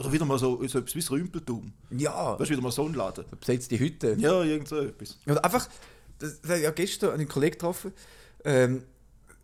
Oder 0.01 0.12
wieder 0.12 0.25
mal 0.25 0.38
so, 0.38 0.64
so 0.68 0.79
etwas 0.79 0.94
wie 0.94 1.01
das 1.01 1.11
Rümpeltum. 1.11 1.73
Ja, 1.90 2.38
Weißt 2.38 2.51
du, 2.51 2.53
wieder 2.55 2.62
mal 2.62 2.71
so 2.71 2.85
ein 2.87 2.94
Laden. 2.94 3.25
besetzt 3.40 3.68
die 3.73 3.81
Hütte. 3.81 4.14
Ja, 4.18 4.44
irgend 4.44 4.68
so 4.68 4.79
etwas. 4.79 5.18
Und 5.27 5.42
einfach, 5.44 5.68
das, 6.21 6.40
das, 6.40 6.61
ja, 6.61 6.71
gestern 6.71 7.14
einen 7.14 7.27
Kollegen 7.27 7.55
getroffen, 7.55 7.92
ähm, 8.44 8.85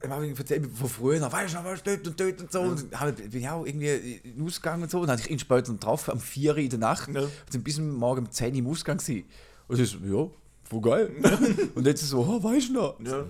er 0.04 0.10
hat 0.10 0.20
mir 0.20 0.36
erzählt 0.38 0.66
von 0.76 0.88
früher, 0.88 1.32
weißt 1.32 1.54
du 1.54 1.58
noch, 1.58 1.64
was 1.64 1.82
dort 1.82 2.06
und 2.06 2.20
dort 2.20 2.40
und 2.40 2.52
so. 2.52 2.60
Und 2.60 2.92
dann 2.92 3.00
hab- 3.00 3.16
bin 3.16 3.32
ich 3.40 3.48
auch 3.48 3.64
irgendwie 3.66 4.20
Ausgang 4.44 4.82
und 4.82 4.90
so. 4.90 5.00
Und 5.00 5.06
dann 5.08 5.16
hatte 5.16 5.26
ich 5.26 5.30
ihn 5.32 5.38
später 5.38 5.72
getroffen, 5.72 6.12
um 6.12 6.20
4 6.20 6.52
Uhr 6.52 6.58
in 6.58 6.70
der 6.70 6.78
Nacht. 6.78 7.08
Ja. 7.12 7.22
Und 7.22 7.30
sind 7.50 7.64
bis 7.64 7.78
morgen 7.78 8.26
um 8.26 8.30
10 8.30 8.52
Uhr 8.52 8.58
im 8.58 8.66
Ausgang 8.68 8.98
gewesen. 8.98 9.24
Und 9.68 9.80
ich 9.80 9.90
so, 9.90 9.98
ja, 9.98 10.30
voll 10.68 10.80
geil. 10.80 11.68
und 11.74 11.86
jetzt 11.86 12.02
so, 12.02 12.20
oh, 12.20 12.42
weißt 12.42 12.68
du 12.68 12.72
noch? 12.74 13.00
Ja. 13.00 13.24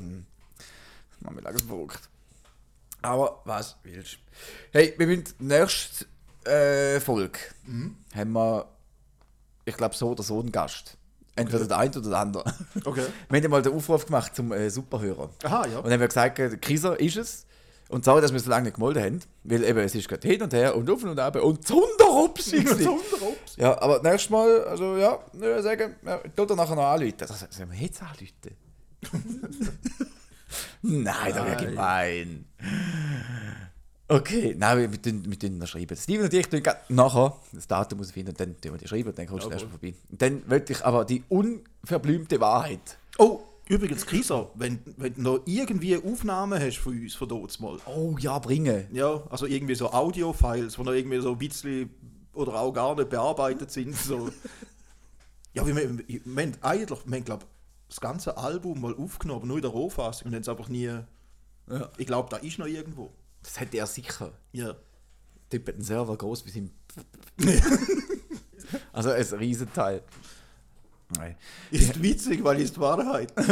Mann, 1.21 1.35
mir 1.35 1.41
lag 1.43 1.55
es 1.55 1.63
verrückt. 1.63 2.09
Aber 3.03 3.41
was 3.45 3.77
willst 3.83 4.15
du? 4.15 4.19
Hey, 4.73 4.95
wir 4.97 5.07
müssen 5.07 5.25
nächste 5.39 6.07
äh, 6.45 7.01
Folge 7.01 7.39
haben 8.15 8.33
wir, 8.33 8.67
ich 9.65 9.77
glaube, 9.77 9.95
so 9.95 10.11
oder 10.11 10.23
so 10.23 10.41
einen 10.41 10.53
Gast. 10.53 10.97
Entweder 11.37 11.67
der 11.67 11.79
eine 11.79 11.91
oder 11.91 12.09
der 12.09 12.19
andere. 12.19 12.45
Okay. 12.85 13.05
Wir 13.29 13.43
haben 13.43 13.51
mal 13.51 13.63
den 13.63 13.73
Aufruf 13.73 14.07
gemacht 14.07 14.37
zum 14.37 14.53
äh, 14.53 14.71
Superhörer. 14.71 15.31
Aha, 15.43 15.67
ja. 15.67 15.79
Und 15.79 15.85
dann 15.85 15.95
haben 15.95 16.01
wir 16.01 16.09
gesagt, 16.09 16.39
äh, 16.39 16.49
der 16.51 16.59
Kaiser 16.59 16.99
ist 17.01 17.17
es. 17.17 17.47
Und 17.89 18.05
sorry, 18.05 18.21
dass 18.21 18.33
wir 18.33 18.41
so 18.41 18.51
lange 18.51 18.65
nicht 18.65 18.75
gemolden 18.75 19.03
haben. 19.03 19.21
Weil 19.45 19.65
eben, 19.65 19.79
es 19.81 19.95
ist 19.95 20.09
gerade 20.09 20.27
hin 20.27 20.43
und 20.43 20.53
her 20.53 20.77
und 20.77 20.89
auf 20.91 21.03
und 21.03 21.19
ab 21.19 21.37
und 21.37 21.67
Sonderops. 21.67 22.51
Sonderops. 22.51 23.57
Ja, 23.57 23.81
aber 23.81 24.03
nächstes 24.03 24.31
Mal, 24.31 24.65
also 24.65 24.97
ja, 24.97 25.19
ich 25.33 25.41
würde 25.41 25.63
sagen, 25.63 25.95
ja, 26.05 26.19
tut 26.35 26.51
er 26.51 26.57
nachher 26.57 26.75
noch 26.75 26.87
anrufen. 26.87 27.15
Das 27.19 27.47
sollen 27.51 27.71
wir 27.71 27.79
jetzt 27.79 28.03
anrufen? 28.03 28.57
Nein, 30.83 31.33
das 31.35 31.47
wäre 31.47 31.67
gemein. 31.67 32.47
Okay, 34.07 34.55
nein, 34.59 34.79
wir, 34.79 34.93
wir, 34.93 35.01
tun- 35.01 35.25
wir 35.27 35.39
tun 35.39 35.57
noch 35.59 35.67
schreiben. 35.67 35.97
Steven 35.97 36.25
und 36.25 36.35
ich 36.35 36.47
tun 36.47 36.63
grad 36.63 36.91
nachher 36.91 37.37
das 37.53 37.67
Datum 37.67 38.01
ausfinden 38.01 38.31
und 38.33 38.41
dann 38.41 38.61
tun 38.61 38.73
wir 38.73 38.79
die 38.79 38.87
schreiben 38.89 39.09
und 39.09 39.19
dann 39.19 39.27
kommst 39.27 39.47
du 39.47 39.51
erst 39.51 39.65
mal 39.65 39.71
vorbei. 39.71 39.95
Und 40.11 40.21
dann 40.21 40.49
wollte 40.51 40.73
ich 40.75 40.85
aber 40.85 41.05
die 41.07 41.25
unverblümte 41.31 42.39
Wahrheit. 42.39 42.99
Oh, 43.19 43.41
übrigens, 43.67 44.05
Kisa, 44.07 44.51
wenn, 44.57 44.79
wenn 44.99 45.15
du 45.15 45.23
noch 45.23 45.41
irgendwie 45.47 45.97
Aufnahmen 45.97 46.61
hast 46.61 46.77
von 46.79 46.93
uns, 47.01 47.15
von 47.15 47.29
dort 47.29 47.59
mal. 47.61 47.79
Oh 47.87 48.17
ja, 48.19 48.39
bringen. 48.39 48.87
Ja, 48.93 49.23
also 49.31 49.47
irgendwie 49.47 49.75
so 49.75 49.91
Audio-Files, 49.91 50.75
die 50.77 50.83
noch 50.83 50.93
irgendwie 50.93 51.21
so 51.21 51.33
ein 51.33 51.39
bisschen 51.39 51.89
oder 52.35 52.61
auch 52.61 52.73
gar 52.73 52.95
nicht 52.97 53.09
bearbeitet 53.09 53.71
sind. 53.71 53.95
So. 54.05 54.29
Ja, 55.55 55.65
wir, 55.67 55.75
wir, 55.77 55.99
wir 56.09 56.21
haben 56.43 56.53
eigentlich, 56.63 56.91
wir 57.07 57.17
haben, 57.17 57.25
glaub, 57.25 57.47
das 57.89 58.01
ganze 58.01 58.37
Album 58.37 58.81
mal 58.81 58.95
aufgenommen, 58.97 59.47
nur 59.47 59.57
in 59.57 59.63
der 59.63 59.71
Rohfassung 59.71 60.27
und 60.29 60.35
haben 60.35 60.43
es 60.43 60.49
einfach 60.49 60.69
nie. 60.69 60.87
Ja. 61.71 61.89
Ich 61.97 62.07
glaube, 62.07 62.29
da 62.29 62.39
ist 62.39 62.59
noch 62.59 62.67
irgendwo. 62.67 63.11
Das 63.45 63.61
hätte 63.61 63.77
er 63.77 63.87
sicher. 63.87 64.33
Ja. 64.53 64.75
Der 64.75 64.79
Typ 65.51 65.69
hat 65.69 65.75
einen 65.77 65.85
Server 65.85 66.17
groß 66.17 66.45
wie 66.47 66.51
sein. 66.51 66.71
also 68.93 69.11
ein 69.11 69.23
Riesenteil. 69.39 70.03
Nein. 71.17 71.37
Ist 71.71 72.03
witzig, 72.03 72.43
weil 72.43 72.61
ist 72.61 72.81
Wahrheit. 72.81 73.33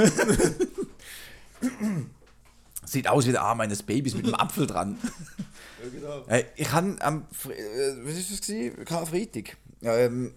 Sieht 2.85 3.07
aus 3.07 3.26
wie 3.26 3.33
der 3.33 3.42
Arm 3.42 3.61
eines 3.61 3.83
Babys 3.83 4.14
mit 4.14 4.24
einem 4.24 4.35
Apfel 4.35 4.66
dran. 4.66 4.98
genau. 5.92 6.24
Äh, 6.26 6.44
ich 6.57 6.72
habe 6.72 6.96
am 7.00 7.26
äh, 7.44 8.05
was 8.05 8.16
ist 8.16 8.33
das 8.33 8.40
gewesen? 8.40 8.85
Karfreitag. 8.85 9.57
Ähm, 9.83 10.35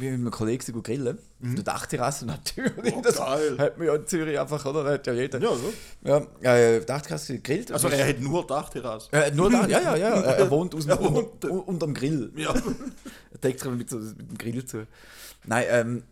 wir 0.00 0.10
mit 0.12 0.20
einem 0.20 0.30
Kollegen 0.30 0.62
sind 0.64 0.82
grillen. 0.84 1.18
Mhm. 1.40 1.54
Der 1.56 1.64
Dachterrasse 1.64 2.26
natürlich. 2.26 2.94
Oh, 2.94 3.00
das 3.02 3.16
geil. 3.16 3.56
hat 3.58 3.78
man 3.78 3.86
ja 3.86 3.94
in 3.94 4.06
Zürich 4.06 4.38
einfach, 4.38 4.64
oder? 4.66 4.84
Da 4.84 4.90
hat 4.92 5.06
ja 5.06 5.12
jeder. 5.12 5.40
Ja, 5.40 5.50
so. 5.54 5.72
Ja, 6.42 6.56
äh, 6.56 6.84
Dachterrasse 6.84 7.34
gegrillt. 7.34 7.72
Also 7.72 7.88
er 7.88 8.08
hat 8.08 8.20
nur 8.20 8.46
Dachterrasse. 8.46 9.08
äh, 9.12 9.30
nur 9.30 9.50
da, 9.50 9.66
ja, 9.66 9.80
ja, 9.80 9.96
ja. 9.96 10.08
Er, 10.20 10.36
er 10.38 10.50
wohnt 10.50 10.74
aus 10.74 10.84
dem, 10.86 10.90
Er 10.92 11.00
wohnt- 11.00 11.44
unter, 11.44 11.68
unterm 11.68 11.94
Grill. 11.94 12.32
Ja. 12.36 12.54
Er 13.32 13.38
deckt 13.38 13.60
sich 13.60 13.70
mit, 13.70 13.88
so, 13.90 13.98
mit 13.98 14.30
dem 14.30 14.38
Grill 14.38 14.64
zu. 14.64 14.86
Nein, 15.44 15.64
ähm, 15.70 16.02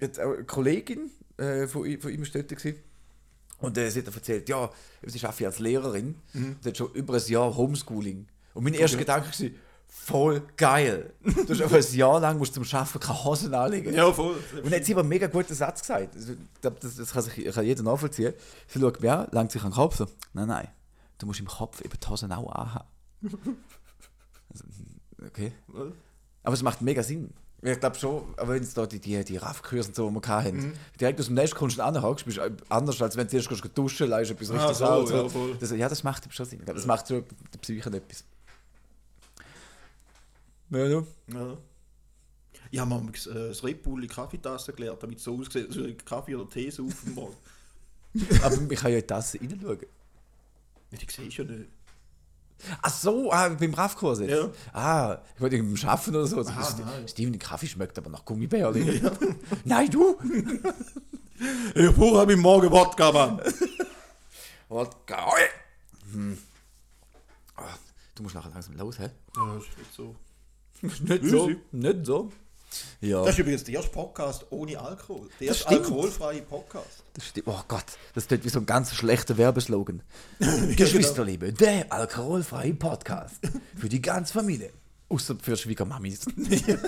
jetzt 0.00 0.18
eine 0.18 0.42
Kollegin 0.44 1.10
äh, 1.36 1.66
von, 1.66 1.82
von 2.00 2.10
ihm 2.10 2.22
war 2.22 2.28
dort. 2.32 2.48
Gewesen. 2.48 2.78
Und 3.58 3.78
äh, 3.78 3.88
sie 3.90 4.00
hat 4.00 4.12
erzählt, 4.14 4.48
ja, 4.48 4.70
sie 5.06 5.20
arbeitet 5.24 5.46
als 5.46 5.58
Lehrerin. 5.60 6.16
Mhm. 6.32 6.56
Sie 6.60 6.68
hat 6.70 6.76
schon 6.76 6.92
über 6.94 7.14
ein 7.14 7.22
Jahr 7.26 7.56
Homeschooling. 7.56 8.26
Und 8.54 8.64
mein 8.64 8.74
erster 8.74 8.98
Gedanke 8.98 9.28
war, 9.28 9.50
voll 9.94 10.42
geil. 10.56 11.12
Du 11.22 11.48
hast 11.48 11.60
einfach 11.62 11.76
ein 11.76 11.94
Jahr 11.96 12.18
lang 12.20 12.38
musst 12.38 12.54
zum 12.54 12.64
Arbeiten 12.64 12.98
keine 13.00 13.24
Hosen 13.24 13.54
anlegen. 13.54 13.94
Ja, 13.94 14.10
voll. 14.12 14.34
Und 14.56 14.64
dann 14.64 14.72
hat 14.80 14.84
sie 14.84 14.92
aber 14.94 15.00
einen 15.02 15.08
mega 15.10 15.26
guten 15.28 15.54
Satz 15.54 15.80
gesagt. 15.82 16.16
Also, 16.16 16.32
das, 16.60 16.96
das 16.96 17.12
kann, 17.12 17.22
sich, 17.22 17.44
kann 17.54 17.64
jeder 17.64 17.82
nachvollziehen. 17.82 18.32
Sie 18.66 18.80
schaut 18.80 19.00
mir 19.00 19.12
an, 19.16 19.28
langt 19.30 19.52
sich 19.52 19.62
an 19.62 19.70
den 19.70 19.76
Kopf 19.76 19.96
so, 19.96 20.06
nein, 20.32 20.48
nein, 20.48 20.68
du 21.18 21.26
musst 21.26 21.40
im 21.40 21.46
Kopf 21.46 21.80
eben 21.82 21.94
die 22.02 22.08
Hosen 22.08 22.32
auch 22.32 22.50
anhaben. 22.52 22.88
also, 24.50 24.64
okay. 25.26 25.52
Aber 26.42 26.54
es 26.54 26.62
macht 26.62 26.82
mega 26.82 27.02
Sinn. 27.02 27.30
Ich 27.64 27.78
glaube 27.78 27.96
schon, 27.96 28.24
aber 28.38 28.54
wenn 28.54 28.62
es 28.64 28.74
da 28.74 28.86
die, 28.86 28.98
die, 28.98 29.22
die 29.24 29.36
Raffkurse 29.36 29.90
und 29.90 29.94
so, 29.94 30.10
die 30.10 30.14
wir 30.16 30.26
hatten, 30.28 30.56
Mhm. 30.56 30.72
direkt 31.00 31.20
aus 31.20 31.26
dem 31.26 31.36
Nest 31.36 31.54
kommst 31.54 31.78
du 31.78 31.82
anhackst, 31.84 32.24
bist 32.24 32.38
du 32.38 32.56
anders, 32.68 33.00
als 33.00 33.16
wenn 33.16 33.28
du 33.28 33.36
erst 33.36 33.48
gehst 33.48 33.62
duschen, 33.78 34.08
leist 34.08 34.32
etwas 34.32 34.50
Ah, 34.50 34.54
richtig 34.66 34.76
so, 34.78 34.84
aus. 34.84 35.10
ja, 35.10 35.28
voll. 35.28 35.56
das, 35.60 35.70
ja, 35.70 35.88
das 35.88 36.02
macht 36.02 36.32
schon 36.34 36.44
Sinn. 36.46 36.60
Das 36.66 36.86
macht 36.86 37.06
schon 37.06 37.24
der 37.52 37.58
Psyche 37.60 37.88
etwas. 37.88 38.24
Ja, 40.72 40.86
ja. 40.86 41.02
Ja. 41.28 41.56
Ich 42.70 42.78
habe 42.78 42.88
mal 42.90 43.02
äh, 43.08 43.48
das 43.48 43.62
Red 43.64 43.82
Bull 43.82 44.02
in 44.02 44.08
Kaffeetasse 44.08 44.72
gelernt, 44.72 45.02
damit 45.02 45.18
es 45.18 45.24
so 45.24 45.38
aussieht, 45.38 45.66
als 45.68 45.76
würde 45.76 45.90
ich 45.90 46.04
Kaffee 46.04 46.34
oder 46.34 46.48
Tee 46.48 46.70
saufen 46.70 47.14
morgen. 47.14 47.36
Aber 48.42 48.54
ich 48.70 48.78
kann 48.80 48.90
ja 48.90 48.96
in 48.98 49.02
die 49.02 49.06
Tasse 49.06 49.38
reinschauen. 49.40 49.78
Ja, 50.90 50.98
Die 50.98 51.10
sehe 51.10 51.26
ich 51.26 51.36
ja 51.36 51.44
nicht. 51.44 51.68
Ach 52.80 52.90
so, 52.94 53.32
ah, 53.32 53.48
beim 53.48 53.74
Raffkurs 53.74 54.20
jetzt? 54.20 54.30
Ja. 54.30 54.50
Ah, 54.72 55.18
ich 55.34 55.40
wollte 55.40 55.56
beim 55.58 55.76
Schaffen 55.76 56.14
oder 56.14 56.26
so. 56.26 56.36
Also, 56.38 56.50
Ah, 56.50 56.56
das- 56.60 56.78
nein. 56.78 57.08
Steven, 57.08 57.32
der 57.32 57.40
Kaffee 57.40 57.66
schmeckt 57.66 57.98
aber 57.98 58.08
nach 58.10 58.24
Gummibärli. 58.24 59.02
Nein, 59.64 59.90
du! 59.90 60.16
Ich 61.74 61.92
brauche 61.96 62.20
am 62.22 62.38
Morgen 62.40 62.70
Wodka, 62.70 63.10
Mann. 63.10 63.40
Wodka. 64.68 65.32
Hm. 66.12 66.38
Ah, 67.56 67.74
Du 68.14 68.22
musst 68.22 68.36
nachher 68.36 68.50
langsam 68.50 68.76
los, 68.76 68.96
hä? 69.00 69.10
Ja, 69.36 69.56
ist 69.56 69.76
nicht 69.76 69.92
so. 69.92 70.14
Nicht 71.00 71.24
so. 71.24 71.50
Nicht 71.70 72.06
so. 72.06 72.30
Ja. 73.00 73.20
Das 73.20 73.30
ist 73.34 73.38
übrigens 73.38 73.64
der 73.64 73.74
erste 73.74 73.90
Podcast 73.90 74.46
ohne 74.50 74.78
Alkohol. 74.78 75.28
Der 75.40 75.48
erste 75.48 75.64
stimmt. 75.64 75.80
alkoholfreie 75.84 76.42
Podcast. 76.42 77.04
Das 77.14 77.26
stimmt. 77.26 77.46
Oh 77.46 77.60
Gott, 77.68 77.84
das 78.14 78.26
klingt 78.26 78.44
wie 78.44 78.48
so 78.48 78.58
ein 78.60 78.66
ganz 78.66 78.94
schlechter 78.94 79.36
Werbeslogan. 79.36 80.02
Geschwisterliebe, 80.76 81.52
der 81.52 81.92
alkoholfreie 81.92 82.74
Podcast. 82.74 83.40
Für 83.76 83.88
die 83.88 84.00
ganze 84.00 84.32
Familie. 84.32 84.70
Außer 85.08 85.36
für 85.42 85.56
Schwiegermamis. 85.56 86.24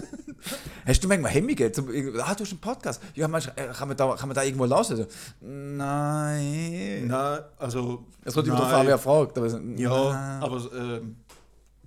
Hast 0.87 1.04
du 1.04 1.09
manchmal 1.09 1.30
Hemmungen? 1.30 1.74
Zum, 1.74 1.88
ah, 1.88 2.35
du 2.35 2.44
hast 2.44 2.50
einen 2.50 2.61
Podcast. 2.61 3.02
Ja, 3.14 3.28
du, 3.28 3.37
äh, 3.37 3.68
kann, 3.72 3.88
man 3.88 3.96
da, 3.96 4.14
kann 4.14 4.28
man 4.28 4.35
da 4.35 4.42
irgendwo 4.42 4.64
lassen? 4.64 4.96
So, 4.96 5.07
Nein. 5.42 7.07
Nein, 7.07 7.40
also. 7.59 8.07
Es 8.24 8.35
kommt 8.35 8.48
immer 8.48 8.57
darauf 8.57 8.72
an, 8.72 8.87
wer 8.87 8.98
fragt. 8.98 9.37
Aber, 9.37 9.50
so, 9.50 9.59
Ja, 9.59 10.12
nein. 10.12 10.42
aber 10.42 10.72
ähm, 10.74 11.16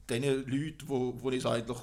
den 0.10 0.24
Leuten, 0.24 0.84
wo, 0.88 1.14
wo 1.20 1.32
ich 1.32 1.40
es 1.40 1.46
eigentlich 1.46 1.78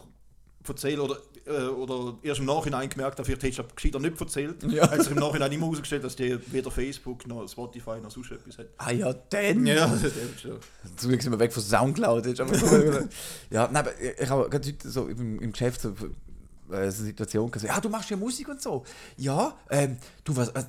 erzähle 0.69 1.03
oder, 1.03 1.19
äh, 1.47 1.67
oder 1.69 2.17
erst 2.23 2.41
im 2.41 2.47
Nachhinein 2.47 2.89
gemerkt 2.89 3.19
habe, 3.19 3.25
vielleicht 3.27 3.43
hättest 3.43 3.59
du 3.59 3.63
es 3.65 3.75
gescheiter 3.77 3.99
nicht 4.01 4.21
erzählt, 4.21 4.63
Ja. 4.65 4.91
hat 4.91 5.03
sich 5.03 5.11
im 5.13 5.19
Nachhinein 5.19 5.53
immer 5.53 5.67
herausgestellt, 5.67 6.05
dass 6.05 6.17
die 6.17 6.39
weder 6.53 6.71
Facebook 6.71 7.27
noch 7.27 7.47
Spotify 7.49 8.01
noch 8.03 8.11
sonst 8.11 8.31
etwas 8.33 8.59
hat. 8.59 8.67
Ah 8.79 8.91
ja, 8.91 9.13
dann. 9.13 9.67
Ja, 9.67 9.87
das 9.87 10.03
ist 10.05 10.41
schon. 10.41 10.59
Zum 10.97 11.09
Glück 11.11 11.23
sind 11.23 11.33
wir 11.33 11.39
weg 11.39 11.53
von 11.53 11.63
Soundcloud. 11.63 12.27
Jetzt 12.27 12.39
ja, 13.51 13.69
nein, 13.69 13.77
aber 13.77 13.91
ich 14.01 14.29
habe 14.29 14.49
gerade 14.49 14.69
heute 14.69 14.89
so 14.91 15.07
im, 15.09 15.39
im 15.41 15.53
Geschäft 15.53 15.81
so, 15.83 15.91
äh, 16.71 16.77
eine 16.77 16.93
Situation 16.93 17.51
gesehen. 17.51 17.69
Ja, 17.69 17.81
du 17.81 17.89
machst 17.89 18.11
ja 18.11 18.17
Musik 18.17 18.49
und 18.49 18.61
so. 18.63 18.85
Ja, 19.17 19.55
ähm, 19.71 19.99
du 20.25 20.35
was. 20.37 20.49
Äh, 20.51 20.65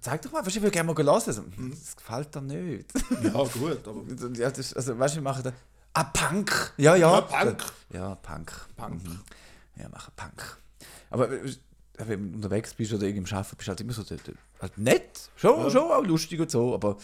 zeig 0.00 0.22
doch 0.22 0.30
mal, 0.32 0.38
weißt 0.44 0.54
du, 0.54 0.58
ich 0.58 0.62
will 0.62 0.70
gerne 0.70 0.92
mal 0.92 0.96
hören. 1.04 1.20
So, 1.32 1.42
Mhm. 1.56 1.70
Das 1.70 1.96
gefällt 1.96 2.34
dir 2.34 2.40
nicht. 2.42 2.92
Ja, 3.22 3.30
gut, 3.42 3.86
aber. 3.86 4.02
ja, 4.38 4.50
das, 4.50 4.72
also, 4.74 4.98
weißt 4.98 5.14
du, 5.14 5.18
wir 5.18 5.22
machen 5.22 5.42
da. 5.42 5.52
Ah, 5.94 6.04
Punk! 6.04 6.72
Ja, 6.78 6.96
ja. 6.96 7.14
Ja, 7.14 7.20
Punk. 7.20 7.64
Ja, 7.92 8.14
Punk. 8.16 8.52
Punk. 8.76 9.04
Mhm. 9.04 9.20
Ja, 9.76 9.88
machen 9.88 10.12
Punk. 10.16 10.58
Aber 11.10 11.30
äh, 11.30 11.54
wenn 11.98 12.30
du 12.30 12.36
unterwegs 12.36 12.74
bist 12.74 12.92
oder 12.92 13.06
irgendwie 13.06 13.30
im 13.30 13.36
Arbeiten 13.36 13.56
bist, 13.56 13.68
halt 13.68 13.80
immer 13.80 13.92
so 13.92 14.02
halt 14.60 14.78
nett. 14.78 15.30
Schon, 15.36 15.70
schon 15.70 15.90
auch 15.90 16.04
lustig 16.04 16.40
und 16.40 16.50
so, 16.50 16.74
aber 16.74 16.96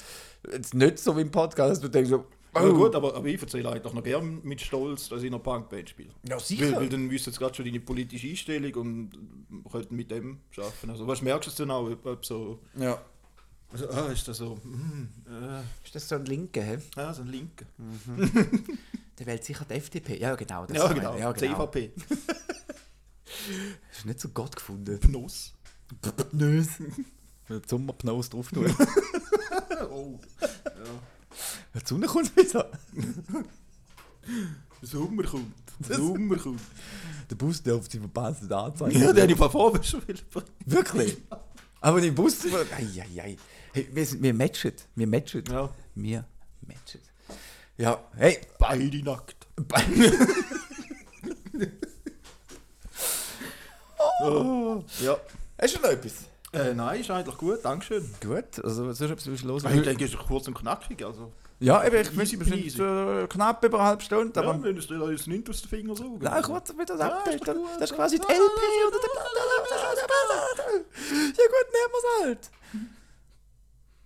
jetzt 0.50 0.74
nicht 0.74 0.98
so 0.98 1.16
wie 1.16 1.22
im 1.22 1.30
Podcast. 1.30 1.82
Du 1.84 1.88
denkst 1.88 2.10
so, 2.10 2.24
Ja, 2.54 2.62
oh, 2.62 2.72
gut, 2.72 2.94
aber, 2.94 3.14
aber 3.14 3.26
ich 3.26 3.40
erzähle 3.40 3.70
eigentlich 3.70 3.92
noch 3.92 4.02
gern 4.02 4.40
mit 4.42 4.60
Stolz, 4.60 5.08
dass 5.10 5.22
ich 5.22 5.30
noch 5.30 5.42
Punkband 5.42 5.90
spiele. 5.90 6.10
Ja, 6.26 6.38
sicher. 6.38 6.72
Weil, 6.72 6.76
weil 6.76 6.88
dann 6.88 7.10
wüsste 7.10 7.30
jetzt 7.30 7.38
gerade 7.38 7.54
schon 7.54 7.66
deine 7.66 7.80
politische 7.80 8.28
Einstellung 8.28 8.74
und 8.74 9.10
könnten 9.70 9.96
mit 9.96 10.10
dem 10.10 10.38
arbeiten. 10.56 10.90
Also, 10.90 11.06
was 11.06 11.20
merkst 11.20 11.58
du 11.58 11.62
denn 11.62 11.70
auch? 11.70 11.90
Ob, 11.90 12.06
ob 12.06 12.24
so, 12.24 12.60
Ja. 12.76 12.98
Also, 13.70 13.90
ah, 13.90 14.06
ist 14.12 14.26
das 14.28 14.38
so, 14.38 14.58
hm, 14.62 15.08
äh, 15.26 15.60
Ist 15.84 15.94
das 15.94 16.08
so 16.08 16.14
ein 16.14 16.24
Linker, 16.24 16.62
hä? 16.62 16.78
ja, 16.96 17.12
so 17.12 17.22
ein 17.22 17.28
Linker. 17.28 17.66
Der 19.18 19.26
wählt 19.26 19.44
sicher 19.44 19.64
die 19.68 19.74
FDP. 19.74 20.18
Ja, 20.18 20.34
genau. 20.36 20.64
Das 20.66 20.76
Ja, 20.76 20.92
genau, 20.92 21.16
ja, 21.16 21.32
genau. 21.32 21.66
CVP. 21.66 21.92
Ist 23.92 24.06
nicht 24.06 24.20
so 24.20 24.28
Gott 24.28 24.54
gefunden. 24.54 24.98
Pnuss. 25.00 25.52
Pnös. 26.30 26.68
Sommerpnös 27.66 28.30
drauf 28.30 28.50
tun. 28.50 28.74
Oh, 29.90 30.18
Die 31.74 31.86
Sonne 31.86 32.06
kommt 32.06 32.34
wieder. 32.36 32.68
Sommer 34.82 35.22
kommt. 35.22 35.54
Sommer 35.80 36.36
kommt. 36.36 36.60
Der 37.30 37.36
Bus 37.36 37.62
darf 37.62 37.88
sie 37.88 38.00
verpasst 38.00 38.50
anzeigen. 38.50 39.00
Ja, 39.00 39.12
der 39.12 39.22
habe 39.22 39.32
ich 39.32 39.38
von 39.38 39.50
vorne 39.50 39.84
schon 39.84 40.02
wieder. 40.08 40.20
Wirklich? 40.66 41.18
Aber 41.80 42.02
im 42.02 42.14
Bus. 42.14 42.44
Eieiei. 42.44 43.36
Hey, 43.72 43.88
wir, 43.92 44.06
sind, 44.06 44.22
wir 44.22 44.34
matchen. 44.34 44.72
Wir 44.94 45.06
matchen. 45.06 45.44
Ja. 45.50 45.70
Wir 45.94 46.24
matchen. 46.66 47.00
Ja, 47.76 48.00
hey. 48.16 48.38
Beide 48.58 49.02
nackt. 49.04 49.46
Oh, 54.20 54.82
ja. 55.00 55.16
Hast 55.60 55.76
du 55.76 55.80
noch 55.80 55.90
etwas? 55.90 56.24
Äh, 56.52 56.74
nein, 56.74 57.00
ist 57.00 57.10
eigentlich 57.10 57.36
gut, 57.36 57.64
Dankeschön. 57.64 58.04
Gut, 58.20 58.64
also 58.64 58.92
sonst 58.92 59.00
etwas 59.12 59.42
los? 59.42 59.64
Ich 59.64 59.82
denke, 59.82 60.04
es 60.04 60.12
ist 60.12 60.18
kurz 60.18 60.48
und 60.48 60.54
knackig. 60.54 61.04
Also, 61.04 61.32
Ja, 61.60 61.84
eben, 61.84 61.96
ich 61.96 62.08
finde, 62.08 62.46
wir 62.46 62.72
sind 62.72 62.78
äh, 62.78 63.26
knapp 63.26 63.64
über 63.64 63.78
eine 63.80 63.88
halbe 63.88 64.02
Stunde, 64.02 64.32
ja, 64.40 64.48
aber... 64.48 64.62
wenn 64.62 64.76
es 64.76 64.86
dir 64.86 65.02
uns 65.02 65.26
nicht 65.26 65.48
aus 65.50 65.60
den 65.62 65.68
Fingern 65.68 65.96
saugen. 65.96 66.18
Nein, 66.20 66.40
ich 66.40 66.48
warte 66.48 66.72
wieder 66.74 66.84
das 66.96 67.00
Ja, 67.00 67.18
Update. 67.18 67.48
Das 67.48 67.90
ist 67.90 67.96
quasi 67.96 68.16
die 68.16 68.22
LP 68.22 68.60
oder 68.86 68.96
der... 68.98 69.10
Ja 71.08 71.44
gut, 71.46 71.68
nehmen 71.72 71.90
wir 71.90 71.98
es 71.98 72.24
halt. 72.24 72.50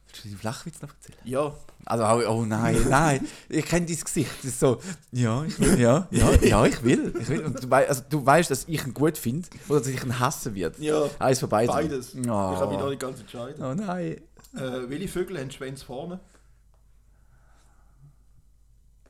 Willst 0.08 0.24
du 0.24 0.28
den 0.28 0.38
Flachwitz 0.38 0.80
noch 0.82 0.90
erzählen? 0.90 1.18
Ja, 1.24 1.54
Also, 1.84 2.04
oh, 2.04 2.32
oh 2.32 2.44
nein, 2.44 2.76
nein. 2.88 3.26
Ich 3.48 3.64
kenne 3.66 3.86
dein 3.86 3.96
Gesicht. 4.00 4.30
Das 4.38 4.44
ist 4.44 4.60
so, 4.60 4.78
ja, 5.10 5.44
ich 5.44 5.58
will, 5.58 5.78
ja, 5.78 6.06
ja, 6.10 6.32
ja, 6.42 6.64
ich 6.66 6.82
will. 6.82 7.12
Ich 7.20 7.28
will. 7.28 7.44
Und 7.44 7.62
du, 7.64 7.70
wei 7.70 7.88
also, 7.88 8.02
du 8.08 8.24
weißt, 8.24 8.50
dass 8.50 8.64
ich 8.68 8.84
ihn 8.86 8.94
gut 8.94 9.18
finde 9.18 9.48
oder 9.68 9.80
dass 9.80 9.88
ich 9.88 10.02
ihn 10.02 10.18
hassen 10.18 10.54
werde. 10.54 10.82
ja. 10.82 11.04
Eins 11.18 11.40
von 11.40 11.48
beiden. 11.48 11.74
Beides. 11.74 12.14
Oh. 12.14 12.18
Ich 12.20 12.26
habe 12.28 12.68
mich 12.68 12.78
noch 12.78 12.88
nicht 12.88 13.00
ganz 13.00 13.20
entscheiden. 13.20 13.62
Oh 13.62 13.74
nein. 13.74 14.20
Äh, 14.54 14.88
welche 14.88 15.08
Vögel 15.08 15.38
haben 15.38 15.50
Schwänze 15.50 15.84
vorne? 15.84 16.20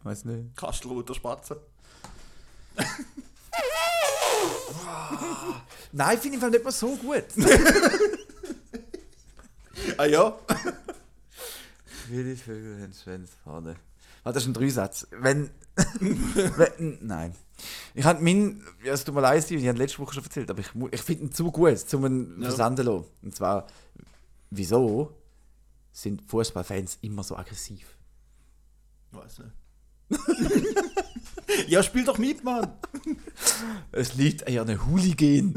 Weiß 0.03 0.25
nicht. 0.25 0.57
Kastelroter 0.57 1.15
Spatzen. 1.15 1.57
Nein, 5.93 6.19
finde 6.19 6.39
ich 6.39 6.43
nicht 6.51 6.65
mal 6.65 6.73
so 6.73 6.97
gut. 6.97 7.25
Ah 9.99 10.05
ja? 10.07 10.39
Willi 12.09 12.37
Vögel 12.37 12.83
haben 12.83 12.93
Schwänze 12.93 13.33
vorne. 13.43 13.77
Das 14.25 14.37
ist 14.37 14.47
ein 14.47 14.55
Dreisatz. 14.55 15.07
Wenn. 15.11 15.51
wenn 15.97 16.99
nein. 17.01 17.35
Ich 17.95 18.05
habe 18.05 18.23
meinen. 18.23 18.65
Ja, 18.85 18.93
es 18.93 19.05
tut 19.05 19.15
mir 19.15 19.21
leid, 19.23 19.51
ich 19.51 19.67
habe 19.67 19.79
letzte 19.79 19.99
Woche 19.99 20.15
schon 20.15 20.25
erzählt, 20.25 20.51
aber 20.51 20.61
ich, 20.61 20.71
ich 20.93 21.03
finde 21.03 21.25
ihn 21.25 21.33
zu 21.33 21.51
gut, 21.51 21.95
um 21.95 22.07
ihn 22.07 22.37
Ja. 22.41 22.49
versanden 22.49 22.85
zu 22.85 22.91
lassen. 22.93 23.07
Und 23.23 23.35
zwar, 23.35 23.67
wieso 24.51 25.17
sind 25.93 26.23
Fußballfans 26.23 26.99
immer 27.03 27.23
so 27.23 27.37
aggressiv? 27.37 27.97
Weiß 29.11 29.41
nicht. 29.41 29.51
ja, 31.69 31.83
spiel 31.83 32.05
doch 32.05 32.19
mit, 32.19 32.45
Mann. 32.45 32.71
Es 33.93 34.15
liegt 34.15 34.47
an 34.47 34.53
ihren 34.53 34.87
Hooligan. 34.87 35.55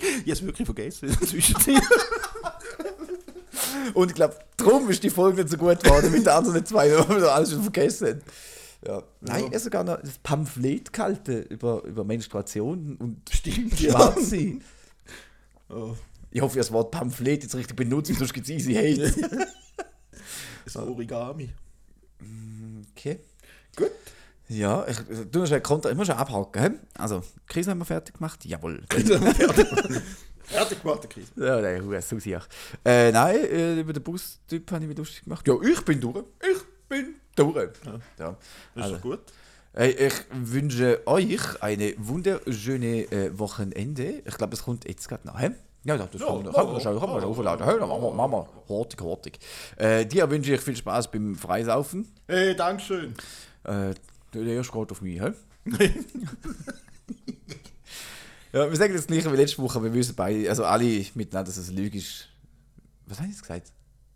Ich 0.00 0.22
habe 0.22 0.32
es 0.32 0.42
wirklich 0.42 0.66
vergessen 0.66 1.10
in 1.10 1.18
der 1.18 1.28
Zwischenzeit. 1.28 1.82
Und 3.94 4.08
ich 4.08 4.14
glaube, 4.14 4.36
darum 4.56 4.88
ist 4.90 5.02
die 5.02 5.10
Folge 5.10 5.42
nicht 5.42 5.50
so 5.50 5.56
gut 5.56 5.82
geworden 5.82 6.10
mit 6.10 6.22
den 6.22 6.28
anderen 6.28 6.64
zwei, 6.64 6.90
weil 7.08 7.20
wir 7.20 7.32
alles 7.32 7.50
schon 7.50 7.62
vergessen. 7.62 8.22
Ja. 8.86 9.02
Nein, 9.20 9.44
er 9.50 9.56
hat 9.56 9.62
sogar 9.62 9.84
noch 9.84 10.00
das 10.00 10.18
Pamphlet 10.22 10.92
gehalten 10.92 11.42
über, 11.44 11.82
über 11.84 12.04
Menstruation 12.04 12.96
und 12.96 13.20
Stimmt, 13.30 13.78
Schwarze. 13.78 14.54
Oh, 15.68 15.94
Ich 16.30 16.40
hoffe, 16.40 16.52
habe 16.52 16.60
das 16.60 16.72
Wort 16.72 16.90
Pamphlet 16.90 17.42
jetzt 17.42 17.54
richtig 17.54 17.76
benutzt, 17.76 18.14
sonst 18.14 18.32
gibt 18.32 18.48
es 18.48 18.54
easy 18.54 18.74
Hate. 18.74 19.12
das 20.64 20.76
Origami. 20.76 21.50
Okay. 22.92 23.20
Gut. 23.76 23.90
Ja, 24.48 24.84
ich, 24.88 24.96
du 25.30 25.38
musst 25.40 25.52
ja 25.52 25.60
Konter, 25.60 25.90
ich 25.90 25.96
muss 25.96 26.06
schon 26.08 26.16
abhaken. 26.16 26.62
hä? 26.62 26.70
Also, 26.98 27.22
Krise 27.46 27.70
haben 27.70 27.78
wir 27.78 27.84
fertig 27.84 28.14
gemacht? 28.16 28.44
Jawohl. 28.44 28.82
Fertig 30.42 30.82
gemacht, 30.82 31.02
der 31.04 31.10
Chris. 31.10 31.28
ja, 31.36 31.60
nein, 31.60 31.84
hu, 31.84 31.94
Susi 32.00 32.34
auch. 32.34 32.46
Äh, 32.84 33.12
nein, 33.12 33.36
äh, 33.36 33.80
über 33.80 33.92
den 33.92 34.02
Bustyp 34.02 34.68
habe 34.72 34.82
ich 34.82 34.88
mich 34.88 34.98
lustig 34.98 35.22
gemacht. 35.22 35.46
Ja, 35.46 35.54
ich 35.62 35.80
bin 35.84 36.00
durch. 36.00 36.24
Ich 36.42 36.88
bin 36.88 37.14
durch. 37.36 37.70
Ja. 37.86 38.00
Das 38.18 38.34
ist 38.74 38.82
Also, 38.82 38.94
doch 38.96 39.02
gut. 39.02 39.20
Ich 39.78 40.14
wünsche 40.32 41.06
euch 41.06 41.62
eine 41.62 41.94
wunderschöne 41.98 43.02
äh, 43.12 43.38
Wochenende. 43.38 44.22
Ich 44.26 44.36
glaube, 44.36 44.54
es 44.54 44.64
kommt 44.64 44.88
jetzt 44.88 45.08
gerade 45.08 45.24
noch. 45.28 45.38
Hä? 45.38 45.50
Ja, 45.84 45.96
das 45.96 46.10
das 46.10 46.20
kann 46.22 46.42
man, 46.42 46.52
kann 46.52 46.72
man 46.72 46.80
schon, 46.80 47.00
kann 47.00 47.08
man 47.08 47.20
schon 47.20 47.30
aufladen. 47.30 47.64
Hey, 47.66 47.78
dann 47.78 47.88
machen 47.88 48.02
wir, 48.02 48.12
machen 48.12 48.32
wir. 48.32 48.46
Hortig, 48.68 49.00
hortig. 49.00 49.38
Äh, 49.76 50.04
dir 50.04 50.30
wünsche 50.30 50.54
ich 50.54 50.60
viel 50.60 50.76
Spaß 50.76 51.10
beim 51.10 51.34
Freisaufen. 51.34 52.06
Hey, 52.28 52.54
Dankeschön. 52.54 53.14
Äh, 53.64 53.94
der 54.34 54.42
erste 54.42 54.72
geht 54.72 54.92
auf 54.92 55.00
mich, 55.00 55.20
hä? 55.20 55.32
ja, 58.52 58.70
wir 58.70 58.76
sagen 58.76 58.94
das 58.94 59.06
gleiche 59.06 59.32
wie 59.32 59.36
letzte 59.36 59.62
Woche, 59.62 59.82
wir 59.82 59.92
wissen 59.92 60.14
beide, 60.14 60.48
also 60.48 60.64
alle 60.64 61.04
miteinander, 61.14 61.50
dass 61.50 61.56
es 61.56 61.70
eine 61.70 61.80
Lüge 61.80 61.98
ist. 61.98 62.28
Was 63.06 63.18
habe 63.18 63.28
ich 63.28 63.34
jetzt 63.34 63.42
gesagt? 63.42 63.72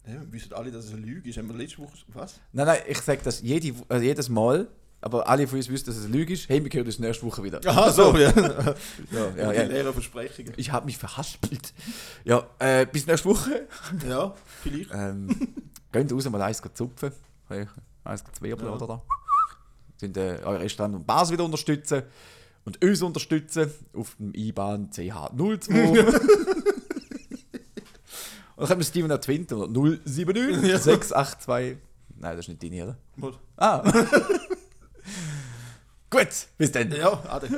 Ja, 0.07 0.21
wir 0.21 0.33
wissen 0.33 0.53
alle, 0.53 0.71
dass 0.71 0.85
es 0.85 0.93
eine 0.93 1.01
Lüge 1.01 1.31
ist. 1.31 1.39
Haben 1.39 1.49
wir 1.49 1.57
letzte 1.57 1.79
Woche. 1.79 1.97
Was? 2.09 2.41
Nein, 2.53 2.67
nein, 2.67 2.79
ich 2.87 2.99
sage 2.99 3.21
das 3.25 3.41
jede, 3.41 3.75
also 3.89 4.05
jedes 4.05 4.29
Mal, 4.29 4.69
aber 5.05 5.29
alle 5.29 5.47
von 5.47 5.59
uns 5.59 5.69
wissen, 5.69 5.85
dass 5.85 5.97
es 5.97 6.07
eine 6.07 6.17
Lüge 6.17 6.33
ist. 6.33 6.49
Hey, 6.49 6.65
wir 6.65 6.73
hören 6.73 6.87
uns 6.87 6.99
nächste 6.99 7.27
Woche 7.27 7.43
wieder. 7.43 7.61
Aha, 7.67 7.93
so, 7.93 8.17
ja. 8.17 8.33
Ja, 9.13 9.31
ja, 9.37 9.53
ja. 9.53 9.63
leeren 9.65 9.93
Versprechungen. 9.93 10.55
Ich 10.57 10.73
habe 10.73 10.87
mich 10.87 10.97
verhaspelt. 10.97 11.75
Ja, 12.25 12.47
äh, 12.59 12.87
bis 12.87 13.07
nächste 13.07 13.29
Woche. 13.29 13.69
Ja, 14.09 14.35
vielleicht. 14.63 14.91
Ähm, 14.95 15.29
geht 15.93 16.11
raus 16.11 16.31
mal 16.31 16.41
eins 16.41 16.63
zupfen. 16.73 17.13
Eins 18.03 18.25
zwirbeln 18.33 18.67
Ja. 18.71 18.77
oder 18.77 18.87
da. 18.87 19.03
Sind 19.99 20.17
äh, 20.17 20.39
eure 20.43 20.61
Restaurant 20.61 20.95
und 20.95 21.07
Bars 21.07 21.31
wieder 21.31 21.45
unterstützen. 21.45 22.05
Und 22.65 22.83
uns 22.83 23.03
unterstützen 23.03 23.71
auf 23.93 24.17
dem 24.19 24.33
IBAN 24.33 24.89
CH02. 24.89 25.29
und 25.37 26.17
dann 28.57 28.69
haben 28.71 28.81
wir 28.81 28.85
Steven 28.87 29.21
Twinter 29.21 29.69
079 29.69 30.79
682. 30.79 31.77
Nein, 32.17 32.37
das 32.37 32.49
ist 32.49 32.49
nicht 32.49 32.63
deine, 32.63 32.85
oder? 32.85 32.97
Mal. 33.17 33.35
Ah. 33.59 33.83
Gut, 36.15 36.29
bis 36.59 36.71
dann. 36.71 36.93
Ja, 36.93 37.21
ade. 37.29 37.49